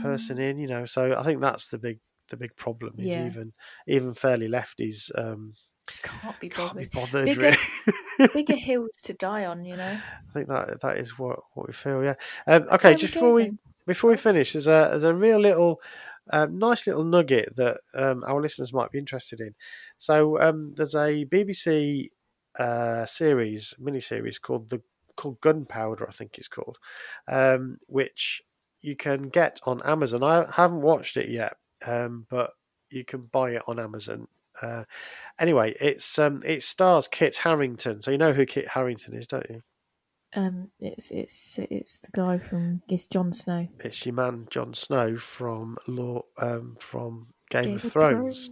person 0.02 0.40
in? 0.40 0.58
You 0.58 0.68
know, 0.68 0.86
so 0.86 1.16
I 1.18 1.24
think 1.24 1.42
that's 1.42 1.68
the 1.68 1.78
big 1.78 2.00
the 2.30 2.38
big 2.38 2.56
problem 2.56 2.96
is 2.98 3.08
Yeah. 3.14 3.26
even 3.28 3.54
even 3.88 4.14
fairly 4.14 4.48
lefties 4.48 5.12
um, 5.20 5.54
Just 5.88 6.04
can't 6.04 6.40
be 6.40 6.48
can't 6.50 6.76
be 6.78 6.86
bothered. 6.86 7.26
bothered. 7.26 7.26
Bigger- 7.26 7.42
really. 8.20 8.30
Bigger 8.34 8.56
hills 8.70 8.92
to 9.04 9.14
die 9.14 9.46
on, 9.46 9.66
you 9.66 9.76
know. 9.76 10.00
I 10.30 10.32
think 10.34 10.48
that 10.48 10.80
that 10.82 10.98
is 10.98 11.20
what, 11.20 11.40
what 11.54 11.68
we 11.68 11.74
feel. 11.74 12.02
Yeah. 12.04 12.14
Um, 12.48 12.64
okay. 12.72 12.96
Just 12.96 13.14
before 13.14 13.34
we 13.34 13.44
then. 13.44 13.60
before 13.86 14.12
we 14.12 14.18
finish, 14.18 14.54
there's 14.54 14.68
a 14.68 14.88
there's 14.92 15.04
a 15.04 15.14
real 15.14 15.40
little 15.40 15.82
um, 16.30 16.58
nice 16.58 16.88
little 16.88 17.04
nugget 17.04 17.56
that 17.56 17.80
um, 17.94 18.24
our 18.26 18.42
listeners 18.42 18.74
might 18.74 18.92
be 18.92 19.00
interested 19.00 19.42
in. 19.42 19.56
So 19.98 20.40
um, 20.40 20.74
there's 20.76 20.96
a 20.96 21.26
BBC 21.26 22.10
uh, 22.58 23.06
series 23.06 23.74
mini 23.80 24.00
series 24.00 24.40
called 24.40 24.70
the 24.70 24.82
called 25.16 25.42
Gunpowder, 25.42 26.08
I 26.08 26.12
think 26.12 26.38
it's 26.38 26.48
called, 26.48 26.80
um, 27.28 27.78
which 27.88 28.42
you 28.82 28.96
can 28.96 29.30
get 29.30 29.60
on 29.66 29.82
Amazon. 29.86 30.24
I 30.24 30.46
haven't 30.52 30.82
watched 30.82 31.18
it 31.18 31.30
yet, 31.30 31.56
um, 31.86 32.26
but 32.30 32.52
you 32.90 33.04
can 33.06 33.24
buy 33.24 33.52
it 33.52 33.64
on 33.68 33.80
Amazon. 33.80 34.28
Uh, 34.62 34.84
anyway, 35.40 35.76
it's 35.80 36.18
it 36.20 36.64
stars 36.64 37.08
Kit 37.08 37.38
Harington. 37.38 38.02
So 38.02 38.12
you 38.12 38.18
know 38.18 38.34
who 38.34 38.46
Kit 38.46 38.68
Harington 38.68 39.16
is, 39.16 39.28
don't 39.28 39.50
you? 39.50 39.62
Um, 40.36 40.70
it's 40.80 41.12
it's 41.12 41.60
it's 41.60 42.00
the 42.00 42.10
guy 42.12 42.40
from 42.40 42.82
it's 42.90 43.06
Jon 43.06 43.32
Snow. 43.32 43.68
It's 43.80 44.06
your 44.06 44.16
man 44.16 44.48
Jon 44.50 44.74
Snow 44.74 45.16
from 45.18 45.78
Law 45.88 46.24
um, 46.40 46.78
from 46.80 47.28
Game, 47.50 47.64
Game 47.64 47.76
of 47.76 47.86
of 47.86 47.92
Thrones. 47.92 48.50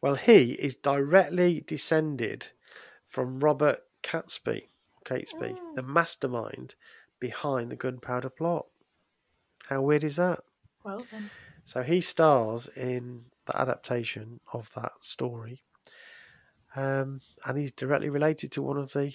Well, 0.00 0.14
he 0.14 0.52
is 0.52 0.76
directly 0.76 1.64
descended 1.66 2.48
from 3.04 3.40
Robert 3.40 3.80
Catesby, 4.02 4.68
Catesby, 5.04 5.56
Mm. 5.58 5.74
the 5.74 5.82
mastermind 5.82 6.76
behind 7.18 7.72
the 7.72 7.76
Gunpowder 7.76 8.30
Plot. 8.30 8.66
How 9.68 9.82
weird 9.82 10.04
is 10.04 10.16
that? 10.16 10.40
Well 10.84 11.04
then, 11.10 11.30
So 11.64 11.82
he 11.82 12.00
stars 12.00 12.68
in 12.68 13.24
the 13.46 13.60
adaptation 13.60 14.38
of 14.52 14.72
that 14.76 15.02
story, 15.02 15.64
um, 16.76 17.20
and 17.44 17.58
he's 17.58 17.72
directly 17.72 18.08
related 18.08 18.52
to 18.52 18.62
one 18.62 18.76
of 18.78 18.92
the 18.92 19.14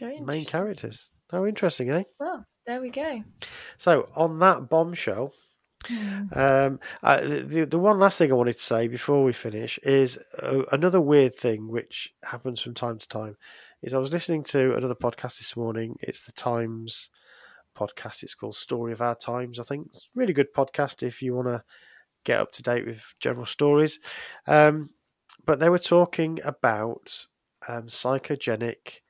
main 0.00 0.44
characters. 0.44 1.10
How 1.30 1.46
interesting, 1.46 1.90
eh? 1.90 2.04
Well, 2.18 2.46
there 2.66 2.80
we 2.80 2.90
go. 2.90 3.22
So 3.76 4.08
on 4.14 4.38
that 4.40 4.68
bombshell, 4.68 5.32
Hmm. 5.86 6.26
Um, 6.32 6.80
uh, 7.02 7.20
the 7.20 7.66
the 7.68 7.78
one 7.78 7.98
last 7.98 8.18
thing 8.18 8.30
I 8.30 8.36
wanted 8.36 8.56
to 8.56 8.62
say 8.62 8.88
before 8.88 9.24
we 9.24 9.32
finish 9.32 9.78
is 9.78 10.18
uh, 10.40 10.62
another 10.70 11.00
weird 11.00 11.36
thing 11.36 11.68
which 11.68 12.14
happens 12.22 12.60
from 12.60 12.74
time 12.74 12.98
to 12.98 13.08
time. 13.08 13.36
Is 13.82 13.94
I 13.94 13.98
was 13.98 14.12
listening 14.12 14.44
to 14.44 14.76
another 14.76 14.94
podcast 14.94 15.38
this 15.38 15.56
morning. 15.56 15.96
It's 16.00 16.22
the 16.24 16.32
Times 16.32 17.10
podcast. 17.76 18.22
It's 18.22 18.34
called 18.34 18.54
Story 18.54 18.92
of 18.92 19.00
Our 19.00 19.16
Times. 19.16 19.58
I 19.58 19.64
think 19.64 19.88
it's 19.88 20.04
a 20.14 20.18
really 20.18 20.32
good 20.32 20.54
podcast 20.54 21.02
if 21.02 21.20
you 21.20 21.34
want 21.34 21.48
to 21.48 21.64
get 22.24 22.40
up 22.40 22.52
to 22.52 22.62
date 22.62 22.86
with 22.86 23.14
general 23.18 23.46
stories. 23.46 23.98
Um, 24.46 24.90
but 25.44 25.58
they 25.58 25.68
were 25.68 25.78
talking 25.80 26.38
about 26.44 27.26
um, 27.68 27.88
psychogenic 27.88 29.00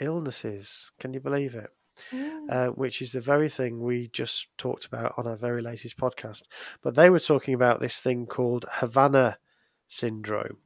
illnesses. 0.00 0.92
Can 0.98 1.14
you 1.14 1.20
believe 1.20 1.54
it? 1.54 1.70
Mm. 2.12 2.50
uh, 2.50 2.66
which 2.72 3.00
is 3.00 3.12
the 3.12 3.22
very 3.22 3.48
thing 3.48 3.80
we 3.80 4.08
just 4.08 4.48
talked 4.58 4.84
about 4.84 5.14
on 5.16 5.26
our 5.26 5.36
very 5.36 5.62
latest 5.62 5.96
podcast. 5.96 6.42
But 6.82 6.94
they 6.94 7.08
were 7.08 7.18
talking 7.18 7.54
about 7.54 7.80
this 7.80 8.00
thing 8.00 8.26
called 8.26 8.66
Havana 8.70 9.38
syndrome, 9.86 10.58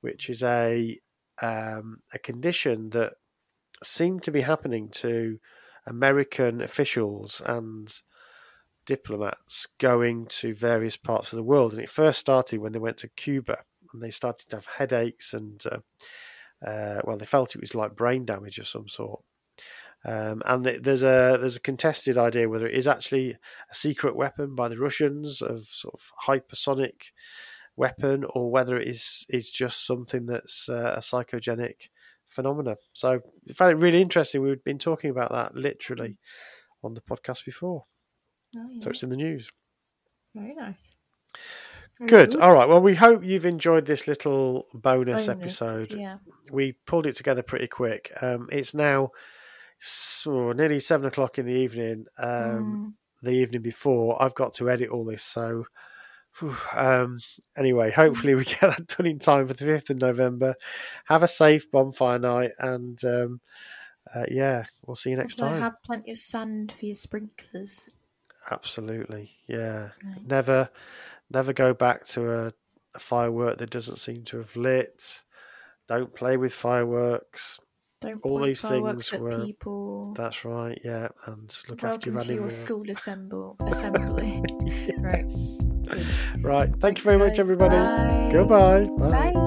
which 0.00 0.30
is 0.30 0.42
a 0.42 0.98
um, 1.42 2.00
a 2.14 2.18
condition 2.18 2.90
that 2.90 3.14
seemed 3.82 4.22
to 4.22 4.30
be 4.30 4.40
happening 4.42 4.88
to 4.88 5.38
American 5.86 6.60
officials 6.60 7.40
and 7.44 8.00
diplomats 8.86 9.66
going 9.78 10.26
to 10.26 10.54
various 10.54 10.96
parts 10.96 11.32
of 11.32 11.36
the 11.36 11.42
world. 11.42 11.72
And 11.72 11.82
it 11.82 11.88
first 11.88 12.20
started 12.20 12.60
when 12.60 12.72
they 12.72 12.78
went 12.78 12.98
to 12.98 13.08
Cuba 13.08 13.58
and 13.92 14.02
they 14.02 14.10
started 14.10 14.48
to 14.50 14.56
have 14.56 14.66
headaches 14.66 15.32
and, 15.32 15.62
uh, 15.70 15.78
uh, 16.66 17.00
well, 17.04 17.16
they 17.16 17.26
felt 17.26 17.54
it 17.54 17.60
was 17.60 17.74
like 17.74 17.94
brain 17.94 18.24
damage 18.24 18.58
of 18.58 18.68
some 18.68 18.88
sort. 18.88 19.22
Um, 20.04 20.40
and 20.46 20.64
th- 20.64 20.82
there's 20.82 21.02
a 21.02 21.36
there's 21.38 21.56
a 21.56 21.60
contested 21.60 22.16
idea 22.16 22.48
whether 22.48 22.66
it 22.66 22.74
is 22.74 22.88
actually 22.88 23.32
a 23.70 23.74
secret 23.74 24.16
weapon 24.16 24.54
by 24.54 24.68
the 24.68 24.78
Russians 24.78 25.42
of 25.42 25.62
sort 25.64 25.94
of 25.94 26.12
hypersonic 26.26 27.10
weapon, 27.76 28.24
or 28.34 28.50
whether 28.50 28.78
it 28.78 28.88
is 28.88 29.26
is 29.28 29.50
just 29.50 29.86
something 29.86 30.24
that's 30.26 30.68
uh, 30.70 30.94
a 30.96 31.00
psychogenic 31.00 31.88
phenomena. 32.28 32.76
So 32.94 33.20
I 33.48 33.52
found 33.52 33.72
it 33.72 33.84
really 33.84 34.00
interesting. 34.00 34.40
We've 34.40 34.64
been 34.64 34.78
talking 34.78 35.10
about 35.10 35.32
that 35.32 35.54
literally 35.54 36.16
on 36.82 36.94
the 36.94 37.02
podcast 37.02 37.44
before, 37.44 37.84
Oh, 38.56 38.68
yeah. 38.70 38.80
so 38.80 38.90
it's 38.90 39.02
in 39.02 39.10
the 39.10 39.16
news. 39.16 39.50
Very 40.34 40.54
nice. 40.54 40.76
Good. 42.06 42.36
All 42.36 42.52
right. 42.54 42.68
Well, 42.68 42.80
we 42.80 42.94
hope 42.94 43.24
you've 43.24 43.44
enjoyed 43.46 43.84
this 43.86 44.06
little 44.08 44.66
bonus, 44.72 45.26
Bonus, 45.26 45.60
episode. 45.62 45.92
Yeah. 45.98 46.18
we 46.50 46.72
pulled 46.86 47.06
it 47.06 47.14
together 47.16 47.42
pretty 47.42 47.66
quick. 47.68 48.10
Um, 48.22 48.48
it's 48.50 48.72
now 48.74 49.10
s- 49.80 50.24
oh, 50.26 50.52
nearly 50.52 50.80
seven 50.80 51.06
o'clock 51.06 51.38
in 51.38 51.46
the 51.46 51.52
evening. 51.54 52.06
Um, 52.18 52.94
The 53.22 53.32
evening 53.32 53.60
before, 53.62 54.20
I've 54.22 54.34
got 54.34 54.54
to 54.54 54.70
edit 54.70 54.88
all 54.88 55.04
this. 55.04 55.22
So, 55.22 55.64
whew, 56.38 56.56
um, 56.72 57.18
anyway, 57.54 57.90
hopefully 57.90 58.34
we 58.34 58.44
get 58.46 58.60
that 58.60 58.86
done 58.86 59.06
in 59.06 59.18
time 59.18 59.46
for 59.46 59.52
the 59.52 59.64
fifth 59.66 59.90
of 59.90 59.98
November. 59.98 60.54
Have 61.04 61.22
a 61.22 61.28
safe 61.28 61.70
bonfire 61.70 62.18
night, 62.18 62.52
and 62.58 62.98
um, 63.04 63.40
uh, 64.14 64.24
yeah, 64.30 64.64
we'll 64.86 64.94
see 64.94 65.10
you 65.10 65.16
next 65.16 65.38
Also 65.38 65.52
time. 65.52 65.60
Have 65.62 65.82
plenty 65.82 66.12
of 66.12 66.16
sand 66.18 66.72
for 66.72 66.86
your 66.86 66.94
sprinklers. 66.94 67.90
Absolutely, 68.50 69.32
yeah. 69.46 69.90
Right. 70.02 70.26
Never, 70.26 70.70
never 71.30 71.52
go 71.52 71.72
back 71.74 72.04
to 72.08 72.30
a, 72.30 72.52
a 72.94 72.98
firework 72.98 73.58
that 73.58 73.70
doesn't 73.70 73.96
seem 73.96 74.24
to 74.24 74.38
have 74.38 74.56
lit. 74.56 75.22
Don't 75.88 76.14
play 76.14 76.36
with 76.36 76.52
fireworks. 76.52 77.58
Don't 78.00 78.20
All 78.22 78.40
these 78.40 78.62
things 78.62 79.12
were- 79.12 79.44
people. 79.44 80.14
That's 80.16 80.44
right, 80.44 80.80
yeah. 80.84 81.08
And 81.26 81.56
look 81.68 81.84
after 81.84 82.10
Welcome 82.10 82.12
your 82.12 82.20
to 82.20 82.34
your 82.34 82.50
school 82.50 82.84
assemble 82.90 83.56
assembly. 83.66 84.42
Right. 85.00 85.24
Yes. 85.24 85.60
Right. 86.38 86.68
Thank 86.68 86.80
Thanks, 86.80 87.04
you 87.04 87.10
very 87.10 87.18
much, 87.18 87.38
everybody. 87.38 87.76
Bye. 87.76 88.28
Goodbye. 88.32 88.84
Bye. 88.98 89.32
Bye. 89.32 89.46